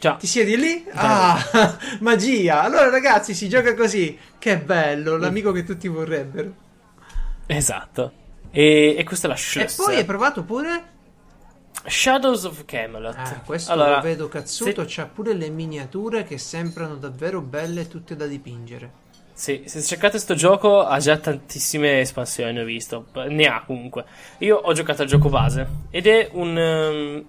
Già. 0.00 0.14
Ti 0.16 0.26
siedi 0.26 0.56
lì? 0.56 0.84
Ah, 0.92 1.38
magia! 2.00 2.62
Allora 2.62 2.88
ragazzi, 2.90 3.34
si 3.34 3.48
gioca 3.50 3.74
così. 3.74 4.18
Che 4.38 4.58
bello, 4.58 5.16
Mm. 5.16 5.20
l'amico 5.20 5.52
che 5.52 5.62
tutti 5.62 5.88
vorrebbero. 5.88 6.52
Esatto. 7.46 8.12
E, 8.50 8.94
e 8.98 9.04
questa 9.04 9.26
è 9.26 9.30
la 9.30 9.36
E 9.36 9.38
Schlösser. 9.38 9.76
poi 9.76 9.96
hai 9.96 10.04
provato 10.04 10.42
pure? 10.42 10.82
Shadows 11.86 12.44
of 12.44 12.64
Camelot. 12.64 13.14
Ah, 13.16 13.42
questo 13.44 13.72
allora, 13.72 13.96
lo 13.96 14.02
vedo 14.02 14.28
cazzuto, 14.28 14.82
se- 14.82 14.94
c'ha 14.94 15.06
pure 15.06 15.34
le 15.34 15.48
miniature 15.48 16.24
che 16.24 16.38
sembrano 16.38 16.96
davvero 16.96 17.40
belle 17.40 17.88
tutte 17.88 18.16
da 18.16 18.26
dipingere. 18.26 19.08
Sì, 19.32 19.62
se 19.64 19.80
cercate 19.80 20.18
sto 20.18 20.34
gioco 20.34 20.84
ha 20.84 20.98
già 20.98 21.16
tantissime 21.16 22.00
espansioni, 22.00 22.58
ho 22.58 22.64
visto. 22.64 23.06
Ne 23.28 23.46
ha 23.46 23.62
comunque. 23.64 24.04
Io 24.38 24.56
ho 24.56 24.72
giocato 24.74 25.00
al 25.00 25.08
gioco 25.08 25.30
base 25.30 25.66
ed 25.90 26.06
è 26.06 26.28
un, 26.32 26.58
ehm, 26.58 27.24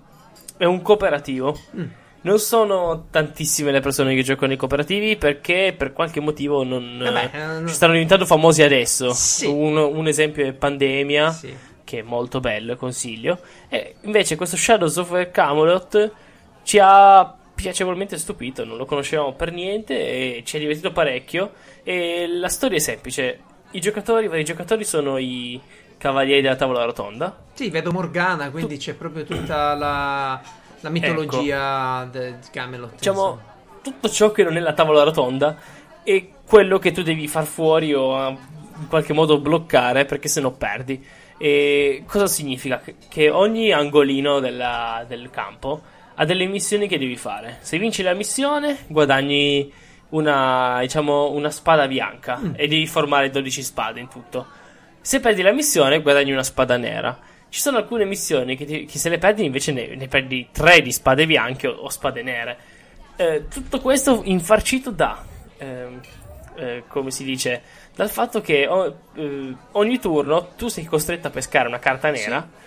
è 0.58 0.66
un 0.66 0.82
cooperativo. 0.82 1.58
Mm. 1.78 1.86
Non 2.24 2.38
sono 2.38 3.08
tantissime 3.10 3.72
le 3.72 3.80
persone 3.80 4.14
che 4.14 4.24
giocano 4.24 4.52
ai 4.52 4.58
cooperativi 4.58 5.16
perché 5.16 5.74
per 5.76 5.94
qualche 5.94 6.20
motivo 6.20 6.64
non, 6.64 7.02
Eh 7.02 7.12
beh, 7.12 7.30
eh, 7.32 7.64
eh, 7.64 7.68
ci 7.68 7.74
stanno 7.74 7.94
diventando 7.94 8.26
famosi 8.26 8.62
adesso. 8.62 9.14
Sì. 9.14 9.46
Un, 9.46 9.78
un 9.78 10.06
esempio 10.08 10.46
è 10.46 10.52
Pandemia. 10.52 11.32
Sì. 11.32 11.56
Che 11.92 12.00
è 12.00 12.04
molto 12.04 12.40
bello, 12.40 12.78
consiglio. 12.78 13.38
E 13.68 13.96
invece 14.04 14.38
questo 14.38 14.56
Shadows 14.56 14.96
of 14.96 15.32
Camelot 15.32 16.12
ci 16.64 16.80
ha 16.82 17.36
piacevolmente 17.54 18.18
stupito, 18.18 18.64
non 18.64 18.78
lo 18.78 18.86
conoscevamo 18.86 19.34
per 19.34 19.52
niente 19.52 19.94
e 19.94 20.44
ci 20.46 20.56
ha 20.56 20.60
divertito 20.60 20.94
parecchio. 20.94 21.52
E 21.84 22.28
la 22.28 22.48
storia 22.48 22.78
è 22.78 22.80
semplice: 22.80 23.40
i 23.72 23.82
giocatori, 23.82 24.26
i 24.26 24.28
vari 24.30 24.46
giocatori 24.46 24.86
sono 24.86 25.18
i 25.18 25.60
cavalieri 25.98 26.42
della 26.42 26.56
tavola 26.56 26.86
rotonda. 26.86 27.44
Sì, 27.54 27.70
vedo 27.70 27.92
Morgana, 27.92 28.50
quindi 28.52 28.78
c'è 28.78 28.94
proprio 28.94 29.26
tutta 29.26 29.74
la, 29.76 30.42
la 30.80 30.90
mitologia 30.90 32.08
de- 32.10 32.40
di 32.40 32.48
Camelot. 32.52 32.96
Diciamo, 32.96 33.40
tutto 33.84 34.10
ciò 34.10 34.32
che 34.32 34.44
non 34.44 34.56
è 34.56 34.62
la 34.62 34.74
tavola 34.74 35.04
rotonda 35.04 35.58
è 36.04 36.26
quello 36.48 36.80
che 36.80 36.92
tu 36.92 37.04
devi 37.04 37.28
far 37.28 37.46
fuori 37.46 37.94
o 37.94 38.60
in 38.82 38.88
qualche 38.88 39.14
modo 39.14 39.40
bloccare 39.40 40.06
perché 40.06 40.28
se 40.28 40.42
no 40.42 40.52
perdi. 40.52 41.04
E 41.38 42.04
cosa 42.06 42.28
significa? 42.28 42.82
Che 43.08 43.30
ogni 43.30 43.72
angolino 43.72 44.40
della, 44.40 45.06
del 45.08 45.30
campo 45.30 45.82
ha 46.16 46.26
delle 46.26 46.46
missioni 46.46 46.88
che 46.88 46.98
devi 46.98 47.16
fare. 47.16 47.60
Se 47.62 47.78
vinci 47.78 48.04
la 48.04 48.14
missione, 48.14 48.80
guadagni 48.88 49.72
una, 50.10 50.80
diciamo, 50.82 51.32
una 51.32 51.50
spada 51.50 51.88
bianca 51.88 52.38
mm. 52.38 52.54
e 52.56 52.68
devi 52.68 52.86
formare 52.86 53.30
12 53.30 53.64
spade 53.64 54.00
in 54.00 54.08
tutto. 54.08 54.46
Se 55.02 55.20
perdi 55.20 55.42
la 55.42 55.52
missione, 55.52 56.02
guadagni 56.02 56.32
una 56.32 56.44
spada 56.44 56.78
nera. 56.78 57.18
Ci 57.50 57.60
sono 57.60 57.78
alcune 57.78 58.06
missioni 58.06 58.56
che, 58.56 58.66
ti, 58.66 58.86
che 58.86 58.98
se 58.98 59.10
le 59.10 59.18
perdi 59.18 59.44
invece 59.44 59.72
ne, 59.72 59.96
ne, 59.96 60.08
perdi 60.08 60.48
3 60.52 60.82
di 60.82 60.92
spade 60.92 61.26
bianche 61.26 61.68
o, 61.68 61.74
o 61.74 61.90
spade 61.90 62.22
nere. 62.22 62.58
Eh, 63.16 63.48
tutto 63.50 63.80
questo 63.80 64.22
infarcito 64.24 64.92
da, 64.92 65.24
eh, 65.58 65.88
eh, 66.56 66.84
come 66.88 67.12
si 67.12 67.24
dice, 67.24 67.62
dal 67.96 68.10
fatto 68.10 68.42
che 68.42 68.68
o, 68.68 68.98
eh, 69.16 69.56
ogni 69.72 70.00
turno 70.00 70.50
tu 70.58 70.68
sei 70.68 70.86
costretto 70.86 71.28
a 71.28 71.32
pescare 71.32 71.68
una 71.68 71.80
carta 71.80 72.10
nera. 72.10 72.42
Sì 72.42 72.60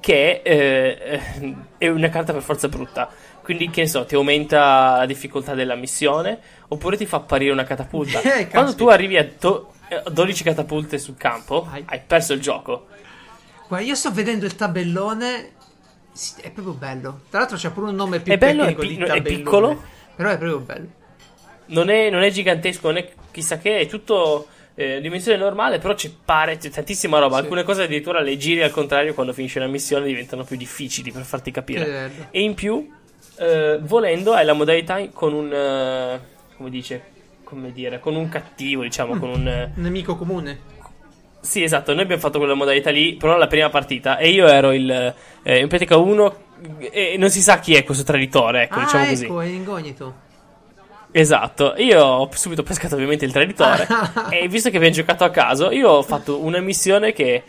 che 0.00 0.40
eh, 0.42 1.20
è 1.78 1.88
una 1.88 2.08
carta 2.08 2.32
per 2.32 2.42
forza 2.42 2.68
brutta. 2.68 3.08
Quindi, 3.42 3.70
che 3.70 3.82
ne 3.82 3.88
so, 3.88 4.04
ti 4.04 4.14
aumenta 4.14 4.98
la 4.98 5.06
difficoltà 5.06 5.54
della 5.54 5.74
missione, 5.74 6.38
oppure 6.68 6.96
ti 6.96 7.06
fa 7.06 7.18
apparire 7.18 7.52
una 7.52 7.64
catapulta. 7.64 8.20
Eh, 8.20 8.48
Quando 8.48 8.74
tu 8.74 8.88
arrivi 8.88 9.16
a 9.16 9.28
do- 9.38 9.74
12 10.10 10.44
catapulte 10.44 10.98
sul 10.98 11.16
campo, 11.16 11.68
hai. 11.70 11.82
hai 11.86 12.00
perso 12.06 12.32
il 12.32 12.40
gioco. 12.40 12.86
Guarda, 13.68 13.86
io 13.86 13.94
sto 13.94 14.10
vedendo 14.12 14.46
il 14.46 14.54
tabellone. 14.54 15.52
È 16.40 16.50
proprio 16.50 16.74
bello. 16.74 17.20
Tra 17.28 17.40
l'altro, 17.40 17.56
c'è 17.56 17.70
pure 17.70 17.90
un 17.90 17.94
nome 17.94 18.20
più 18.20 18.32
è 18.32 18.38
bello, 18.38 18.64
è, 18.64 18.74
pi- 18.74 18.96
è 18.96 19.22
piccolo, 19.22 19.82
però 20.14 20.30
è 20.30 20.38
proprio 20.38 20.58
bello. 20.60 20.88
Non 21.70 21.88
è, 21.88 22.10
non 22.10 22.22
è 22.22 22.30
gigantesco, 22.30 22.88
non 22.88 22.98
è 22.98 23.08
chissà 23.30 23.58
che, 23.58 23.78
è 23.78 23.86
tutto 23.86 24.46
eh, 24.74 25.00
dimensione 25.00 25.36
normale, 25.36 25.78
però 25.78 25.94
ci 25.94 26.14
pare 26.24 26.56
c'è 26.56 26.70
tantissima 26.70 27.18
roba. 27.18 27.36
Sì. 27.36 27.42
Alcune 27.42 27.62
cose 27.64 27.82
addirittura 27.82 28.20
le 28.20 28.36
giri 28.36 28.62
al 28.62 28.70
contrario 28.70 29.14
quando 29.14 29.32
finisce 29.32 29.58
la 29.58 29.66
missione 29.66 30.06
diventano 30.06 30.44
più 30.44 30.56
difficili 30.56 31.12
per 31.12 31.22
farti 31.22 31.50
capire. 31.50 32.10
E 32.30 32.40
in 32.40 32.54
più, 32.54 32.90
eh, 33.36 33.78
volendo, 33.80 34.32
hai 34.32 34.44
la 34.44 34.54
modalità 34.54 34.98
con 35.12 35.32
un. 35.32 35.52
Eh, 35.52 36.20
come 36.56 36.70
dice? 36.70 37.02
Come 37.44 37.72
dire? 37.72 38.00
Con 38.00 38.14
un 38.16 38.28
cattivo, 38.28 38.82
diciamo, 38.82 39.14
mm. 39.14 39.18
con 39.18 39.28
un. 39.28 39.48
Eh, 39.48 39.72
nemico 39.74 40.16
comune. 40.16 40.78
Sì, 41.40 41.62
esatto, 41.62 41.94
noi 41.94 42.02
abbiamo 42.02 42.20
fatto 42.20 42.38
quella 42.38 42.54
modalità 42.54 42.90
lì, 42.90 43.16
però 43.16 43.38
la 43.38 43.46
prima 43.46 43.70
partita 43.70 44.18
e 44.18 44.28
io 44.28 44.46
ero 44.46 44.72
il 44.72 45.14
eh, 45.42 45.58
in 45.58 45.68
pratica 45.68 45.96
uno 45.96 46.48
e 46.78 47.16
non 47.16 47.30
si 47.30 47.40
sa 47.40 47.58
chi 47.58 47.74
è 47.74 47.82
questo 47.82 48.04
traditore, 48.04 48.64
ecco, 48.64 48.78
ah, 48.78 48.82
diciamo 48.84 49.02
ecco, 49.04 49.10
così. 49.10 49.24
Ecco, 49.24 49.40
è 49.40 49.46
incognito. 49.46 50.14
Esatto, 51.12 51.74
io 51.76 52.02
ho 52.02 52.28
subito 52.32 52.62
pescato 52.62 52.94
ovviamente 52.94 53.24
il 53.24 53.32
traditore 53.32 53.86
e 54.30 54.46
visto 54.48 54.70
che 54.70 54.76
abbiamo 54.76 54.94
giocato 54.94 55.24
a 55.24 55.30
caso, 55.30 55.70
io 55.70 55.88
ho 55.88 56.02
fatto 56.02 56.44
una 56.44 56.60
missione 56.60 57.12
che 57.12 57.42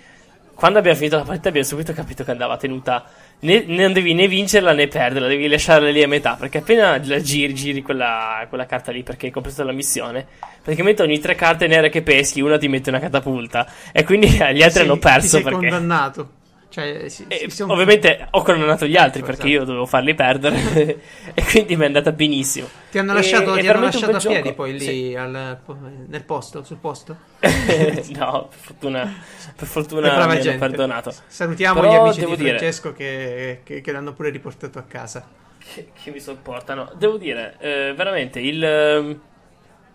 quando 0.61 0.77
abbiamo 0.79 0.97
finito 0.97 1.17
la 1.17 1.23
partita 1.23 1.49
abbiamo 1.49 1.65
subito 1.65 1.91
capito 1.91 2.23
che 2.23 2.31
andava 2.31 2.55
tenuta, 2.57 3.03
né, 3.39 3.63
non 3.65 3.93
devi 3.93 4.13
né 4.13 4.27
vincerla 4.27 4.73
né 4.73 4.87
perderla, 4.87 5.27
devi 5.27 5.47
lasciarla 5.47 5.89
lì 5.89 6.03
a 6.03 6.07
metà, 6.07 6.35
perché 6.39 6.59
appena 6.59 6.99
la 7.03 7.19
giri, 7.19 7.53
giri 7.55 7.81
quella, 7.81 8.45
quella 8.47 8.67
carta 8.67 8.91
lì 8.91 9.01
perché 9.01 9.27
hai 9.27 9.31
completato 9.31 9.63
la 9.63 9.73
missione, 9.73 10.25
praticamente 10.61 11.01
ogni 11.01 11.19
tre 11.19 11.33
carte 11.33 11.65
nere 11.65 11.89
che 11.89 12.03
peschi 12.03 12.41
una 12.41 12.59
ti 12.59 12.67
mette 12.67 12.89
una 12.89 12.99
catapulta. 12.99 13.67
E 13.91 14.03
quindi 14.03 14.27
gli 14.29 14.41
altri 14.41 14.69
sì, 14.69 14.79
hanno 14.81 14.97
perso 14.97 15.27
sei 15.27 15.41
perché... 15.41 15.57
condannato. 15.57 16.29
Cioè, 16.71 17.09
si, 17.09 17.27
si 17.29 17.49
sono... 17.49 17.73
Ovviamente 17.73 18.29
ho 18.31 18.43
condannato 18.43 18.85
gli 18.85 18.95
altri 18.95 19.19
ecco, 19.19 19.27
perché 19.27 19.47
esatto. 19.47 19.59
io 19.59 19.65
dovevo 19.65 19.85
farli 19.85 20.15
perdere 20.15 21.01
e 21.35 21.43
quindi 21.43 21.75
mi 21.75 21.83
è 21.83 21.85
andata 21.87 22.13
benissimo. 22.13 22.65
Ti 22.89 22.97
hanno 22.97 23.11
lasciato, 23.11 23.57
e, 23.57 23.59
ti 23.59 23.67
hanno 23.67 23.81
lasciato 23.81 24.15
a 24.15 24.19
piedi 24.19 24.41
gioco. 24.43 24.53
poi 24.53 24.71
lì 24.71 24.79
sì. 24.79 25.13
al, 25.13 25.59
nel 26.07 26.23
posto, 26.23 26.63
sul 26.63 26.77
posto? 26.77 27.17
no, 28.15 28.47
per 28.47 28.57
fortuna, 28.57 29.13
per 29.53 29.67
fortuna 29.67 30.25
mi 30.27 30.39
hanno 30.39 30.57
perdonato. 30.57 31.13
Salutiamo 31.27 31.81
Però 31.81 31.91
gli 31.91 31.95
amici 31.95 32.25
di 32.25 32.37
Francesco 32.37 32.91
dire... 32.91 33.59
che, 33.65 33.75
che, 33.75 33.81
che, 33.81 33.91
l'hanno 33.91 34.13
pure 34.13 34.29
riportato 34.29 34.79
a 34.79 34.83
casa. 34.83 35.27
Che, 35.57 35.89
che 36.01 36.09
mi 36.09 36.21
sopportano. 36.21 36.93
Devo 36.95 37.17
dire, 37.17 37.57
eh, 37.59 37.93
veramente, 37.93 38.39
il, 38.39 38.63
ehm, 38.63 39.21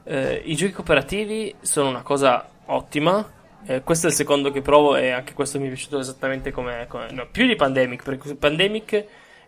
eh, 0.05 0.43
i 0.45 0.55
giochi 0.55 0.73
cooperativi 0.73 1.55
sono 1.63 1.89
una 1.89 2.03
cosa 2.03 2.47
ottima 2.67 3.33
eh, 3.67 3.83
questo 3.83 4.07
è 4.07 4.11
il 4.11 4.17
secondo 4.17 4.51
che 4.53 4.63
provo 4.63 4.97
e 4.97 5.11
anche 5.11 5.35
questo 5.35 5.59
mi 5.59 5.67
è 5.67 5.69
piaciuto 5.69 5.99
esattamente 5.99 6.53
come... 6.53 6.87
come 6.89 7.11
no, 7.11 7.27
più 7.31 7.47
di 7.47 7.57
Pandemic, 7.57 8.03
perché 8.03 8.35
Pandemic 8.37 8.95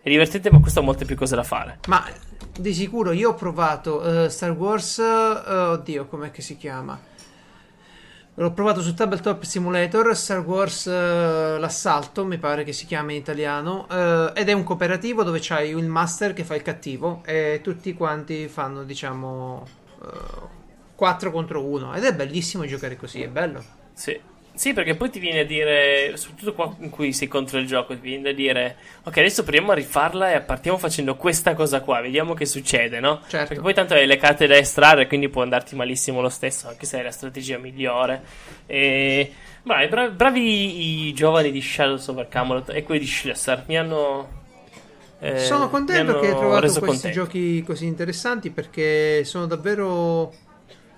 è 0.01 0.09
divertente 0.09 0.51
ma 0.51 0.59
questo 0.59 0.79
ha 0.79 0.83
molte 0.83 1.05
più 1.05 1.15
cose 1.15 1.35
da 1.35 1.43
fare. 1.43 1.79
Ma 1.87 2.05
di 2.57 2.73
sicuro 2.73 3.11
io 3.11 3.29
ho 3.29 3.33
provato 3.35 4.01
uh, 4.01 4.27
Star 4.27 4.51
Wars... 4.51 4.97
Uh, 4.97 5.51
oddio, 5.71 6.07
com'è 6.07 6.31
che 6.31 6.41
si 6.41 6.57
chiama? 6.57 6.99
L'ho 8.35 8.51
provato 8.51 8.81
su 8.81 8.93
Tabletop 8.93 9.43
Simulator, 9.43 10.15
Star 10.15 10.39
Wars 10.39 10.85
uh, 10.85 11.59
L'Assalto, 11.59 12.25
mi 12.25 12.37
pare 12.37 12.63
che 12.63 12.73
si 12.73 12.85
chiami 12.85 13.15
in 13.15 13.19
italiano, 13.19 13.85
uh, 13.89 14.31
ed 14.33 14.49
è 14.49 14.53
un 14.53 14.63
cooperativo 14.63 15.23
dove 15.23 15.39
c'hai 15.41 15.69
il 15.69 15.87
master 15.87 16.33
che 16.33 16.43
fa 16.43 16.55
il 16.55 16.61
cattivo 16.61 17.21
e 17.25 17.59
tutti 17.63 17.93
quanti 17.93 18.47
fanno, 18.47 18.83
diciamo, 18.83 19.65
uh, 19.99 20.47
4 20.95 21.31
contro 21.31 21.63
1 21.65 21.93
ed 21.95 22.03
è 22.03 22.13
bellissimo 22.13 22.65
giocare 22.65 22.97
così, 22.97 23.21
è 23.21 23.29
bello. 23.29 23.78
Sì. 23.99 24.17
Sì, 24.53 24.73
perché 24.73 24.95
poi 24.95 25.09
ti 25.09 25.19
viene 25.19 25.41
a 25.41 25.45
dire, 25.45 26.13
soprattutto 26.15 26.53
qua 26.53 26.75
in 26.79 26.89
cui 26.89 27.13
sei 27.13 27.27
contro 27.27 27.59
il 27.59 27.67
gioco, 27.67 27.93
ti 27.93 28.01
viene 28.01 28.29
a 28.29 28.33
dire, 28.33 28.75
ok, 29.03 29.17
adesso 29.17 29.43
proviamo 29.43 29.71
a 29.71 29.75
rifarla 29.75 30.33
e 30.33 30.41
partiamo 30.41 30.77
facendo 30.77 31.15
questa 31.15 31.53
cosa 31.53 31.81
qua, 31.81 32.01
vediamo 32.01 32.33
che 32.33 32.45
succede, 32.45 32.99
no? 32.99 33.21
Certo. 33.27 33.47
Perché 33.47 33.61
poi 33.61 33.73
tanto 33.73 33.93
hai 33.93 34.05
le 34.05 34.17
carte 34.17 34.47
da 34.47 34.57
estrarre, 34.57 35.07
quindi 35.07 35.29
può 35.29 35.43
andarti 35.43 35.75
malissimo 35.75 36.19
lo 36.19 36.27
stesso, 36.27 36.67
anche 36.67 36.85
se 36.85 36.97
hai 36.97 37.03
la 37.03 37.11
strategia 37.11 37.57
migliore. 37.57 38.21
E... 38.65 39.33
Bravi, 39.63 39.87
bravi, 39.87 40.15
bravi 40.15 41.07
i 41.07 41.13
giovani 41.13 41.51
di 41.51 41.61
Shadows 41.61 42.07
over 42.07 42.27
Camelot 42.27 42.69
e 42.71 42.83
quelli 42.83 43.01
di 43.01 43.07
Schlesser, 43.07 43.63
mi 43.67 43.77
hanno... 43.77 44.37
Eh, 45.19 45.39
sono 45.39 45.69
contento 45.69 46.19
che 46.19 46.27
hai 46.27 46.35
trovato 46.35 46.61
questi 46.61 46.79
contento. 46.79 47.09
giochi 47.11 47.63
così 47.63 47.85
interessanti 47.85 48.49
perché 48.49 49.23
sono 49.25 49.45
davvero 49.45 50.33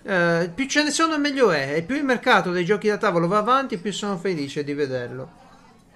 eh, 0.03 0.49
più 0.53 0.67
ce 0.67 0.83
ne 0.83 0.91
sono 0.91 1.17
meglio 1.17 1.51
è. 1.51 1.75
E 1.75 1.81
più 1.83 1.95
il 1.95 2.03
mercato 2.03 2.51
dei 2.51 2.65
giochi 2.65 2.87
da 2.87 2.97
tavolo 2.97 3.27
va 3.27 3.37
avanti, 3.37 3.77
più 3.77 3.91
sono 3.91 4.17
felice 4.17 4.63
di 4.63 4.73
vederlo. 4.73 5.39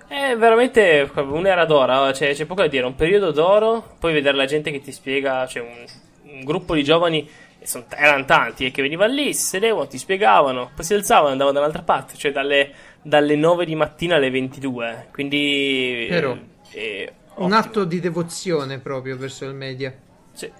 È 0.07 0.35
veramente 0.37 1.09
un'era 1.15 1.65
d'oro, 1.65 2.13
cioè, 2.13 2.33
c'è 2.33 2.45
poco 2.45 2.61
da 2.61 2.67
dire, 2.67 2.85
un 2.85 2.95
periodo 2.95 3.31
d'oro, 3.31 3.95
poi 3.99 4.13
vedere 4.13 4.37
la 4.37 4.45
gente 4.45 4.69
che 4.69 4.79
ti 4.79 4.91
spiega, 4.91 5.47
cioè 5.47 5.63
un, 5.63 6.31
un 6.31 6.43
gruppo 6.43 6.75
di 6.75 6.83
giovani, 6.83 7.27
sono, 7.63 7.85
erano 7.89 8.23
tanti, 8.25 8.65
e 8.65 8.71
che 8.71 8.83
venivano 8.83 9.11
lì, 9.11 9.33
si 9.33 9.47
sedevano, 9.47 9.87
ti 9.87 9.97
spiegavano, 9.97 10.69
poi 10.75 10.85
si 10.85 10.93
alzavano 10.93 11.29
e 11.29 11.31
andavano 11.31 11.55
dall'altra 11.55 11.81
parte, 11.81 12.15
cioè 12.17 12.31
dalle, 12.31 12.71
dalle 13.01 13.35
9 13.35 13.65
di 13.65 13.75
mattina 13.75 14.15
alle 14.17 14.29
22, 14.29 15.07
quindi... 15.11 16.05
Però, 16.07 16.37
un 17.35 17.51
atto 17.51 17.83
di 17.83 17.99
devozione 17.99 18.79
proprio 18.79 19.17
verso 19.17 19.45
il 19.45 19.55
media. 19.55 19.93
Sì, 20.33 20.51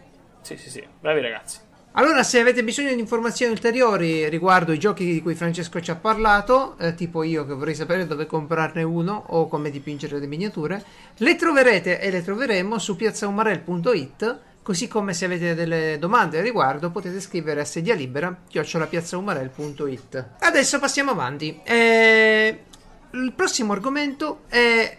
sì, 0.41 0.57
sì, 0.57 0.69
sì, 0.69 0.83
bravi 0.99 1.21
ragazzi. 1.21 1.59
Allora, 1.97 2.23
se 2.23 2.39
avete 2.39 2.61
bisogno 2.61 2.93
di 2.93 2.99
informazioni 2.99 3.53
ulteriori 3.53 4.27
riguardo 4.27 4.73
i 4.73 4.79
giochi 4.79 5.05
di 5.05 5.21
cui 5.21 5.33
Francesco 5.33 5.79
ci 5.79 5.91
ha 5.91 5.95
parlato, 5.95 6.77
eh, 6.77 6.93
tipo 6.93 7.23
io 7.23 7.45
che 7.45 7.53
vorrei 7.53 7.73
sapere 7.73 8.05
dove 8.05 8.25
comprarne 8.25 8.83
uno 8.83 9.23
o 9.27 9.47
come 9.47 9.69
dipingere 9.69 10.19
le 10.19 10.27
miniature, 10.27 10.83
le 11.15 11.35
troverete 11.37 12.01
e 12.01 12.11
le 12.11 12.21
troveremo 12.21 12.77
su 12.79 12.97
piazzaumarel.it. 12.97 14.39
Così 14.61 14.89
come 14.89 15.13
se 15.13 15.23
avete 15.23 15.55
delle 15.55 15.97
domande 15.97 16.39
al 16.39 16.43
riguardo 16.43 16.89
potete 16.89 17.21
scrivere 17.21 17.61
a 17.61 17.65
sedia 17.65 17.95
libera 17.95 18.41
chiocciolapiazzaumarel.it. 18.45 20.29
Adesso 20.39 20.79
passiamo 20.79 21.11
avanti. 21.11 21.61
Eh, 21.63 22.59
il 23.11 23.31
prossimo 23.33 23.71
argomento 23.71 24.41
è 24.49 24.97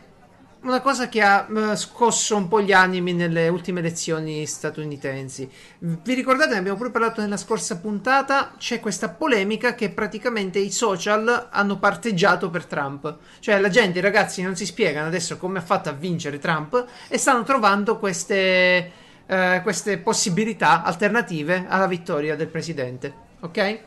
una 0.66 0.80
cosa 0.80 1.08
che 1.08 1.22
ha 1.22 1.46
uh, 1.48 1.74
scosso 1.76 2.36
un 2.36 2.48
po' 2.48 2.60
gli 2.60 2.72
animi 2.72 3.12
nelle 3.12 3.48
ultime 3.48 3.80
elezioni 3.80 4.44
statunitensi. 4.46 5.48
Vi 5.78 6.14
ricordate, 6.14 6.52
ne 6.52 6.58
abbiamo 6.58 6.76
pure 6.76 6.90
parlato 6.90 7.20
nella 7.20 7.36
scorsa 7.36 7.78
puntata, 7.78 8.54
c'è 8.58 8.80
questa 8.80 9.08
polemica 9.08 9.74
che 9.74 9.90
praticamente 9.90 10.58
i 10.58 10.70
social 10.70 11.48
hanno 11.50 11.78
parteggiato 11.78 12.50
per 12.50 12.66
Trump. 12.66 13.18
Cioè 13.38 13.60
la 13.60 13.68
gente, 13.68 13.98
i 13.98 14.02
ragazzi 14.02 14.42
non 14.42 14.56
si 14.56 14.66
spiegano 14.66 15.06
adesso 15.06 15.36
come 15.36 15.58
ha 15.58 15.62
fatto 15.62 15.88
a 15.88 15.92
vincere 15.92 16.38
Trump 16.38 16.84
e 17.08 17.16
stanno 17.16 17.44
trovando 17.44 17.98
queste, 17.98 18.90
uh, 19.26 19.62
queste 19.62 19.98
possibilità 19.98 20.82
alternative 20.82 21.66
alla 21.68 21.86
vittoria 21.86 22.34
del 22.34 22.48
presidente. 22.48 23.14
Ok? 23.40 23.80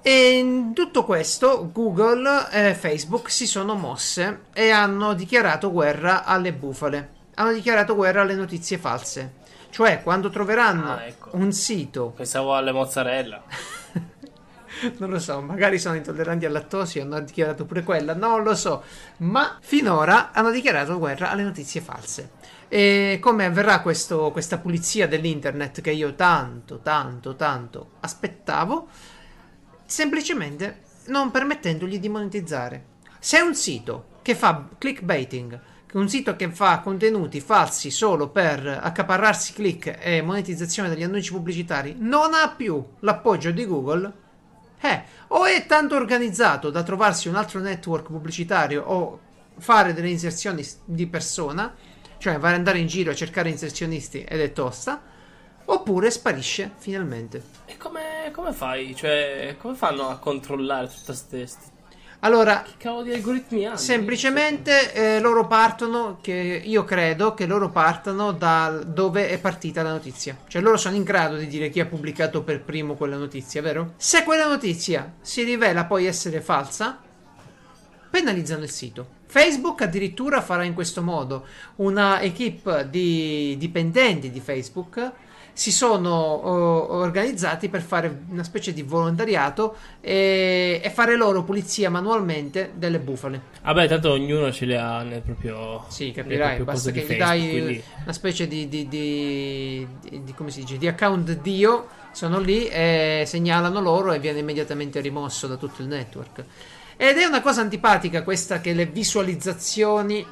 E 0.00 0.38
in 0.38 0.72
tutto 0.74 1.04
questo 1.04 1.70
Google 1.72 2.48
e 2.50 2.74
Facebook 2.74 3.30
si 3.30 3.46
sono 3.46 3.74
mosse 3.74 4.42
e 4.52 4.70
hanno 4.70 5.12
dichiarato 5.14 5.72
guerra 5.72 6.24
alle 6.24 6.52
bufale. 6.52 7.16
Hanno 7.34 7.52
dichiarato 7.52 7.94
guerra 7.94 8.22
alle 8.22 8.34
notizie 8.34 8.78
false. 8.78 9.34
Cioè, 9.70 10.02
quando 10.02 10.30
troveranno 10.30 10.92
ah, 10.92 11.04
ecco. 11.04 11.30
un 11.32 11.52
sito. 11.52 12.12
Pensavo 12.16 12.54
alle 12.54 12.72
mozzarella. 12.72 13.42
non 14.98 15.10
lo 15.10 15.18
so, 15.18 15.40
magari 15.40 15.78
sono 15.78 15.96
intolleranti 15.96 16.46
al 16.46 16.52
lattosio, 16.52 17.02
hanno 17.02 17.20
dichiarato 17.20 17.64
pure 17.64 17.82
quella, 17.82 18.14
non 18.14 18.42
lo 18.42 18.54
so. 18.54 18.82
Ma 19.18 19.58
finora 19.60 20.30
hanno 20.32 20.50
dichiarato 20.50 20.98
guerra 20.98 21.30
alle 21.30 21.42
notizie 21.42 21.80
false. 21.80 22.30
E 22.68 23.18
come 23.20 23.44
avverrà 23.46 23.80
questo, 23.80 24.30
questa 24.30 24.58
pulizia 24.58 25.08
dell'internet 25.08 25.80
che 25.80 25.90
io 25.90 26.14
tanto, 26.14 26.78
tanto, 26.78 27.34
tanto 27.34 27.90
aspettavo? 28.00 28.88
Semplicemente 29.88 30.82
non 31.06 31.30
permettendogli 31.30 31.98
di 31.98 32.10
monetizzare. 32.10 32.84
Se 33.18 33.40
un 33.40 33.54
sito 33.54 34.16
che 34.20 34.34
fa 34.34 34.68
clickbaiting, 34.76 35.58
un 35.94 36.08
sito 36.10 36.36
che 36.36 36.50
fa 36.50 36.80
contenuti 36.80 37.40
falsi 37.40 37.90
solo 37.90 38.28
per 38.28 38.66
accaparrarsi 38.66 39.54
click 39.54 39.96
e 39.98 40.20
monetizzazione 40.20 40.90
degli 40.90 41.02
annunci 41.02 41.32
pubblicitari, 41.32 41.96
non 41.98 42.34
ha 42.34 42.50
più 42.50 42.84
l'appoggio 43.00 43.50
di 43.50 43.64
Google, 43.64 44.12
eh, 44.78 45.02
o 45.28 45.46
è 45.46 45.64
tanto 45.64 45.96
organizzato 45.96 46.68
da 46.68 46.82
trovarsi 46.82 47.28
un 47.28 47.36
altro 47.36 47.58
network 47.60 48.08
pubblicitario 48.08 48.82
o 48.84 49.20
fare 49.56 49.94
delle 49.94 50.10
inserzioni 50.10 50.64
di 50.84 51.06
persona, 51.06 51.74
cioè 52.18 52.34
andare 52.34 52.78
in 52.78 52.86
giro 52.86 53.10
a 53.10 53.14
cercare 53.14 53.48
inserzionisti 53.48 54.22
ed 54.22 54.40
è 54.40 54.52
tosta, 54.52 55.02
oppure 55.70 56.10
sparisce 56.10 56.72
finalmente. 56.76 57.42
E 57.66 57.76
come, 57.76 58.30
come 58.32 58.52
fai? 58.52 58.94
Cioè, 58.94 59.56
come 59.58 59.74
fanno 59.74 60.08
a 60.08 60.18
controllare 60.18 60.88
tutta 60.88 61.12
queste 61.12 61.76
allora, 62.20 62.62
che 62.62 62.72
cavolo 62.78 63.04
di 63.04 63.12
algoritmi 63.12 63.64
hanno? 63.64 63.76
Semplicemente 63.76 64.92
eh, 64.92 65.20
loro 65.20 65.46
partono, 65.46 66.18
che 66.20 66.62
io 66.64 66.82
credo 66.82 67.32
che 67.32 67.46
loro 67.46 67.70
partano 67.70 68.32
da 68.32 68.82
dove 68.84 69.28
è 69.28 69.38
partita 69.38 69.82
la 69.82 69.92
notizia. 69.92 70.36
Cioè 70.48 70.60
loro 70.60 70.76
sono 70.76 70.96
in 70.96 71.04
grado 71.04 71.36
di 71.36 71.46
dire 71.46 71.70
chi 71.70 71.78
ha 71.78 71.86
pubblicato 71.86 72.42
per 72.42 72.62
primo 72.62 72.94
quella 72.94 73.16
notizia, 73.16 73.62
vero? 73.62 73.92
Se 73.98 74.24
quella 74.24 74.48
notizia 74.48 75.14
si 75.20 75.44
rivela 75.44 75.84
poi 75.84 76.06
essere 76.06 76.40
falsa, 76.40 76.98
penalizzano 78.10 78.64
il 78.64 78.70
sito. 78.70 79.16
Facebook 79.26 79.82
addirittura 79.82 80.40
farà 80.40 80.64
in 80.64 80.74
questo 80.74 81.02
modo 81.02 81.46
una 81.76 82.20
equipe 82.20 82.88
di 82.90 83.54
dipendenti 83.58 84.30
di 84.30 84.40
Facebook 84.40 85.12
si 85.58 85.72
sono 85.72 86.36
uh, 86.36 86.92
organizzati 86.98 87.68
per 87.68 87.82
fare 87.82 88.20
una 88.30 88.44
specie 88.44 88.72
di 88.72 88.82
volontariato 88.82 89.74
e, 90.00 90.80
e, 90.80 90.90
fare 90.90 91.16
loro 91.16 91.42
pulizia 91.42 91.90
manualmente 91.90 92.70
delle 92.76 93.00
bufale. 93.00 93.40
Vabbè, 93.64 93.88
tanto 93.88 94.12
ognuno 94.12 94.52
ce 94.52 94.66
le 94.66 94.78
ha 94.78 95.02
nel 95.02 95.20
proprio. 95.20 95.84
Sì, 95.88 96.12
capirai. 96.12 96.62
Basta 96.62 96.92
che 96.92 97.00
gli 97.00 97.06
Facebook, 97.06 97.28
dai 97.28 97.50
quindi... 97.50 97.82
una 98.04 98.12
specie 98.12 98.46
di, 98.46 98.68
di, 98.68 98.86
di, 98.86 99.88
di, 100.22 100.32
come 100.32 100.52
si 100.52 100.60
dice, 100.60 100.78
di 100.78 100.86
account 100.86 101.32
Dio. 101.40 101.88
Sono 102.12 102.38
lì 102.38 102.68
e 102.68 103.24
segnalano 103.26 103.80
loro 103.80 104.12
e 104.12 104.20
viene 104.20 104.38
immediatamente 104.38 105.00
rimosso 105.00 105.48
da 105.48 105.56
tutto 105.56 105.82
il 105.82 105.88
network. 105.88 106.44
Ed 106.96 107.16
è 107.16 107.24
una 107.24 107.40
cosa 107.40 107.62
antipatica 107.62 108.22
questa 108.22 108.60
che 108.60 108.74
le 108.74 108.86
visualizzazioni 108.86 110.24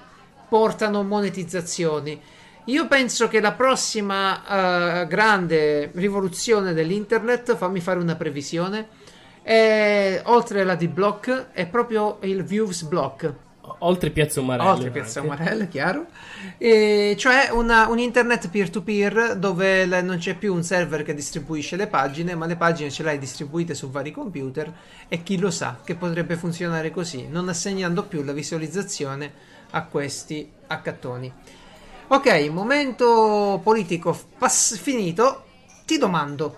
portano 0.49 1.03
monetizzazioni. 1.03 2.21
Io 2.67 2.89
penso 2.89 3.29
che 3.29 3.41
la 3.41 3.53
prossima 3.53 5.03
uh, 5.03 5.07
grande 5.07 5.91
rivoluzione 5.95 6.73
dell'internet, 6.73 7.57
fammi 7.57 7.81
fare 7.81 8.01
una 8.01 8.17
previsione, 8.17 8.89
è, 9.41 10.21
oltre 10.25 10.63
alla 10.63 10.75
D-Block, 10.75 11.53
è 11.53 11.67
proprio 11.69 12.19
il 12.23 12.43
Views 12.43 12.83
Block. 12.83 13.33
Oltre 13.81 14.11
Piazza 14.11 14.41
Umarella. 14.41 14.73
Oltre 14.73 14.91
Piazza 14.91 15.23
Umarella, 15.23 15.67
chiaro. 15.67 16.07
E 16.59 17.15
cioè 17.17 17.51
una, 17.53 17.87
un 17.87 18.01
internet 18.01 18.49
peer-to-peer 18.49 19.37
dove 19.37 19.87
le, 19.87 20.03
non 20.03 20.19
c'è 20.19 20.35
più 20.35 20.53
un 20.53 20.65
server 20.65 21.05
che 21.05 21.15
distribuisce 21.15 21.77
le 21.77 21.87
pagine, 21.87 22.35
ma 22.35 22.47
le 22.47 22.57
pagine 22.57 22.91
ce 22.91 23.05
l'hai 23.05 23.19
distribuite 23.19 23.75
su 23.75 23.91
vari 23.91 24.11
computer 24.11 24.73
e 25.07 25.23
chi 25.23 25.39
lo 25.39 25.53
sa 25.53 25.79
che 25.85 25.95
potrebbe 25.95 26.35
funzionare 26.35 26.91
così, 26.91 27.29
non 27.29 27.49
assegnando 27.49 28.03
più 28.05 28.25
la 28.25 28.33
visualizzazione 28.33 29.33
a 29.71 29.85
questi 29.85 30.51
accattoni. 30.67 31.33
Ok, 32.09 32.49
momento 32.51 33.61
politico 33.63 34.17
pass- 34.39 34.79
finito. 34.79 35.43
Ti 35.85 35.99
domando, 35.99 36.57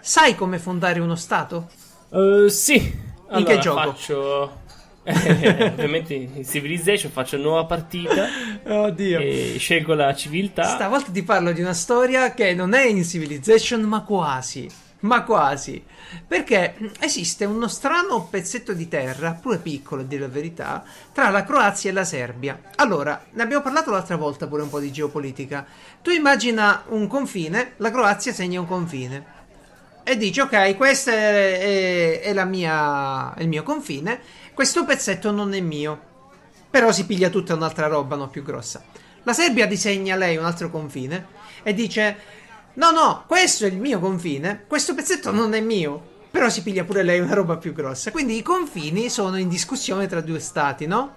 sai 0.00 0.34
come 0.34 0.58
fondare 0.58 1.00
uno 1.00 1.16
Stato? 1.16 1.68
Uh, 2.08 2.48
sì. 2.48 3.08
In 3.32 3.44
che 3.44 3.58
gioco? 3.58 3.80
Faccio... 3.80 4.58
Eh, 5.02 5.64
ovviamente 5.64 6.12
in 6.12 6.44
Civilization 6.44 7.10
faccio 7.10 7.38
nuova 7.38 7.64
partita 7.64 8.26
Oddio. 8.68 9.18
e 9.18 9.56
scelgo 9.58 9.94
la 9.94 10.14
civiltà. 10.14 10.62
Stavolta 10.62 11.10
ti 11.10 11.22
parlo 11.22 11.52
di 11.52 11.62
una 11.62 11.72
storia 11.72 12.34
che 12.34 12.52
non 12.52 12.74
è 12.74 12.84
in 12.84 13.02
Civilization, 13.02 13.80
ma 13.80 14.02
quasi. 14.02 14.68
Ma 15.00 15.22
quasi. 15.22 15.82
Perché 16.26 16.74
esiste 17.00 17.44
uno 17.44 17.68
strano 17.68 18.26
pezzetto 18.26 18.72
di 18.72 18.88
terra, 18.88 19.32
pure 19.32 19.58
piccolo 19.58 20.02
a 20.02 20.04
dire 20.04 20.22
la 20.22 20.28
verità, 20.28 20.84
tra 21.12 21.30
la 21.30 21.44
Croazia 21.44 21.90
e 21.90 21.92
la 21.92 22.04
Serbia. 22.04 22.60
Allora, 22.76 23.24
ne 23.30 23.42
abbiamo 23.42 23.62
parlato 23.62 23.90
l'altra 23.90 24.16
volta 24.16 24.46
pure 24.46 24.62
un 24.62 24.68
po' 24.68 24.80
di 24.80 24.92
geopolitica. 24.92 25.66
Tu 26.02 26.10
immagina 26.10 26.84
un 26.88 27.06
confine, 27.06 27.72
la 27.76 27.90
Croazia 27.90 28.32
segna 28.32 28.60
un 28.60 28.66
confine. 28.66 29.38
E 30.02 30.16
dici, 30.16 30.40
ok, 30.40 30.76
questo 30.76 31.10
è, 31.10 32.20
è, 32.20 32.20
è 32.20 32.44
mia, 32.44 33.34
è 33.34 33.42
il 33.42 33.48
mio 33.48 33.62
confine, 33.62 34.20
questo 34.52 34.84
pezzetto 34.84 35.30
non 35.30 35.54
è 35.54 35.60
mio. 35.60 36.08
Però 36.68 36.92
si 36.92 37.06
piglia 37.06 37.30
tutta 37.30 37.54
un'altra 37.54 37.86
roba, 37.86 38.16
no, 38.16 38.28
più 38.28 38.42
grossa. 38.42 38.82
La 39.22 39.32
Serbia 39.32 39.66
disegna 39.66 40.16
lei 40.16 40.36
un 40.36 40.44
altro 40.44 40.70
confine 40.70 41.26
e 41.62 41.74
dice 41.74 42.16
No, 42.74 42.92
no, 42.92 43.24
questo 43.26 43.64
è 43.64 43.68
il 43.68 43.78
mio 43.78 43.98
confine. 43.98 44.64
Questo 44.66 44.94
pezzetto 44.94 45.32
non 45.32 45.54
è 45.54 45.60
mio. 45.60 46.18
Però 46.30 46.48
si 46.48 46.62
piglia 46.62 46.84
pure 46.84 47.02
lei 47.02 47.18
una 47.18 47.34
roba 47.34 47.56
più 47.56 47.72
grossa. 47.72 48.12
Quindi 48.12 48.36
i 48.36 48.42
confini 48.42 49.10
sono 49.10 49.36
in 49.36 49.48
discussione 49.48 50.06
tra 50.06 50.20
due 50.20 50.38
stati, 50.38 50.86
no? 50.86 51.16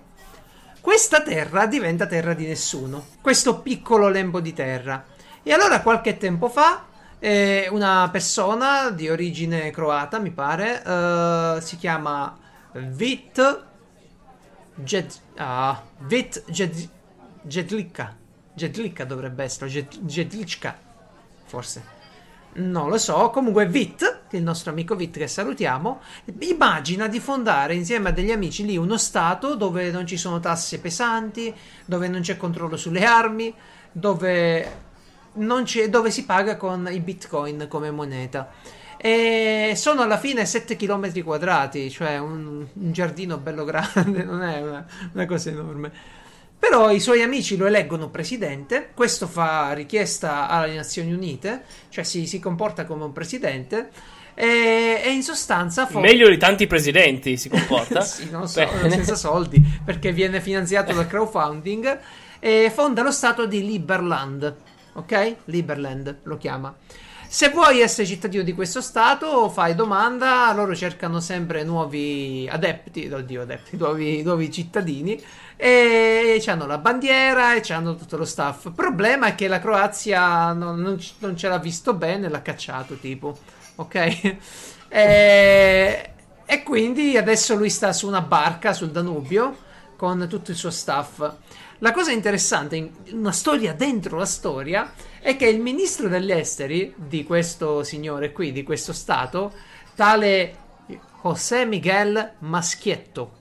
Questa 0.82 1.22
terra 1.22 1.68
diventa 1.68 2.08
terra 2.08 2.34
di 2.34 2.48
nessuno. 2.48 3.06
Questo 3.22 3.62
piccolo 3.62 4.10
lembo 4.10 4.40
di 4.40 4.54
terra. 4.54 5.06
E 5.44 5.54
allora 5.54 5.82
qualche 5.82 6.18
tempo 6.18 6.50
fa 6.50 6.88
eh, 7.20 7.68
una 7.70 8.10
persona 8.12 8.90
di 8.90 9.08
origine 9.08 9.70
croata, 9.70 10.20
mi 10.20 10.32
pare, 10.32 10.84
eh, 10.84 11.62
si 11.62 11.78
chiama 11.78 12.36
Vit 12.74 13.66
Jed, 14.76 15.14
ah, 15.38 15.82
Vit 16.00 16.44
Jed, 16.48 16.90
Jedlika. 17.44 18.18
Jedlika 18.56 19.06
dovrebbe 19.06 19.44
essere, 19.44 19.70
Jed, 19.70 20.00
Jedlička 20.00 20.92
forse. 21.54 22.02
Non 22.56 22.90
lo 22.90 22.98
so, 22.98 23.30
comunque 23.30 23.68
Vit, 23.68 24.22
il 24.32 24.42
nostro 24.42 24.72
amico 24.72 24.96
Vit 24.96 25.18
che 25.18 25.28
salutiamo, 25.28 26.02
immagina 26.40 27.08
di 27.08 27.20
fondare 27.20 27.76
insieme 27.76 28.10
a 28.10 28.12
degli 28.12 28.32
amici 28.32 28.66
lì 28.66 28.76
uno 28.76 28.98
stato 28.98 29.56
dove 29.56 29.92
non 29.92 30.08
ci 30.08 30.18
sono 30.18 30.40
tasse 30.40 30.80
pesanti, 30.80 31.54
dove 31.86 32.08
non 32.08 32.22
c'è 32.22 32.38
controllo 32.38 32.76
sulle 32.76 33.06
armi, 33.06 33.54
dove, 33.92 34.72
dove 35.34 36.12
si 36.12 36.26
paga 36.26 36.58
con 36.58 36.88
i 36.92 37.00
bitcoin 37.00 37.68
come 37.68 37.92
moneta. 37.92 38.52
E 38.98 39.74
sono 39.76 40.02
alla 40.02 40.18
fine 40.18 40.46
7 40.46 40.76
km 40.76 41.24
quadrati, 41.24 41.92
cioè 41.92 42.18
un, 42.18 42.66
un 42.72 42.92
giardino 42.92 43.38
bello 43.38 43.64
grande, 43.64 44.24
non 44.26 44.42
è 44.42 44.62
una, 44.62 44.86
una 45.12 45.26
cosa 45.26 45.50
enorme. 45.50 45.92
Però 46.64 46.90
i 46.92 47.02
suoi 47.02 47.22
amici 47.22 47.58
lo 47.58 47.66
eleggono 47.66 48.10
presidente, 48.10 48.92
questo 48.94 49.28
fa 49.28 49.74
richiesta 49.74 50.48
alle 50.48 50.74
Nazioni 50.74 51.12
Unite, 51.12 51.64
cioè 51.90 52.06
si, 52.06 52.26
si 52.26 52.40
comporta 52.40 52.86
come 52.86 53.04
un 53.04 53.12
presidente. 53.12 53.90
E, 54.34 55.02
e, 55.04 55.12
in 55.12 55.24
sostanza 55.24 55.86
for- 55.86 56.02
meglio 56.02 56.30
di 56.30 56.38
tanti 56.38 56.66
presidenti 56.66 57.36
si 57.36 57.50
comporta 57.50 58.00
sì, 58.02 58.30
non 58.32 58.48
so, 58.48 58.66
senza 58.90 59.14
soldi 59.14 59.62
perché 59.86 60.12
viene 60.12 60.42
finanziato 60.42 60.92
dal 60.92 61.06
crowdfunding 61.06 62.00
e 62.40 62.72
fonda 62.74 63.04
lo 63.04 63.12
stato 63.12 63.46
di 63.46 63.64
Liberland 63.64 64.56
ok? 64.94 65.36
Liberland 65.46 66.22
lo 66.24 66.38
chiama 66.38 66.76
se 67.28 67.50
vuoi 67.50 67.82
essere 67.82 68.08
cittadino 68.08 68.42
di 68.42 68.54
questo 68.54 68.82
stato 68.82 69.50
fai 69.50 69.76
domanda 69.76 70.52
loro 70.56 70.76
cercano 70.76 71.20
sempre 71.20 71.64
nuovi 71.64 72.50
adepti 72.50 73.08
oddio 73.14 73.42
adepti 73.44 73.78
nuovi, 73.78 74.24
nuovi 74.24 74.52
cittadini 74.52 75.24
e 75.56 76.44
hanno 76.48 76.66
la 76.66 76.78
bandiera 76.78 77.56
e 77.56 77.74
hanno 77.74 77.96
tutto 77.96 78.18
lo 78.18 78.26
staff. 78.26 78.66
Il 78.66 78.74
problema 78.74 79.28
è 79.28 79.36
che 79.36 79.48
la 79.48 79.60
Croazia 79.60 80.54
non, 80.54 80.80
non, 80.80 81.00
non 81.20 81.38
ce 81.38 81.48
l'ha 81.48 81.60
visto 81.60 81.94
bene, 81.94 82.30
l'ha 82.30 82.42
cacciato 82.42 82.96
tipo, 82.96 83.38
ok? 83.76 84.36
e, 84.90 86.12
e 86.46 86.64
quindi 86.64 87.18
adesso 87.18 87.56
lui 87.56 87.70
sta 87.70 87.94
su 87.94 88.08
una 88.08 88.22
barca 88.22 88.74
sul 88.74 88.92
Danubio 88.92 89.56
con 89.96 90.28
tutto 90.30 90.52
il 90.52 90.58
suo 90.58 90.72
staff. 90.72 91.32
La 91.80 91.92
cosa 91.92 92.12
interessante, 92.12 92.76
in 92.78 92.92
una 93.12 93.32
storia 93.32 93.74
dentro 93.74 94.18
la 94.18 94.26
storia, 94.26 94.94
è 95.20 95.36
che 95.36 95.48
il 95.48 95.60
ministro 95.60 96.08
degli 96.08 96.32
esteri 96.32 96.94
di 96.96 97.26
questo 97.26 97.84
signore 97.84 98.32
qui, 98.32 98.52
di 98.52 98.64
questo 98.64 98.94
stato, 98.94 99.52
tale 99.96 100.58
José 101.22 101.66
Miguel 101.66 102.34
Maschietto, 102.40 103.32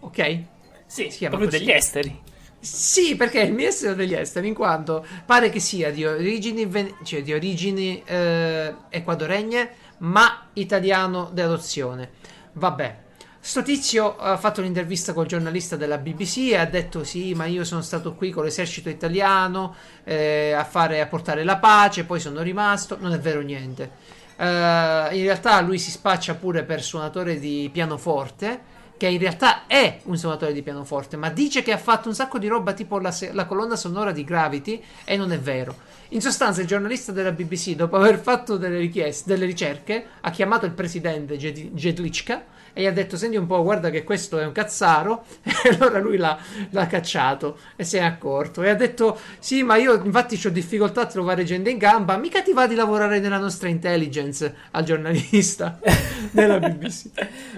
ok? 0.00 0.42
Sì, 0.86 1.10
si 1.10 1.18
chiama 1.18 1.36
proprio 1.36 1.50
così. 1.50 1.64
degli 1.64 1.74
esteri. 1.74 2.22
Sì, 2.58 3.14
perché 3.16 3.40
il 3.40 3.52
ministro 3.52 3.94
degli 3.94 4.14
esteri, 4.14 4.48
in 4.48 4.54
quanto 4.54 5.06
pare 5.24 5.50
che 5.50 5.60
sia 5.60 5.92
di 5.92 6.04
origini, 6.04 6.68
cioè 7.04 7.22
di 7.22 7.32
origini 7.32 8.02
eh, 8.04 8.74
equadoregne, 8.88 9.70
ma 9.98 10.48
italiano 10.54 11.30
di 11.32 11.40
adozione. 11.40 12.10
Vabbè. 12.54 13.04
Sto 13.38 13.62
tizio 13.62 14.16
ha 14.16 14.36
fatto 14.36 14.60
un'intervista 14.60 15.12
col 15.12 15.26
giornalista 15.26 15.76
della 15.76 15.98
BBC 15.98 16.50
e 16.50 16.56
ha 16.56 16.66
detto: 16.66 17.04
Sì, 17.04 17.34
ma 17.34 17.44
io 17.44 17.62
sono 17.62 17.82
stato 17.82 18.14
qui 18.14 18.30
con 18.30 18.42
l'esercito 18.42 18.88
italiano 18.88 19.76
eh, 20.02 20.52
a, 20.52 20.64
fare, 20.64 21.00
a 21.00 21.06
portare 21.06 21.44
la 21.44 21.58
pace, 21.58 22.02
poi 22.02 22.18
sono 22.18 22.42
rimasto. 22.42 22.96
Non 22.98 23.12
è 23.12 23.20
vero 23.20 23.42
niente. 23.42 24.14
Uh, 24.36 25.14
in 25.14 25.22
realtà 25.22 25.60
lui 25.60 25.78
si 25.78 25.90
spaccia 25.90 26.34
pure 26.34 26.64
per 26.64 26.82
suonatore 26.82 27.38
di 27.38 27.70
pianoforte 27.72 28.74
che 28.96 29.06
in 29.06 29.18
realtà 29.18 29.66
è 29.66 30.00
un 30.04 30.16
suonatore 30.16 30.52
di 30.52 30.62
pianoforte, 30.62 31.16
ma 31.16 31.28
dice 31.28 31.62
che 31.62 31.72
ha 31.72 31.78
fatto 31.78 32.08
un 32.08 32.14
sacco 32.14 32.38
di 32.38 32.48
roba 32.48 32.72
tipo 32.72 32.98
la, 32.98 33.14
la, 33.32 33.44
colonna 33.44 33.76
sonora 33.76 34.12
di 34.12 34.24
Gravity 34.24 34.82
e 35.04 35.16
non 35.16 35.32
è 35.32 35.38
vero. 35.38 35.76
In 36.10 36.20
sostanza, 36.20 36.60
il 36.60 36.66
giornalista 36.66 37.12
della 37.12 37.32
BBC, 37.32 37.74
dopo 37.74 37.96
aver 37.96 38.18
fatto 38.18 38.56
delle 38.56 38.78
richieste, 38.78 39.28
delle 39.32 39.44
ricerche, 39.44 40.06
ha 40.20 40.30
chiamato 40.30 40.64
il 40.64 40.72
presidente 40.72 41.36
Jedlichka 41.36 42.44
e 42.72 42.82
gli 42.82 42.86
ha 42.86 42.92
detto: 42.92 43.16
Senti 43.16 43.36
un 43.36 43.46
po', 43.46 43.62
guarda 43.62 43.90
che 43.90 44.04
questo 44.04 44.38
è 44.38 44.46
un 44.46 44.52
cazzaro. 44.52 45.24
E 45.66 45.70
allora 45.70 45.98
lui 45.98 46.16
l'ha, 46.16 46.38
l'ha 46.70 46.86
cacciato 46.86 47.58
e 47.74 47.82
si 47.82 47.96
è 47.96 48.02
accorto. 48.02 48.62
E 48.62 48.68
ha 48.68 48.74
detto: 48.74 49.18
Sì, 49.40 49.62
ma 49.62 49.76
io 49.76 50.00
infatti 50.04 50.40
ho 50.46 50.50
difficoltà 50.50 51.02
a 51.02 51.06
trovare 51.06 51.42
gente 51.42 51.70
in 51.70 51.78
gamba. 51.78 52.16
Mica 52.16 52.40
ti 52.42 52.52
va 52.52 52.66
di 52.66 52.74
lavorare 52.76 53.18
nella 53.18 53.38
nostra 53.38 53.68
intelligence 53.68 54.54
al 54.70 54.84
giornalista 54.84 55.80
della 56.30 56.58
BBC. 56.60 57.10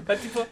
ma 0.07 0.15
tipo 0.15 0.47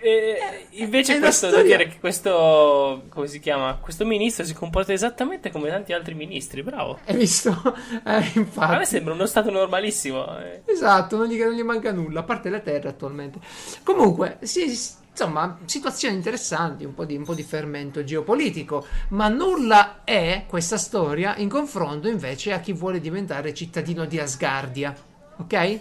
eh, 0.00 0.66
invece 0.70 1.18
questo 1.18 1.48
storia... 1.48 1.56
da 1.56 1.62
dire 1.62 1.88
che 1.88 1.98
questo 1.98 3.04
come 3.08 3.26
si 3.26 3.40
chiama? 3.40 3.76
Questo 3.76 4.04
ministro 4.04 4.44
si 4.44 4.54
comporta 4.54 4.92
esattamente 4.92 5.50
come 5.50 5.68
tanti 5.68 5.92
altri 5.92 6.14
ministri, 6.14 6.62
bravo. 6.62 6.98
Hai 7.04 7.16
visto? 7.16 7.54
Eh, 8.06 8.30
infatti. 8.34 8.74
A 8.74 8.78
me 8.78 8.84
sembra 8.84 9.14
uno 9.14 9.26
stato 9.26 9.50
normalissimo. 9.50 10.38
Eh. 10.38 10.62
Esatto, 10.66 11.16
non 11.16 11.26
gli, 11.26 11.38
non 11.38 11.52
gli, 11.52 11.62
manca 11.62 11.92
nulla, 11.92 12.20
a 12.20 12.22
parte 12.22 12.48
la 12.48 12.60
terra 12.60 12.90
attualmente. 12.90 13.38
Comunque, 13.82 14.38
sì, 14.42 14.64
insomma, 15.10 15.58
situazioni 15.64 16.14
interessanti, 16.14 16.84
un 16.84 16.94
po, 16.94 17.04
di, 17.04 17.16
un 17.16 17.24
po' 17.24 17.34
di 17.34 17.42
fermento 17.42 18.04
geopolitico, 18.04 18.86
ma 19.08 19.28
nulla 19.28 20.04
è 20.04 20.44
questa 20.46 20.76
storia 20.76 21.36
in 21.38 21.48
confronto 21.48 22.06
invece 22.06 22.52
a 22.52 22.60
chi 22.60 22.72
vuole 22.72 23.00
diventare 23.00 23.54
cittadino 23.54 24.04
di 24.04 24.18
Asgardia. 24.18 24.94
Ok? 25.38 25.80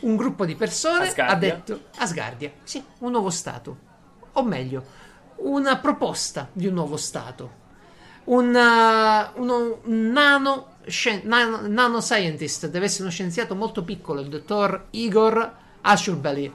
Un 0.00 0.16
gruppo 0.16 0.44
di 0.44 0.54
persone 0.54 1.08
Asgardia. 1.08 1.34
ha 1.34 1.38
detto 1.38 1.80
Asgardia, 1.96 2.52
sì, 2.62 2.82
un 2.98 3.10
nuovo 3.12 3.30
Stato, 3.30 3.76
o 4.32 4.42
meglio, 4.42 4.84
una 5.36 5.78
proposta 5.78 6.48
di 6.52 6.66
un 6.66 6.74
nuovo 6.74 6.96
Stato. 6.96 7.66
Un, 8.24 8.54
uh, 8.54 9.40
uno, 9.40 9.80
un 9.84 10.10
nano, 10.10 10.76
scien- 10.86 11.22
nano, 11.24 11.66
nano, 11.66 12.00
scientist 12.00 12.68
deve 12.68 12.84
essere 12.86 13.04
uno 13.04 13.12
scienziato 13.12 13.54
molto 13.54 13.84
piccolo, 13.84 14.20
il 14.20 14.28
dottor 14.28 14.88
Igor 14.90 15.54
Ashurbaly. 15.80 16.52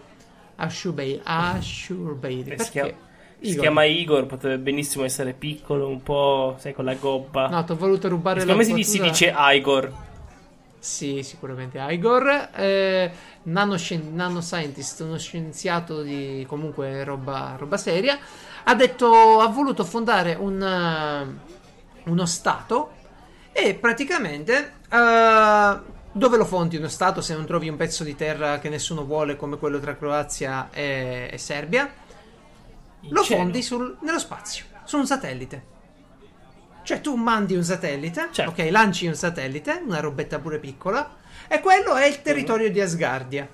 Ashurbaly. 0.56 1.22
Ashurbaly. 1.24 2.44
Perché? 2.44 2.64
Si 2.64 2.72
chiama, 2.72 2.94
si 3.40 3.58
chiama 3.58 3.84
Igor, 3.86 4.28
potrebbe 4.28 4.60
benissimo 4.60 5.04
essere 5.04 5.34
piccolo, 5.34 5.88
un 5.88 6.04
po', 6.04 6.56
sai, 6.60 6.74
con 6.74 6.86
la 6.86 6.94
gobba. 6.94 7.48
No, 7.48 7.64
ti 7.64 7.72
ho 7.72 7.76
voluto 7.76 8.08
rubare 8.08 8.42
Secondo 8.42 8.62
la 8.62 8.68
Come 8.70 8.84
si 8.84 9.02
dice 9.02 9.34
Igor? 9.36 10.12
Sì, 10.84 11.24
sicuramente 11.24 11.80
Igor. 11.80 12.50
Eh, 12.54 13.10
nanoscientist, 13.44 15.00
uno 15.00 15.18
scienziato 15.18 16.02
di 16.02 16.44
comunque 16.46 17.06
roba, 17.06 17.56
roba, 17.58 17.78
seria. 17.78 18.20
Ha 18.66 18.76
detto, 18.76 19.40
ha 19.40 19.48
voluto 19.48 19.86
fondare 19.86 20.34
un, 20.34 20.60
uh, 22.06 22.10
uno 22.12 22.26
stato 22.26 22.96
e 23.54 23.76
praticamente 23.76 24.74
uh, 24.90 25.80
dove 26.12 26.36
lo 26.36 26.44
fondi 26.44 26.76
uno 26.76 26.90
stato 26.90 27.22
se 27.22 27.34
non 27.34 27.46
trovi 27.46 27.70
un 27.70 27.78
pezzo 27.78 28.04
di 28.04 28.18
terra 28.18 28.60
che 28.60 28.68
nessuno 28.68 29.06
vuole 29.06 29.38
come 29.38 29.58
quello 29.58 29.80
tra 29.80 29.96
Croazia 29.96 30.70
e, 30.70 31.30
e 31.32 31.38
Serbia? 31.38 31.90
In 33.00 33.14
lo 33.14 33.24
cielo. 33.24 33.40
fondi 33.40 33.62
sul, 33.62 33.98
nello 34.02 34.20
spazio, 34.20 34.66
su 34.84 34.98
un 34.98 35.06
satellite. 35.06 35.73
Cioè 36.84 37.02
tu 37.02 37.16
mandi 37.16 37.56
un 37.56 37.64
satellite, 37.64 38.28
certo. 38.32 38.52
ok, 38.52 38.68
lanci 38.70 39.08
un 39.08 39.16
satellite, 39.16 39.82
una 39.86 40.02
robetta 40.02 40.38
pure 40.40 40.60
piccola, 40.60 41.16
e 41.48 41.62
quello 41.62 41.96
è 41.96 42.06
il 42.06 42.22
territorio 42.22 42.70
di 42.70 42.82
Asgardia. 42.82 43.48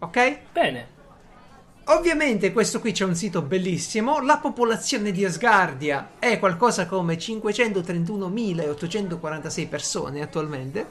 Ok? 0.00 0.38
Bene. 0.52 0.98
Ovviamente 1.84 2.52
questo 2.52 2.80
qui 2.80 2.92
c'è 2.92 3.04
un 3.04 3.16
sito 3.16 3.40
bellissimo, 3.42 4.20
la 4.20 4.38
popolazione 4.38 5.10
di 5.10 5.24
Asgardia 5.24 6.10
è 6.18 6.38
qualcosa 6.38 6.86
come 6.86 7.16
531.846 7.16 9.68
persone 9.68 10.22
attualmente, 10.22 10.86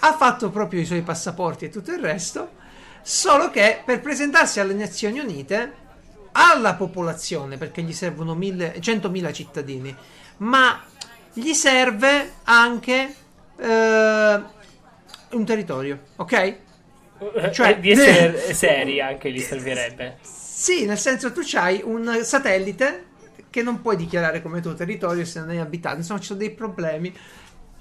ha 0.00 0.12
fatto 0.14 0.50
proprio 0.50 0.80
i 0.80 0.84
suoi 0.84 1.02
passaporti 1.02 1.66
e 1.66 1.70
tutto 1.70 1.92
il 1.92 2.00
resto, 2.00 2.50
solo 3.00 3.50
che 3.50 3.80
per 3.84 4.00
presentarsi 4.00 4.60
alle 4.60 4.74
Nazioni 4.74 5.18
Unite 5.18 5.80
alla 6.32 6.74
popolazione, 6.74 7.56
perché 7.56 7.82
gli 7.82 7.92
servono 7.92 8.34
100.000 8.34 9.32
cittadini, 9.32 9.94
ma 10.42 10.80
gli 11.32 11.52
serve 11.54 12.34
anche 12.44 13.14
eh, 13.56 14.42
un 15.30 15.44
territorio, 15.44 15.98
ok? 16.16 16.32
Eh, 16.32 17.52
cioè, 17.52 17.78
di 17.78 17.90
essere 17.90 18.52
seri 18.52 19.00
anche 19.00 19.30
gli 19.30 19.38
servirebbe. 19.38 20.18
Sì, 20.20 20.84
nel 20.84 20.98
senso 20.98 21.32
tu 21.32 21.40
hai 21.54 21.80
un 21.84 22.20
satellite 22.22 23.10
che 23.50 23.62
non 23.62 23.80
puoi 23.80 23.96
dichiarare 23.96 24.42
come 24.42 24.60
tuo 24.60 24.74
territorio 24.74 25.24
se 25.24 25.40
non 25.40 25.50
è 25.50 25.58
abitato, 25.58 25.96
insomma 25.96 26.20
ci 26.20 26.26
sono 26.26 26.38
dei 26.38 26.50
problemi. 26.50 27.14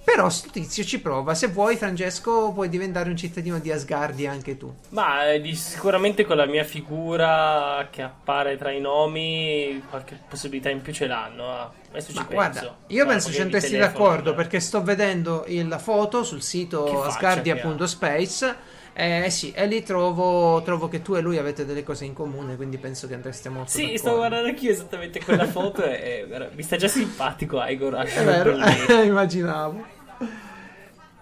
Però 0.04 0.30
sto 0.30 0.50
tizio 0.50 0.84
ci 0.84 1.00
prova. 1.00 1.36
Se 1.36 1.48
vuoi, 1.48 1.76
Francesco, 1.78 2.52
puoi 2.52 2.70
diventare 2.70 3.10
un 3.10 3.16
cittadino 3.16 3.60
di 3.60 3.72
Asgardia 3.72 4.32
anche 4.32 4.58
tu. 4.58 4.74
Ma 4.90 5.30
eh, 5.32 5.54
sicuramente 5.54 6.26
con 6.26 6.38
la 6.38 6.46
mia 6.46 6.64
figura 6.64 7.88
che 7.92 8.02
appare 8.02 8.58
tra 8.58 8.72
i 8.72 8.82
nomi, 8.82 9.82
qualche 9.90 10.20
possibilità 10.28 10.70
in 10.70 10.82
più 10.82 10.92
ce 10.92 11.08
l'hanno. 11.08 11.52
Ah, 11.52 11.72
adesso 11.92 12.12
Ma 12.14 12.22
ci 12.22 12.34
guarda, 12.34 12.60
penso. 12.60 12.76
io 12.88 13.06
penso 13.06 13.32
ci 13.32 13.42
andresti 13.42 13.78
d'accordo 13.78 14.34
perché 14.34 14.60
sto 14.60 14.82
vedendo 14.82 15.46
la 15.48 15.80
foto 15.80 16.24
sul 16.24 16.42
sito 16.42 17.04
asgardia.space. 17.04 18.80
Eh 18.94 19.30
sì, 19.30 19.52
e 19.52 19.68
lì 19.68 19.84
trovo, 19.84 20.62
trovo, 20.64 20.90
che 20.90 21.02
tu 21.02 21.14
e 21.14 21.22
lui 21.22 21.38
avete 21.38 21.66
delle 21.66 21.84
cose 21.84 22.04
in 22.06 22.14
comune, 22.14 22.58
quindi 22.58 22.78
penso 22.78 23.08
che 23.08 23.14
andreste 23.14 23.48
molto 23.48 23.72
Sì, 23.72 23.82
d'accordo. 23.84 23.98
sto 23.98 24.16
guardando 24.16 24.48
anch'io 24.50 24.72
esattamente 24.72 25.24
quella 25.24 25.48
foto 25.48 25.84
e, 25.84 26.28
e 26.30 26.50
mi 26.54 26.62
sta 26.62 26.76
già 26.76 26.88
simpatico 26.90 27.64
Igor. 27.64 27.96
È 27.96 28.24
vero, 28.24 28.58
immaginavo. 29.02 30.00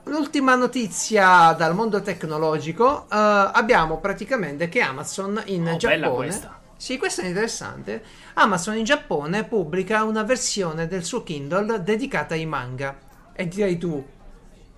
L'ultima 0.03 0.55
notizia 0.55 1.53
dal 1.53 1.75
mondo 1.75 2.01
tecnologico, 2.01 3.05
uh, 3.05 3.05
abbiamo 3.09 3.99
praticamente 3.99 4.67
che 4.67 4.81
Amazon 4.81 5.41
in 5.45 5.67
oh, 5.67 5.77
Giappone... 5.77 6.15
Questa. 6.15 6.59
Sì, 6.75 6.97
questa 6.97 7.21
è 7.21 7.25
interessante. 7.25 8.01
Amazon 8.35 8.77
in 8.77 8.85
Giappone 8.85 9.43
pubblica 9.43 10.03
una 10.05 10.23
versione 10.23 10.87
del 10.87 11.03
suo 11.03 11.23
Kindle 11.23 11.83
dedicata 11.83 12.33
ai 12.33 12.45
manga. 12.45 12.97
E 13.33 13.47
direi 13.47 13.77
tu, 13.77 14.03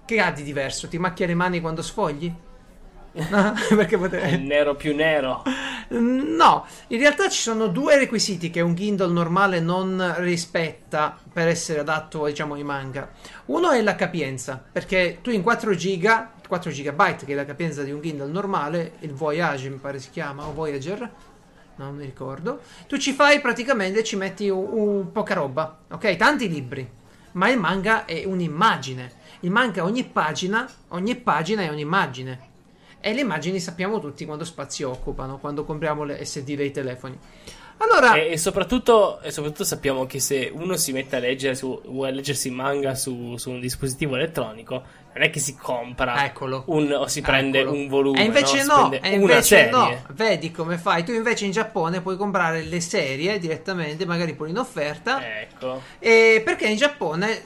che 0.03 0.19
ha 0.19 0.31
di 0.31 0.43
diverso? 0.43 0.87
Ti 0.87 0.97
macchia 0.97 1.27
le 1.27 1.35
mani 1.35 1.61
quando 1.61 1.81
sfogli? 1.81 2.33
No, 3.14 3.53
perché 3.76 3.97
potrei... 3.97 4.34
È 4.34 4.38
nero 4.38 4.76
più 4.76 4.95
nero. 4.95 5.43
No, 5.89 6.66
in 6.88 6.99
realtà 6.99 7.28
ci 7.28 7.41
sono 7.41 7.68
due 7.68 7.97
requisiti 7.97 8.49
che 8.49 8.62
un 8.62 8.74
Kindle 8.74 9.12
normale 9.12 9.59
non 9.59 10.14
rispetta 10.20 11.18
per 11.32 11.47
essere 11.47 11.82
adatto, 11.82 12.26
diciamo, 12.26 12.53
ai 12.53 12.64
manga. 12.64 13.09
Uno 13.47 13.72
è 13.72 13.82
la 13.82 13.95
capienza, 13.95 14.64
perché 14.72 15.20
tu 15.22 15.30
in 15.30 15.41
4 15.41 15.76
giga, 15.76 16.32
4 16.47 16.72
GB, 16.72 17.16
che 17.26 17.34
è 17.34 17.36
la 17.36 17.45
capienza 17.45 17.84
di 17.84 17.91
un 17.91 17.99
Kindle 17.99 18.32
normale, 18.32 18.93
il 18.99 19.14
Voyage 19.14 19.70
mi 19.70 19.78
pare 19.78 19.99
si 19.99 20.09
chiama, 20.09 20.45
o 20.45 20.53
Voyager, 20.53 21.09
non 21.76 21.95
mi 21.95 22.05
ricordo, 22.05 22.62
tu 22.88 22.97
ci 22.97 23.12
fai 23.12 23.41
praticamente, 23.41 24.03
ci 24.03 24.16
metti 24.16 24.47
un, 24.47 24.66
un 24.72 25.12
poca 25.12 25.34
roba, 25.34 25.80
ok? 25.91 26.16
Tanti 26.16 26.47
libri, 26.47 26.89
ma 27.34 27.49
il 27.49 27.57
manga 27.57 28.05
è 28.05 28.24
un'immagine. 28.24 29.20
Il 29.41 29.51
manga 29.51 29.84
ogni 29.84 30.05
pagina, 30.05 30.70
ogni 30.89 31.16
pagina 31.16 31.64
è 31.64 31.70
un'immagine 31.70 32.49
e 33.02 33.14
le 33.14 33.22
immagini 33.22 33.60
sappiamo 33.60 33.99
tutti 33.99 34.26
quanto 34.26 34.45
spazio 34.45 34.91
occupano 34.91 35.39
quando 35.39 35.66
compriamo 35.66 36.04
le 36.04 36.24
SD 36.24 36.56
dei 36.56 36.72
telefoni. 36.72 37.18
Allora... 37.82 38.14
E, 38.14 38.34
e, 38.34 38.38
soprattutto, 38.38 39.20
e, 39.22 39.32
soprattutto, 39.32 39.64
sappiamo 39.64 40.06
che 40.06 40.20
se 40.20 40.52
uno 40.54 40.78
si 40.78 40.91
mette 40.91 41.16
a 41.16 41.20
leggere 41.20 41.56
su, 41.56 41.82
a 42.04 42.10
leggersi 42.10 42.52
manga 42.52 42.93
su, 42.93 43.36
su, 43.38 43.49
un 43.49 43.60
dispositivo 43.60 44.16
elettronico, 44.16 44.84
non 45.14 45.24
è 45.24 45.30
che 45.32 45.39
si 45.39 45.56
compra 45.56 46.24
Eccolo. 46.26 46.64
un, 46.68 46.91
o 46.91 47.08
si 47.08 47.22
prende 47.22 47.62
Eccolo. 47.62 47.76
un 47.76 47.88
volume. 47.88 48.22
E 48.22 48.24
invece 48.26 48.64
no, 48.64 48.88
no 48.88 48.91
e 48.91 49.10
invece 49.10 49.70
no. 49.70 50.04
Vedi 50.12 50.52
come 50.52 50.78
fai. 50.78 51.04
Tu 51.04 51.12
invece 51.12 51.45
in 51.45 51.52
Giappone 51.52 52.02
puoi 52.02 52.18
comprare 52.18 52.62
le 52.62 52.80
serie 52.82 53.39
direttamente, 53.39 54.06
magari 54.06 54.36
pure 54.36 54.49
in 54.52 54.58
offerta. 54.60 55.41
Ecco. 55.41 55.82
E 55.97 56.41
perché 56.45 56.68
in 56.68 56.78
Giappone 56.78 57.41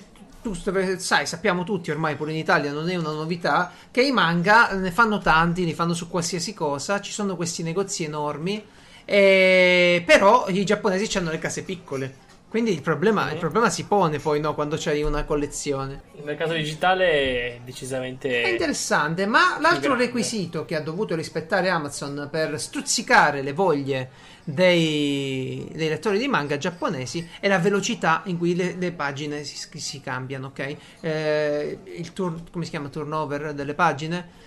tu 0.45 0.53
sai, 0.99 1.25
sappiamo 1.25 1.63
tutti 1.63 1.89
ormai 1.89 2.15
pure 2.15 2.31
in 2.31 2.37
Italia 2.37 2.71
non 2.71 2.87
è 2.87 2.95
una 2.95 3.09
novità 3.09 3.71
che 3.89 4.03
i 4.03 4.11
manga 4.11 4.73
ne 4.73 4.91
fanno 4.91 5.17
tanti, 5.17 5.65
ne 5.65 5.73
fanno 5.73 5.95
su 5.95 6.07
qualsiasi 6.07 6.53
cosa, 6.53 7.01
ci 7.01 7.11
sono 7.11 7.35
questi 7.35 7.63
negozi 7.63 8.03
enormi, 8.03 8.63
eh, 9.05 10.03
però 10.05 10.45
i 10.49 10.63
giapponesi 10.63 11.17
hanno 11.17 11.31
le 11.31 11.39
case 11.39 11.63
piccole. 11.63 12.23
Quindi 12.47 12.71
il 12.71 12.81
problema, 12.81 13.25
mm. 13.25 13.31
il 13.31 13.37
problema, 13.37 13.71
si 13.71 13.85
pone 13.85 14.19
poi 14.19 14.39
no, 14.39 14.53
quando 14.53 14.77
c'hai 14.79 15.01
una 15.01 15.23
collezione. 15.23 16.03
Il 16.15 16.23
mercato 16.23 16.53
digitale 16.53 17.05
è 17.09 17.59
decisamente. 17.65 18.43
È 18.43 18.49
interessante, 18.49 19.25
ma 19.25 19.57
l'altro 19.59 19.95
requisito 19.95 20.63
che 20.63 20.75
ha 20.75 20.81
dovuto 20.81 21.15
rispettare 21.15 21.69
Amazon 21.69 22.29
per 22.31 22.59
stuzzacare 22.59 23.41
le 23.41 23.51
voglie 23.51 24.09
dei, 24.45 25.67
dei, 25.73 25.89
lettori 25.89 26.19
di 26.19 26.27
manga 26.27 26.57
giapponesi 26.57 27.27
è 27.39 27.47
la 27.47 27.57
velocità 27.57 28.21
in 28.25 28.37
cui 28.37 28.55
le, 28.55 28.75
le 28.77 28.91
pagine 28.91 29.43
si, 29.43 29.57
si, 29.79 30.01
cambiano, 30.01 30.47
ok? 30.47 30.75
Eh, 31.01 31.79
il 31.97 32.13
turn, 32.13 32.43
come 32.51 32.63
si 32.63 32.69
chiama? 32.69 32.89
Turnover 32.89 33.53
delle 33.53 33.73
pagine? 33.73 34.43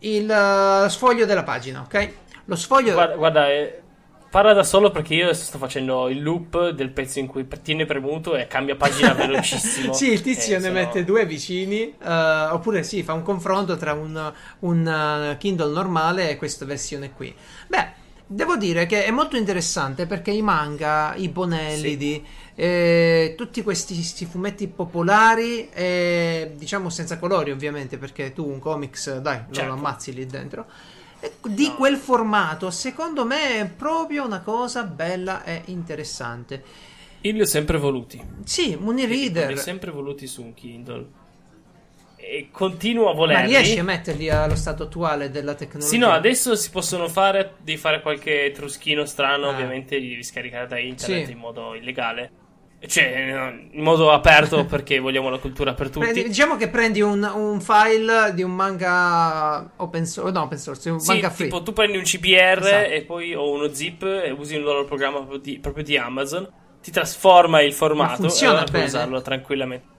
Il 0.00 0.28
uh, 0.28 0.88
sfoglio 0.88 1.24
della 1.24 1.44
pagina, 1.44 1.82
ok? 1.82 2.12
Lo 2.46 2.56
sfoglio. 2.56 2.92
Guarda, 2.94 3.14
guarda 3.14 3.48
eh, 3.48 3.80
parla 4.28 4.52
da 4.52 4.64
solo 4.64 4.90
perché 4.90 5.14
io 5.14 5.24
adesso 5.24 5.44
sto 5.44 5.58
facendo 5.58 6.08
il 6.08 6.20
loop 6.20 6.70
del 6.70 6.90
pezzo 6.90 7.20
in 7.20 7.26
cui 7.26 7.46
tiene 7.62 7.86
premuto 7.86 8.36
e 8.36 8.46
cambia 8.48 8.74
pagina 8.74 9.12
velocissimo. 9.14 9.92
sì, 9.92 10.12
il 10.12 10.20
tizio 10.20 10.56
Eh, 10.56 10.58
ne 10.58 10.66
sono- 10.66 10.74
mette 10.74 11.04
due 11.04 11.26
vicini, 11.26 11.94
eh, 11.96 12.48
oppure 12.50 12.82
sì, 12.82 13.04
fa 13.04 13.12
un 13.12 13.22
confronto 13.22 13.76
tra 13.76 13.92
un, 13.92 14.32
un, 14.60 14.86
eh, 14.88 15.36
Kindle 15.38 15.72
normale 15.72 16.30
e 16.30 16.36
questa 16.36 16.64
versione 16.64 17.12
qui. 17.12 17.32
Beh, 17.68 18.06
devo 18.28 18.56
dire 18.56 18.86
che 18.86 19.04
è 19.04 19.10
molto 19.10 19.36
interessante 19.36 20.06
perché 20.06 20.30
i 20.30 20.42
manga, 20.42 21.14
i 21.16 21.28
bonelli, 21.28 21.96
Sì. 21.98 22.24
eh, 22.54 23.34
tutti 23.36 23.62
questi, 23.62 23.94
questi 23.94 24.26
fumetti 24.26 24.68
popolari, 24.68 25.68
eh, 25.70 26.52
diciamo 26.54 26.90
senza 26.90 27.18
colori 27.18 27.50
ovviamente, 27.50 27.96
perché 27.96 28.32
tu 28.32 28.46
un 28.48 28.58
comics, 28.58 29.18
dai, 29.18 29.44
Certo. 29.50 29.64
lo 29.64 29.72
ammazzi 29.78 30.12
lì 30.12 30.26
dentro. 30.26 30.66
Di 31.42 31.72
quel 31.76 31.96
formato, 31.96 32.70
secondo 32.70 33.24
me 33.24 33.58
è 33.60 33.66
proprio 33.66 34.24
una 34.24 34.40
cosa 34.40 34.84
bella 34.84 35.42
e 35.42 35.62
interessante. 35.66 36.62
Io 37.22 37.32
li 37.32 37.40
ho 37.40 37.46
sempre 37.46 37.78
voluti. 37.78 38.22
Sì, 38.44 38.78
un 38.80 38.94
Li 38.94 39.52
ho 39.52 39.56
sempre 39.56 39.90
voluti 39.90 40.28
su 40.28 40.42
un 40.42 40.54
Kindle. 40.54 41.17
E 42.30 42.48
continuo 42.52 43.06
a 43.06 43.12
Ma 43.12 43.14
volerli. 43.16 43.46
riesci 43.48 43.78
a 43.78 43.84
metterli 43.84 44.28
allo 44.28 44.54
stato 44.54 44.82
attuale 44.82 45.30
della 45.30 45.54
tecnologia? 45.54 45.90
Sì, 45.90 45.96
no, 45.98 46.10
adesso 46.10 46.54
si 46.56 46.70
possono 46.70 47.08
fare, 47.08 47.54
devi 47.62 47.78
fare 47.78 48.02
qualche 48.02 48.52
truschino 48.54 49.06
strano, 49.06 49.46
Ah. 49.46 49.50
ovviamente 49.52 49.96
li 49.96 50.10
devi 50.10 50.22
scaricare 50.22 50.66
da 50.66 50.78
internet 50.78 51.24
Sì. 51.26 51.32
in 51.32 51.38
modo 51.38 51.74
illegale. 51.74 52.30
Cioè, 52.86 53.54
in 53.72 53.82
modo 53.82 54.12
aperto 54.12 54.64
perché 54.66 54.98
vogliamo 55.00 55.30
la 55.30 55.38
cultura 55.38 55.72
per 55.74 55.86
tutti. 55.88 56.00
Prendi- 56.00 56.22
diciamo 56.28 56.56
che 56.56 56.68
prendi 56.68 57.00
un, 57.00 57.22
un 57.34 57.60
file 57.60 58.32
di 58.34 58.42
un 58.42 58.52
manga 58.54 59.68
open 59.76 60.04
source, 60.06 60.32
no, 60.32 60.42
open 60.42 60.58
source, 60.58 60.90
un 60.90 61.00
Sì, 61.00 61.08
manga 61.12 61.30
free. 61.30 61.48
tipo 61.48 61.62
tu 61.62 61.72
prendi 61.72 61.96
un 61.96 62.04
CPR 62.04 62.58
Esatto. 62.60 62.88
e 62.90 63.02
poi 63.06 63.34
o 63.34 63.50
uno 63.50 63.72
zip 63.72 64.02
e 64.04 64.30
usi 64.30 64.54
un 64.56 64.62
loro 64.62 64.84
programma 64.84 65.16
proprio 65.18 65.38
di, 65.38 65.58
proprio 65.58 65.82
di 65.82 65.96
Amazon, 65.96 66.48
ti 66.80 66.90
trasforma 66.92 67.62
il 67.62 67.72
formato 67.72 68.26
e 68.32 68.46
allora 68.46 68.64
puoi 68.64 68.84
usarlo 68.84 69.22
tranquillamente. 69.22 69.96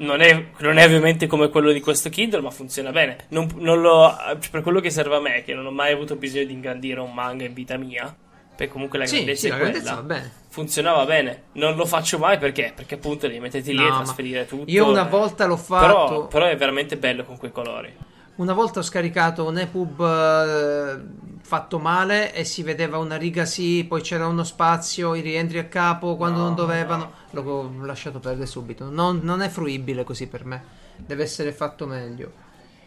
Non 0.00 0.20
è, 0.20 0.44
non 0.58 0.78
è 0.78 0.84
ovviamente 0.84 1.26
come 1.26 1.48
quello 1.48 1.72
di 1.72 1.80
questo 1.80 2.08
Kindle, 2.08 2.40
ma 2.40 2.50
funziona 2.50 2.90
bene. 2.92 3.16
Non, 3.28 3.48
non 3.56 3.80
lo, 3.80 4.14
per 4.50 4.62
quello 4.62 4.78
che 4.80 4.90
serve 4.90 5.16
a 5.16 5.20
me, 5.20 5.42
che 5.42 5.54
non 5.54 5.66
ho 5.66 5.70
mai 5.72 5.92
avuto 5.92 6.14
bisogno 6.16 6.44
di 6.44 6.52
ingrandire 6.52 7.00
un 7.00 7.12
manga 7.12 7.44
in 7.44 7.52
vita 7.52 7.76
mia, 7.76 8.14
perché 8.54 8.72
comunque 8.72 8.98
la 8.98 9.06
Sì, 9.06 9.16
grandezza 9.16 9.40
sì, 9.40 9.46
è 9.46 9.50
la 9.50 9.56
quella. 9.56 9.70
grandezza 9.72 9.94
va 9.96 10.02
bene. 10.02 10.32
Funzionava 10.50 11.04
bene. 11.04 11.42
Non 11.52 11.74
lo 11.76 11.84
faccio 11.84 12.18
mai 12.18 12.38
perché? 12.38 12.72
Perché 12.74 12.94
appunto 12.94 13.26
devi 13.26 13.40
metterti 13.40 13.72
lì 13.72 13.82
No, 13.82 13.88
e 13.88 13.90
trasferire 13.90 14.46
tutto. 14.46 14.70
Io 14.70 14.88
una 14.88 15.02
volta 15.04 15.46
l'ho 15.46 15.56
Però, 15.56 16.06
fatto. 16.08 16.26
però 16.28 16.46
è 16.46 16.56
veramente 16.56 16.96
bello 16.96 17.24
con 17.24 17.36
quei 17.36 17.50
colori. 17.52 17.92
Una 18.38 18.52
volta 18.52 18.78
ho 18.78 18.82
scaricato 18.82 19.44
un 19.44 19.58
EPUB 19.58 20.00
eh, 20.00 21.00
fatto 21.42 21.80
male 21.80 22.32
e 22.32 22.44
si 22.44 22.62
vedeva 22.62 22.98
una 22.98 23.16
riga 23.16 23.44
sì, 23.44 23.84
poi 23.88 24.00
c'era 24.00 24.28
uno 24.28 24.44
spazio, 24.44 25.16
i 25.16 25.22
rientri 25.22 25.58
a 25.58 25.64
capo 25.64 26.16
quando 26.16 26.38
No, 26.38 26.44
non 26.44 26.54
dovevano. 26.54 27.10
no. 27.32 27.42
L'ho 27.42 27.84
lasciato 27.84 28.20
perdere 28.20 28.46
subito. 28.46 28.90
Non, 28.90 29.18
non 29.24 29.42
è 29.42 29.48
fruibile 29.48 30.04
così 30.04 30.28
per 30.28 30.44
me. 30.44 30.62
Deve 30.96 31.24
essere 31.24 31.50
fatto 31.50 31.84
meglio. 31.86 32.30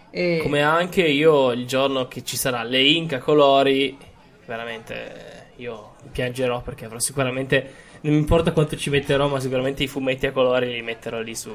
E... 0.10 0.40
Come 0.42 0.62
anche 0.62 1.04
io 1.06 1.52
il 1.52 1.68
giorno 1.68 2.08
che 2.08 2.24
ci 2.24 2.38
sarà 2.38 2.64
le 2.64 2.82
ink 2.82 3.12
a 3.12 3.20
colori, 3.20 3.98
veramente 4.46 5.52
eh, 5.56 5.62
io 5.62 5.96
piangerò 6.14 6.62
perché 6.62 6.86
avrò 6.86 7.00
sicuramente. 7.00 7.90
Non 8.04 8.14
importa 8.14 8.52
quanto 8.52 8.76
ci 8.78 8.90
metterò, 8.90 9.28
ma 9.28 9.40
sicuramente 9.40 9.84
i 9.84 9.88
fumetti 9.88 10.26
a 10.26 10.32
colori 10.32 10.72
li 10.74 10.82
metterò 10.82 11.20
lì 11.22 11.36
su. 11.36 11.52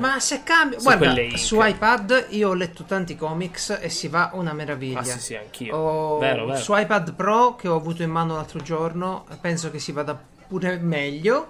Ma 0.00 0.18
se 0.18 0.42
cambia, 0.42 0.78
guarda, 0.82 1.14
su 1.36 1.60
iPad 1.62 2.26
io 2.30 2.48
ho 2.48 2.54
letto 2.54 2.82
tanti 2.84 3.14
comics 3.14 3.78
e 3.80 3.88
si 3.88 4.08
va 4.08 4.30
una 4.34 4.52
meraviglia. 4.52 4.98
Ah, 4.98 5.04
sì, 5.04 5.18
sì, 5.20 5.36
anch'io. 5.36 5.76
Ho- 5.76 6.18
Vero, 6.18 6.46
vero. 6.46 6.58
Su 6.58 6.74
iPad 6.76 7.14
Pro 7.14 7.54
che 7.54 7.68
ho 7.68 7.76
avuto 7.76 8.02
in 8.02 8.10
mano 8.10 8.34
l'altro 8.34 8.60
giorno, 8.60 9.24
penso 9.40 9.70
che 9.70 9.78
si 9.78 9.92
vada 9.92 10.20
pure 10.48 10.76
meglio. 10.78 11.48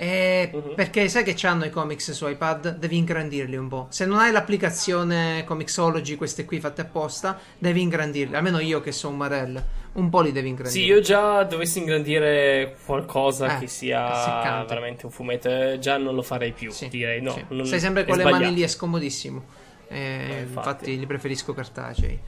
eh, 0.00 0.50
Mhm. 0.52 0.74
Perché 0.76 1.08
sai 1.08 1.24
che 1.24 1.34
c'hanno 1.36 1.64
i 1.64 1.70
comics 1.70 2.12
su 2.12 2.26
iPad? 2.28 2.76
Devi 2.76 2.96
ingrandirli 2.96 3.56
un 3.56 3.66
po'. 3.68 3.86
Se 3.90 4.06
non 4.06 4.18
hai 4.20 4.30
l'applicazione 4.30 5.42
Comixology, 5.44 6.14
queste 6.14 6.44
qui 6.44 6.60
fatte 6.60 6.82
apposta, 6.82 7.36
devi 7.58 7.82
ingrandirli. 7.82 8.36
Almeno 8.36 8.60
io 8.60 8.80
che 8.80 8.92
sono 8.92 9.12
un 9.14 9.18
Marel, 9.18 9.64
un 9.98 10.08
po' 10.10 10.20
li 10.20 10.32
devi 10.32 10.48
ingrandire. 10.48 10.80
Sì, 10.80 10.86
io 10.86 11.00
già 11.00 11.42
dovessi 11.44 11.78
ingrandire 11.78 12.76
qualcosa 12.84 13.56
Eh, 13.56 13.60
che 13.60 13.66
sia 13.66 14.64
veramente 14.66 15.06
un 15.06 15.12
fumetto, 15.12 15.48
eh, 15.48 15.78
già 15.78 15.96
non 15.96 16.14
lo 16.14 16.22
farei 16.22 16.52
più. 16.52 16.70
Sì, 16.70 16.88
direi 16.88 17.20
no. 17.20 17.32
sì. 17.32 17.44
non- 17.48 17.66
Sei 17.66 17.80
sempre 17.80 18.04
con 18.04 18.16
le 18.16 18.22
sbagliato. 18.22 18.42
mani 18.44 18.54
lì, 18.56 18.62
è 18.62 18.66
scomodissimo. 18.68 19.44
Eh, 19.88 19.96
Eh, 19.96 20.24
infatti. 20.40 20.44
infatti. 20.46 20.98
li 20.98 21.06
preferisco 21.06 21.52
cartacei. 21.54 22.18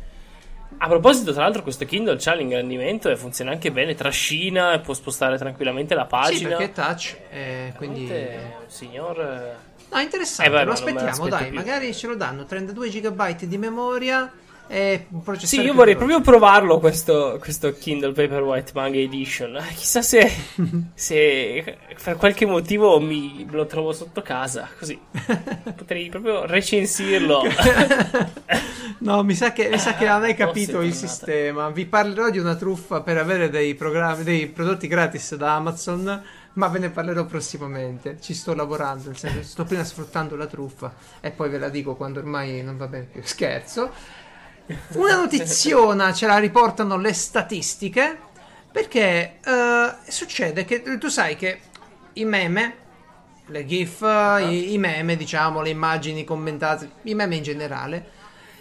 A 0.78 0.86
proposito, 0.88 1.32
tra 1.32 1.42
l'altro, 1.42 1.62
questo 1.62 1.84
Kindle 1.84 2.16
c'ha 2.18 2.32
l'ingrandimento 2.34 3.10
e 3.10 3.16
funziona 3.16 3.50
anche 3.50 3.70
bene, 3.72 3.94
trascina 3.94 4.72
e 4.72 4.78
può 4.80 4.94
spostare 4.94 5.36
tranquillamente 5.36 5.94
la 5.94 6.02
Sì, 6.04 6.08
pagina. 6.08 6.48
perché 6.56 6.64
è 6.64 6.72
touch, 6.72 7.16
eh, 7.30 7.72
quindi... 7.76 8.10
Signor. 8.66 9.20
eh, 9.20 9.68
No, 9.92 9.98
interessante, 9.98 10.48
Eh, 10.50 10.54
beh, 10.54 10.64
lo 10.64 10.70
aspettiamo, 10.72 11.28
dai, 11.28 11.46
più. 11.48 11.56
magari 11.56 11.92
ce 11.92 12.06
lo 12.06 12.14
danno 12.14 12.44
32 12.44 12.88
GB 12.88 13.36
di 13.42 13.58
memoria 13.58 14.30
e 14.72 15.06
processore 15.24 15.62
Sì, 15.62 15.68
io 15.68 15.74
vorrei 15.74 15.94
veloce. 15.94 16.14
proprio 16.14 16.20
provarlo 16.20 16.78
questo, 16.78 17.38
questo 17.40 17.72
Kindle 17.72 18.12
Paperwhite 18.12 18.70
Manga 18.72 18.98
Edition. 18.98 19.56
Eh, 19.56 19.74
Chissà 19.74 20.00
se, 20.00 20.30
se 20.94 21.76
per 22.00 22.16
qualche 22.16 22.46
motivo 22.46 23.00
mi 23.00 23.44
lo 23.50 23.66
trovo 23.66 23.92
sotto 23.92 24.22
casa, 24.22 24.68
così 24.78 24.96
potrei 25.76 26.08
proprio 26.08 26.46
recensirlo. 26.46 27.42
No, 29.02 29.22
mi 29.22 29.34
sa 29.34 29.52
che, 29.52 29.68
mi 29.70 29.78
sa 29.78 29.94
che 29.94 30.04
non 30.06 30.24
hai 30.24 30.34
capito 30.34 30.82
il 30.82 30.92
sistema. 30.92 31.70
Vi 31.70 31.86
parlerò 31.86 32.28
di 32.28 32.38
una 32.38 32.54
truffa 32.54 33.00
per 33.00 33.16
avere 33.16 33.48
dei 33.48 33.74
programmi, 33.74 34.24
dei 34.24 34.46
prodotti 34.48 34.88
gratis 34.88 35.36
da 35.36 35.54
Amazon, 35.54 36.22
ma 36.54 36.68
ve 36.68 36.78
ne 36.80 36.90
parlerò 36.90 37.24
prossimamente. 37.24 38.18
Ci 38.20 38.34
sto 38.34 38.54
lavorando, 38.54 39.06
nel 39.06 39.16
senso, 39.16 39.42
sto 39.42 39.64
prima 39.64 39.84
sfruttando 39.84 40.36
la 40.36 40.46
truffa 40.46 40.92
e 41.20 41.30
poi 41.30 41.48
ve 41.48 41.58
la 41.58 41.70
dico 41.70 41.94
quando 41.96 42.18
ormai 42.18 42.62
non 42.62 42.76
va 42.76 42.88
bene 42.88 43.06
più. 43.10 43.22
Scherzo. 43.24 43.90
Una 44.94 45.16
notiziona 45.16 46.12
ce 46.12 46.26
la 46.26 46.38
riportano 46.38 46.96
le 46.96 47.12
statistiche 47.12 48.18
perché 48.70 49.38
eh, 49.44 49.94
succede 50.08 50.64
che 50.64 50.82
tu 50.98 51.08
sai 51.08 51.36
che 51.36 51.60
i 52.14 52.24
meme, 52.24 52.74
le 53.46 53.66
GIF, 53.66 54.00
i, 54.40 54.72
i 54.72 54.78
meme, 54.78 55.16
diciamo, 55.16 55.60
le 55.62 55.70
immagini 55.70 56.24
commentate, 56.24 56.90
i 57.02 57.14
meme 57.14 57.36
in 57.36 57.42
generale, 57.42 58.10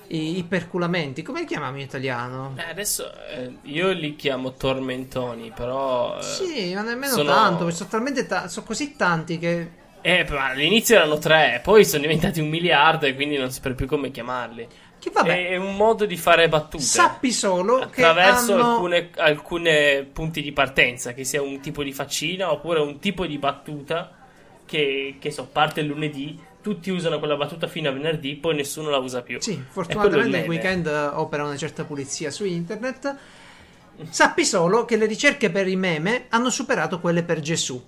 i, 0.08 0.38
i 0.40 0.44
perculamenti, 0.44 1.22
come 1.22 1.42
li 1.42 1.46
chiamiamo 1.46 1.76
in 1.78 1.84
italiano? 1.84 2.56
Eh, 2.58 2.70
adesso 2.72 3.12
eh, 3.30 3.54
io 3.64 3.92
li 3.92 4.16
chiamo 4.16 4.54
tormentoni, 4.54 5.52
però. 5.56 6.18
eh, 6.18 6.24
Sì, 6.24 6.74
ma 6.74 6.82
nemmeno 6.82 7.14
sono- 7.14 7.30
tanto, 7.32 7.70
sono 7.70 7.90
talmente 7.90 8.26
ta- 8.26 8.48
sono 8.48 8.66
così 8.66 8.96
tanti 8.96 9.38
che 9.38 9.70
Eh, 10.02 10.26
ma 10.30 10.46
all'inizio 10.48 10.96
erano 10.96 11.18
tre, 11.20 11.60
poi 11.64 11.86
sono 11.86 12.02
diventati 12.04 12.40
un 12.40 12.48
miliardo 12.48 13.06
e 13.06 13.14
quindi 13.14 13.38
non 13.38 13.52
saprei 13.52 13.76
più 13.76 13.86
come 13.86 14.10
chiamarli. 14.12 14.68
Che 15.00 15.10
vabbè, 15.12 15.50
È 15.50 15.56
un 15.56 15.76
modo 15.76 16.06
di 16.06 16.18
fare 16.18 16.48
battute. 16.50 16.84
sappi 16.84 17.32
solo 17.32 17.80
che 17.90 18.04
attraverso 18.04 18.54
hanno 18.54 18.74
alcune, 18.74 19.10
alcune 19.16 20.08
punti 20.12 20.42
di 20.42 20.52
partenza, 20.52 21.14
che 21.14 21.24
sia 21.24 21.42
un 21.42 21.60
tipo 21.62 21.84
di 21.84 21.94
faccina 21.94 22.52
oppure 22.52 22.80
un 22.80 23.00
tipo 23.00 23.26
di 23.26 23.38
battuta 23.38 24.12
che, 24.66 25.16
che 25.20 25.32
so, 25.32 25.48
parte 25.52 25.80
il 25.80 25.88
lunedì, 25.88 26.40
tutti 26.62 26.90
usano 26.92 27.18
quella 27.20 27.36
battuta 27.36 27.68
fino 27.68 27.90
a 27.90 27.92
venerdì, 27.92 28.36
poi 28.36 28.56
nessuno 28.56 28.90
la 28.90 28.98
usa 28.98 29.22
più. 29.22 29.40
Sì, 29.42 29.62
fortunatamente 29.68 30.38
il 30.40 30.48
weekend 30.48 30.88
opera 30.88 31.44
una 31.44 31.58
certa 31.58 31.86
pulizia 31.86 32.30
su 32.30 32.46
internet. 32.46 33.16
Sappi 34.10 34.46
solo 34.46 34.86
che 34.86 34.96
le 34.96 35.06
ricerche 35.06 35.50
per 35.50 35.68
i 35.68 35.76
meme 35.76 36.26
hanno 36.30 36.50
superato 36.50 37.00
quelle 37.00 37.24
per 37.24 37.40
Gesù. 37.40 37.82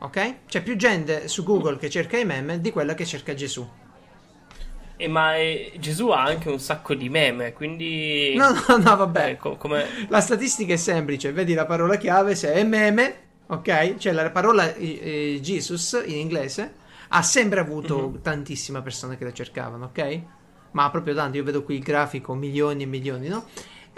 Ok? 0.00 0.34
C'è 0.46 0.62
più 0.62 0.76
gente 0.76 1.28
su 1.28 1.42
Google 1.42 1.76
che 1.76 1.90
cerca 1.90 2.16
i 2.18 2.24
meme 2.24 2.60
di 2.60 2.70
quella 2.70 2.94
che 2.94 3.04
cerca 3.04 3.34
Gesù. 3.34 3.68
E 5.00 5.06
ma 5.06 5.36
eh, 5.36 5.72
Gesù 5.78 6.08
ha 6.08 6.24
anche 6.24 6.48
un 6.48 6.58
sacco 6.58 6.92
di 6.94 7.08
meme, 7.08 7.52
quindi... 7.52 8.34
No, 8.36 8.50
no, 8.66 8.76
no, 8.78 8.96
vabbè. 8.96 9.30
Eh, 9.30 9.36
co- 9.36 9.56
come... 9.56 9.86
La 10.08 10.20
statistica 10.20 10.72
è 10.72 10.76
semplice, 10.76 11.30
vedi 11.32 11.54
la 11.54 11.66
parola 11.66 11.96
chiave, 11.96 12.34
se 12.34 12.52
è 12.52 12.64
meme, 12.64 13.14
ok? 13.46 13.94
Cioè 13.96 14.12
la 14.12 14.28
parola 14.30 14.74
eh, 14.74 14.98
eh, 15.36 15.38
Jesus 15.40 16.02
in 16.04 16.16
inglese 16.16 16.74
ha 17.10 17.22
sempre 17.22 17.60
avuto 17.60 18.08
Mhm. 18.08 18.22
tantissime 18.22 18.82
persone 18.82 19.16
che 19.16 19.22
la 19.24 19.32
cercavano, 19.32 19.84
ok? 19.86 20.20
Ma 20.72 20.90
proprio 20.90 21.14
tanti, 21.14 21.36
io 21.38 21.44
vedo 21.44 21.62
qui 21.62 21.76
il 21.76 21.82
grafico, 21.82 22.34
milioni 22.34 22.82
e 22.82 22.86
milioni, 22.86 23.28
no? 23.28 23.46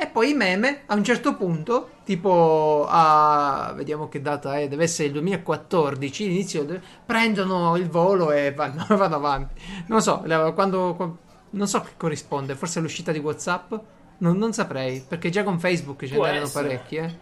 E 0.03 0.07
poi 0.07 0.31
i 0.31 0.35
meme 0.35 0.85
a 0.87 0.95
un 0.95 1.05
certo 1.05 1.37
punto, 1.37 1.91
tipo 2.05 2.87
a 2.89 3.75
vediamo 3.77 4.09
che 4.09 4.23
data 4.23 4.59
è, 4.59 4.67
deve 4.67 4.85
essere 4.85 5.09
il 5.09 5.13
2014, 5.13 6.27
l'inizio 6.27 6.81
prendono 7.05 7.77
il 7.77 7.87
volo 7.87 8.33
e 8.33 8.55
vanno, 8.55 8.87
vanno 8.97 9.17
avanti. 9.17 9.61
Non 9.89 10.01
so, 10.01 10.25
quando, 10.55 10.95
qua- 10.97 11.15
non 11.51 11.69
so 11.69 11.83
che 11.83 11.91
corrisponde, 11.99 12.55
forse 12.55 12.81
l'uscita 12.81 13.13
di 13.13 13.19
WhatsApp? 13.19 13.75
Non, 14.19 14.39
non 14.39 14.55
saprei, 14.55 15.05
perché 15.07 15.29
già 15.29 15.43
con 15.43 15.61
Facebook 15.61 16.07
ce 16.07 16.17
n'erano 16.17 16.49
parecchi, 16.51 16.97
eh. 16.97 17.15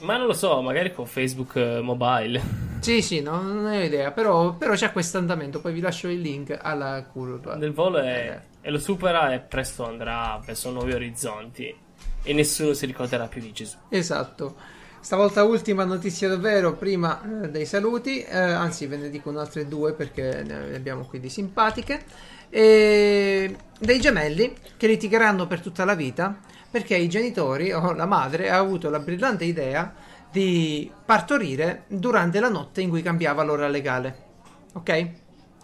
Ma 0.00 0.16
non 0.16 0.26
lo 0.26 0.32
so, 0.32 0.60
magari 0.60 0.92
con 0.92 1.06
Facebook 1.06 1.54
eh, 1.54 1.80
mobile. 1.80 2.66
Sì, 2.80 3.02
sì, 3.02 3.20
no, 3.20 3.42
non 3.42 3.66
ho 3.66 3.74
idea, 3.74 4.12
però, 4.12 4.54
però 4.54 4.74
c'è 4.74 4.92
questo 4.92 5.18
andamento, 5.18 5.60
poi 5.60 5.72
vi 5.72 5.80
lascio 5.80 6.06
il 6.06 6.20
link 6.20 6.56
alla 6.60 7.04
curva. 7.04 7.56
Del 7.56 7.72
volo 7.72 7.98
Eh. 7.98 8.40
E 8.68 8.70
lo 8.70 8.78
supera 8.78 9.32
e 9.32 9.38
presto 9.38 9.86
andrà 9.86 10.38
verso 10.44 10.70
nuovi 10.70 10.92
orizzonti. 10.92 11.74
E 12.22 12.32
nessuno 12.34 12.74
si 12.74 12.84
ricorderà 12.84 13.26
più 13.26 13.40
di 13.40 13.50
Gesù. 13.50 13.78
Esatto. 13.88 14.56
Stavolta 15.00 15.42
ultima 15.44 15.84
notizia 15.84 16.28
davvero, 16.28 16.74
prima 16.74 17.44
eh, 17.44 17.48
dei 17.48 17.64
saluti, 17.64 18.20
eh, 18.20 18.36
anzi 18.36 18.86
ve 18.86 18.98
ne 18.98 19.08
dico 19.08 19.30
altre 19.38 19.66
due 19.66 19.94
perché 19.94 20.42
ne 20.42 20.74
abbiamo 20.76 21.06
qui 21.06 21.18
di 21.18 21.30
simpatiche. 21.30 22.04
E 22.50 23.56
dei 23.78 24.00
gemelli 24.00 24.54
che 24.76 24.86
litigheranno 24.86 25.46
per 25.46 25.60
tutta 25.60 25.86
la 25.86 25.94
vita 25.94 26.38
perché 26.70 26.94
i 26.94 27.08
genitori 27.08 27.72
o 27.72 27.92
la 27.92 28.04
madre 28.04 28.50
ha 28.50 28.58
avuto 28.58 28.90
la 28.90 28.98
brillante 28.98 29.46
idea 29.46 29.94
di 30.30 30.92
partorire 31.06 31.84
durante 31.86 32.38
la 32.38 32.50
notte 32.50 32.82
in 32.82 32.90
cui 32.90 33.00
cambiava 33.00 33.42
l'ora 33.42 33.66
legale. 33.66 34.26
Ok? 34.74 35.10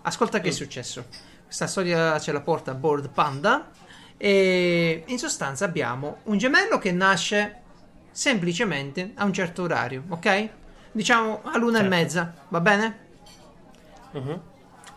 Ascolta 0.00 0.40
che 0.40 0.48
mm. 0.48 0.50
è 0.50 0.54
successo. 0.54 1.32
Questa 1.56 1.70
storia 1.70 2.18
ce 2.18 2.32
la 2.32 2.40
porta 2.40 2.74
Board 2.74 3.10
Panda 3.10 3.70
e 4.16 5.04
in 5.06 5.18
sostanza 5.18 5.64
abbiamo 5.64 6.16
un 6.24 6.36
gemello 6.36 6.78
che 6.78 6.90
nasce 6.90 7.60
semplicemente 8.10 9.12
a 9.14 9.24
un 9.24 9.32
certo 9.32 9.62
orario, 9.62 10.02
ok? 10.08 10.48
Diciamo 10.90 11.42
all'una 11.44 11.78
certo. 11.78 11.94
e 11.94 11.96
mezza, 11.96 12.34
va 12.48 12.60
bene? 12.60 12.98
Uh-huh. 14.10 14.40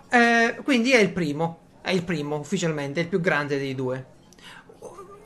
Eh, 0.10 0.60
quindi 0.64 0.94
è 0.94 0.98
il 0.98 1.12
primo, 1.12 1.60
è 1.80 1.92
il 1.92 2.02
primo 2.02 2.38
ufficialmente, 2.38 3.02
è 3.02 3.04
il 3.04 3.10
più 3.10 3.22
grande 3.22 3.60
dei 3.60 3.76
due. 3.76 4.06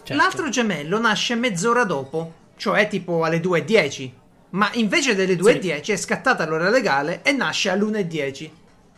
Certo. 0.04 0.14
L'altro 0.14 0.50
gemello 0.50 1.00
nasce 1.00 1.36
mezz'ora 1.36 1.86
dopo, 1.86 2.34
cioè 2.58 2.90
tipo 2.90 3.24
alle 3.24 3.40
2.10, 3.40 4.12
ma 4.50 4.70
invece 4.74 5.16
delle 5.16 5.36
2.10 5.36 5.82
sì. 5.82 5.92
è 5.94 5.96
scattata 5.96 6.46
l'ora 6.46 6.70
legale 6.70 7.22
e 7.22 7.32
nasce 7.32 7.70
all'1.10, 7.70 8.50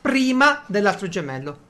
prima 0.02 0.64
dell'altro 0.66 1.08
gemello. 1.08 1.70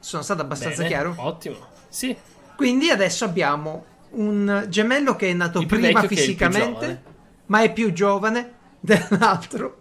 Sono 0.00 0.22
stato 0.22 0.42
abbastanza 0.42 0.78
Bene, 0.78 0.88
chiaro? 0.88 1.14
Ottimo, 1.16 1.56
sì. 1.88 2.16
Quindi 2.56 2.90
adesso 2.90 3.24
abbiamo 3.24 3.84
un 4.10 4.66
gemello 4.68 5.16
che 5.16 5.30
è 5.30 5.32
nato 5.32 5.60
il 5.60 5.66
prima 5.66 6.06
fisicamente, 6.06 7.02
ma 7.46 7.62
è 7.62 7.72
più 7.72 7.92
giovane 7.92 8.52
dell'altro. 8.80 9.78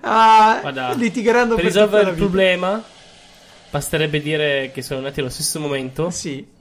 Ah, 0.00 0.58
Guarda, 0.60 0.92
litigheranno 0.92 1.54
per 1.56 1.64
risolvere 1.64 2.10
il 2.10 2.16
problema. 2.16 2.82
Basterebbe 3.70 4.20
dire 4.22 4.70
che 4.72 4.80
sono 4.82 5.00
nati 5.00 5.20
allo 5.20 5.28
stesso 5.28 5.58
momento. 5.58 6.10
Sì 6.10 6.54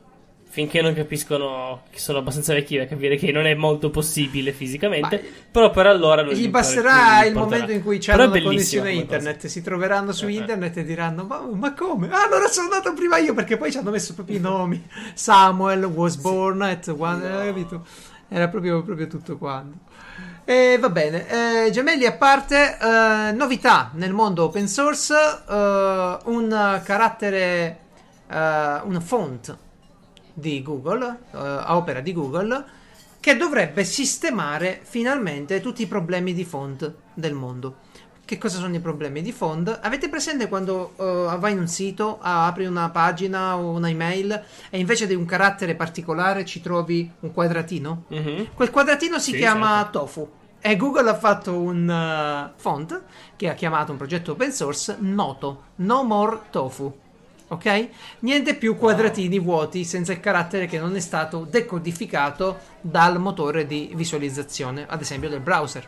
finché 0.56 0.82
non 0.82 0.94
capiscono 0.94 1.82
che 1.90 2.00
sono 2.00 2.20
abbastanza 2.20 2.54
vecchi 2.54 2.78
da 2.78 2.86
capire 2.86 3.18
che 3.18 3.30
non 3.34 3.46
è 3.46 3.54
molto 3.56 3.90
possibile 3.90 4.54
fisicamente, 4.54 5.22
Ma 5.22 5.30
però 5.52 5.70
per 5.70 5.86
allora 5.86 6.22
non 6.22 6.32
gli 6.32 6.48
basterà 6.48 7.26
il 7.26 7.34
momento 7.34 7.74
in 7.74 7.84
cui 7.84 7.98
c'è 7.98 8.14
una 8.14 8.30
connessione 8.30 8.94
internet, 8.94 9.36
cosa. 9.36 9.48
si 9.50 9.62
troveranno 9.62 10.14
su 10.14 10.24
okay. 10.24 10.38
internet 10.38 10.78
e 10.78 10.86
diranno 10.86 11.26
ma, 11.26 11.42
ma, 11.42 11.74
come? 11.74 12.08
Ah, 12.10 12.24
allora 12.24 12.48
sono 12.48 12.70
andato 12.72 12.94
prima 12.94 13.18
io 13.18 13.34
perché 13.34 13.58
poi 13.58 13.70
ci 13.70 13.80
hanno 13.80 13.90
messo 13.90 14.14
proprio 14.14 14.38
i 14.38 14.40
nomi. 14.40 14.82
Samuel 15.14 15.84
was 15.84 16.16
born 16.16 16.62
at 16.62 16.88
one, 16.88 17.28
no. 17.28 17.38
capito? 17.40 17.86
Era 18.30 18.48
proprio, 18.48 18.82
proprio 18.82 19.08
tutto 19.08 19.38
quanto. 19.38 19.78
E 20.46 20.78
va 20.80 20.90
bene, 20.90 21.66
eh, 21.66 21.70
gemelli 21.70 22.06
a 22.06 22.14
parte, 22.14 22.78
eh, 22.82 23.34
novità 23.34 23.92
nel 23.96 24.14
mondo 24.14 24.46
open 24.46 24.70
source, 24.70 25.14
eh, 25.14 26.18
un 26.24 26.82
carattere, 26.82 27.80
eh, 28.32 28.80
un 28.86 29.02
font 29.02 29.64
di 30.36 30.62
Google, 30.62 31.04
uh, 31.32 31.38
a 31.38 31.78
opera 31.78 32.02
di 32.02 32.14
Google, 32.14 32.64
che 33.20 33.38
dovrebbe 33.38 33.84
sistemare 33.84 34.82
finalmente 34.84 35.62
tutti 35.62 35.82
i 35.82 35.88
problemi 35.88 36.34
di 36.34 36.46
font 36.46 36.94
del 37.14 37.34
mondo. 37.34 37.78
Che 38.24 38.38
cosa 38.38 38.60
sono 38.60 38.76
i 38.76 38.80
problemi 38.80 39.22
di 39.22 39.32
font? 39.32 39.80
Avete 39.82 40.10
presente 40.10 40.48
quando 40.48 40.94
uh, 40.96 41.40
vai 41.40 41.54
in 41.54 41.60
un 41.60 41.68
sito, 41.68 42.20
apri 42.22 42.66
una 42.66 42.90
pagina 42.90 43.56
o 43.56 43.72
una 43.72 43.90
email 43.90 44.44
e 44.70 44.80
invece 44.80 45.08
di 45.08 45.16
un 45.16 45.26
carattere 45.26 45.76
particolare 45.76 46.44
ci 46.44 46.62
trovi 46.62 47.10
un 47.22 47.32
quadratino? 47.32 48.04
Mm-hmm. 48.14 48.44
Quel 48.54 48.72
quadratino 48.72 49.20
si 49.20 49.32
sì, 49.32 49.38
chiama 49.38 49.82
certo. 49.84 50.00
Tofu. 50.00 50.30
E 50.60 50.76
Google 50.76 51.10
ha 51.10 51.16
fatto 51.16 51.58
un 51.58 51.88
uh, 51.88 52.60
font 52.60 53.02
che 53.36 53.50
ha 53.50 53.54
chiamato 53.54 53.92
un 53.92 53.98
progetto 53.98 54.32
open 54.34 54.52
source 54.52 54.98
noto, 55.00 55.64
No 55.78 56.04
More 56.04 56.42
Tofu 56.50 57.04
ok? 57.48 57.88
Niente 58.20 58.56
più 58.56 58.76
quadratini 58.76 59.40
vuoti 59.40 59.84
senza 59.84 60.12
il 60.12 60.20
carattere 60.20 60.66
che 60.66 60.80
non 60.80 60.96
è 60.96 61.00
stato 61.00 61.46
decodificato 61.50 62.60
dal 62.82 63.20
motore 63.20 63.66
di 63.66 63.92
visualizzazione, 63.94 64.86
ad 64.88 65.02
esempio 65.02 65.30
del 65.30 65.42
browser. 65.42 65.88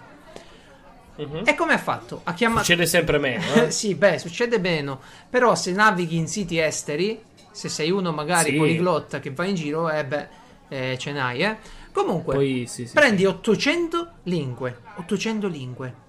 Uh-huh. 1.15 1.41
E 1.45 1.55
come 1.55 1.73
ha 1.73 1.79
fatto? 1.79 2.21
Ha 2.23 2.33
chiamato... 2.33 2.61
Succede 2.61 2.85
sempre 2.85 3.17
meno. 3.17 3.43
Eh? 3.55 3.71
sì, 3.71 3.95
beh, 3.95 4.19
succede 4.19 4.59
meno. 4.59 4.99
Però 5.29 5.55
se 5.55 5.71
navighi 5.71 6.15
in 6.15 6.27
siti 6.27 6.59
esteri, 6.59 7.19
se 7.51 7.69
sei 7.69 7.89
uno 7.89 8.11
magari 8.11 8.51
sì. 8.51 8.57
poliglotta 8.57 9.19
che 9.19 9.31
va 9.31 9.45
in 9.45 9.55
giro, 9.55 9.89
eh 9.89 10.05
beh, 10.05 10.27
eh, 10.67 10.97
ce 10.99 11.11
n'hai, 11.11 11.41
eh. 11.41 11.57
Comunque, 11.91 12.35
Poi, 12.35 12.65
sì, 12.67 12.85
sì, 12.85 12.93
prendi 12.93 13.25
800 13.25 14.11
lingue. 14.23 14.81
800 14.97 15.47
lingue 15.47 16.05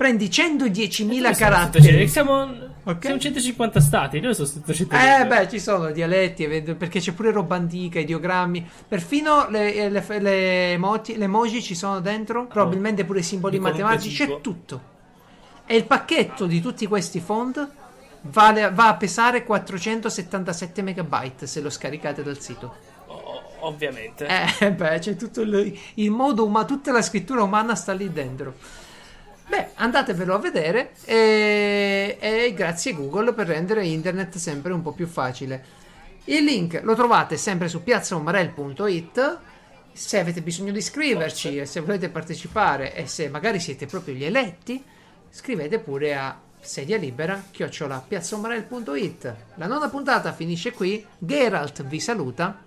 prendi 0.00 0.28
110.000 0.28 1.36
caratteri. 1.36 2.08
Siamo, 2.08 2.40
okay. 2.84 3.00
siamo 3.02 3.18
150 3.18 3.80
stati, 3.80 4.18
noi 4.18 4.34
sono 4.34 4.48
150. 4.48 5.20
Eh, 5.20 5.26
beh, 5.26 5.48
ci 5.50 5.60
sono 5.60 5.90
dialetti, 5.90 6.46
perché 6.72 7.00
c'è 7.00 7.12
pure 7.12 7.30
roba 7.32 7.56
antica, 7.56 7.98
ideogrammi. 7.98 8.66
Perfino 8.88 9.50
le, 9.50 9.74
eh, 9.74 9.90
le, 9.90 10.02
le, 10.20 10.72
emoti, 10.72 11.18
le 11.18 11.24
emoji 11.24 11.60
ci 11.60 11.74
sono 11.74 12.00
dentro, 12.00 12.46
probabilmente 12.46 13.04
pure 13.04 13.18
i 13.18 13.22
simboli 13.22 13.58
Di 13.58 13.62
matematici, 13.62 14.24
c'è 14.24 14.40
tutto. 14.40 14.80
E 15.66 15.76
il 15.76 15.84
pacchetto 15.84 16.46
di 16.46 16.62
tutti 16.62 16.86
questi 16.86 17.20
font 17.20 17.68
vale, 18.22 18.70
va 18.70 18.88
a 18.88 18.96
pesare 18.96 19.44
477 19.44 20.80
megabyte 20.80 21.46
se 21.46 21.60
lo 21.60 21.68
scaricate 21.68 22.22
dal 22.22 22.40
sito. 22.40 22.74
ovviamente. 23.58 24.26
Eh, 24.26 24.72
beh, 24.72 24.98
c'è 24.98 25.14
tutto 25.16 25.42
il, 25.42 25.78
il 25.96 26.10
modo 26.10 26.46
umano, 26.46 26.64
tutta 26.64 26.90
la 26.90 27.02
scrittura 27.02 27.42
umana 27.42 27.74
sta 27.74 27.92
lì 27.92 28.10
dentro. 28.10 28.54
Beh, 29.50 29.70
andatevelo 29.74 30.32
a 30.32 30.38
vedere 30.38 30.92
e, 31.04 32.16
e 32.20 32.54
grazie 32.54 32.94
Google 32.94 33.32
per 33.32 33.48
rendere 33.48 33.84
internet 33.84 34.36
sempre 34.36 34.72
un 34.72 34.80
po' 34.80 34.92
più 34.92 35.08
facile. 35.08 35.64
Il 36.26 36.44
link 36.44 36.80
lo 36.84 36.94
trovate 36.94 37.36
sempre 37.36 37.66
su 37.66 37.82
piazzaomarel.it. 37.82 39.38
Se 39.92 40.20
avete 40.20 40.40
bisogno 40.40 40.70
di 40.70 40.78
iscriverci 40.78 41.58
e 41.58 41.66
se 41.66 41.80
volete 41.80 42.10
partecipare 42.10 42.94
e 42.94 43.08
se 43.08 43.28
magari 43.28 43.58
siete 43.58 43.86
proprio 43.86 44.14
gli 44.14 44.24
eletti, 44.24 44.80
scrivete 45.28 45.80
pure 45.80 46.14
a 46.14 46.40
sedia 46.60 46.96
libera 46.96 47.42
chiocciola 47.50 48.04
piazzaomarel.it. 48.06 49.34
La 49.56 49.66
nona 49.66 49.88
puntata 49.88 50.32
finisce 50.32 50.70
qui. 50.70 51.04
Geralt 51.18 51.82
vi 51.86 51.98
saluta 51.98 52.62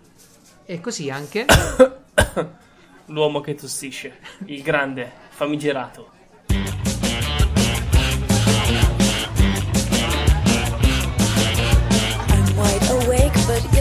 e 0.66 0.82
così 0.82 1.10
anche 1.10 1.46
l'uomo 3.06 3.40
che 3.40 3.56
tossisce, 3.56 4.18
il 4.48 4.62
grande 4.62 5.10
famigerato. 5.30 6.13
but 13.46 13.73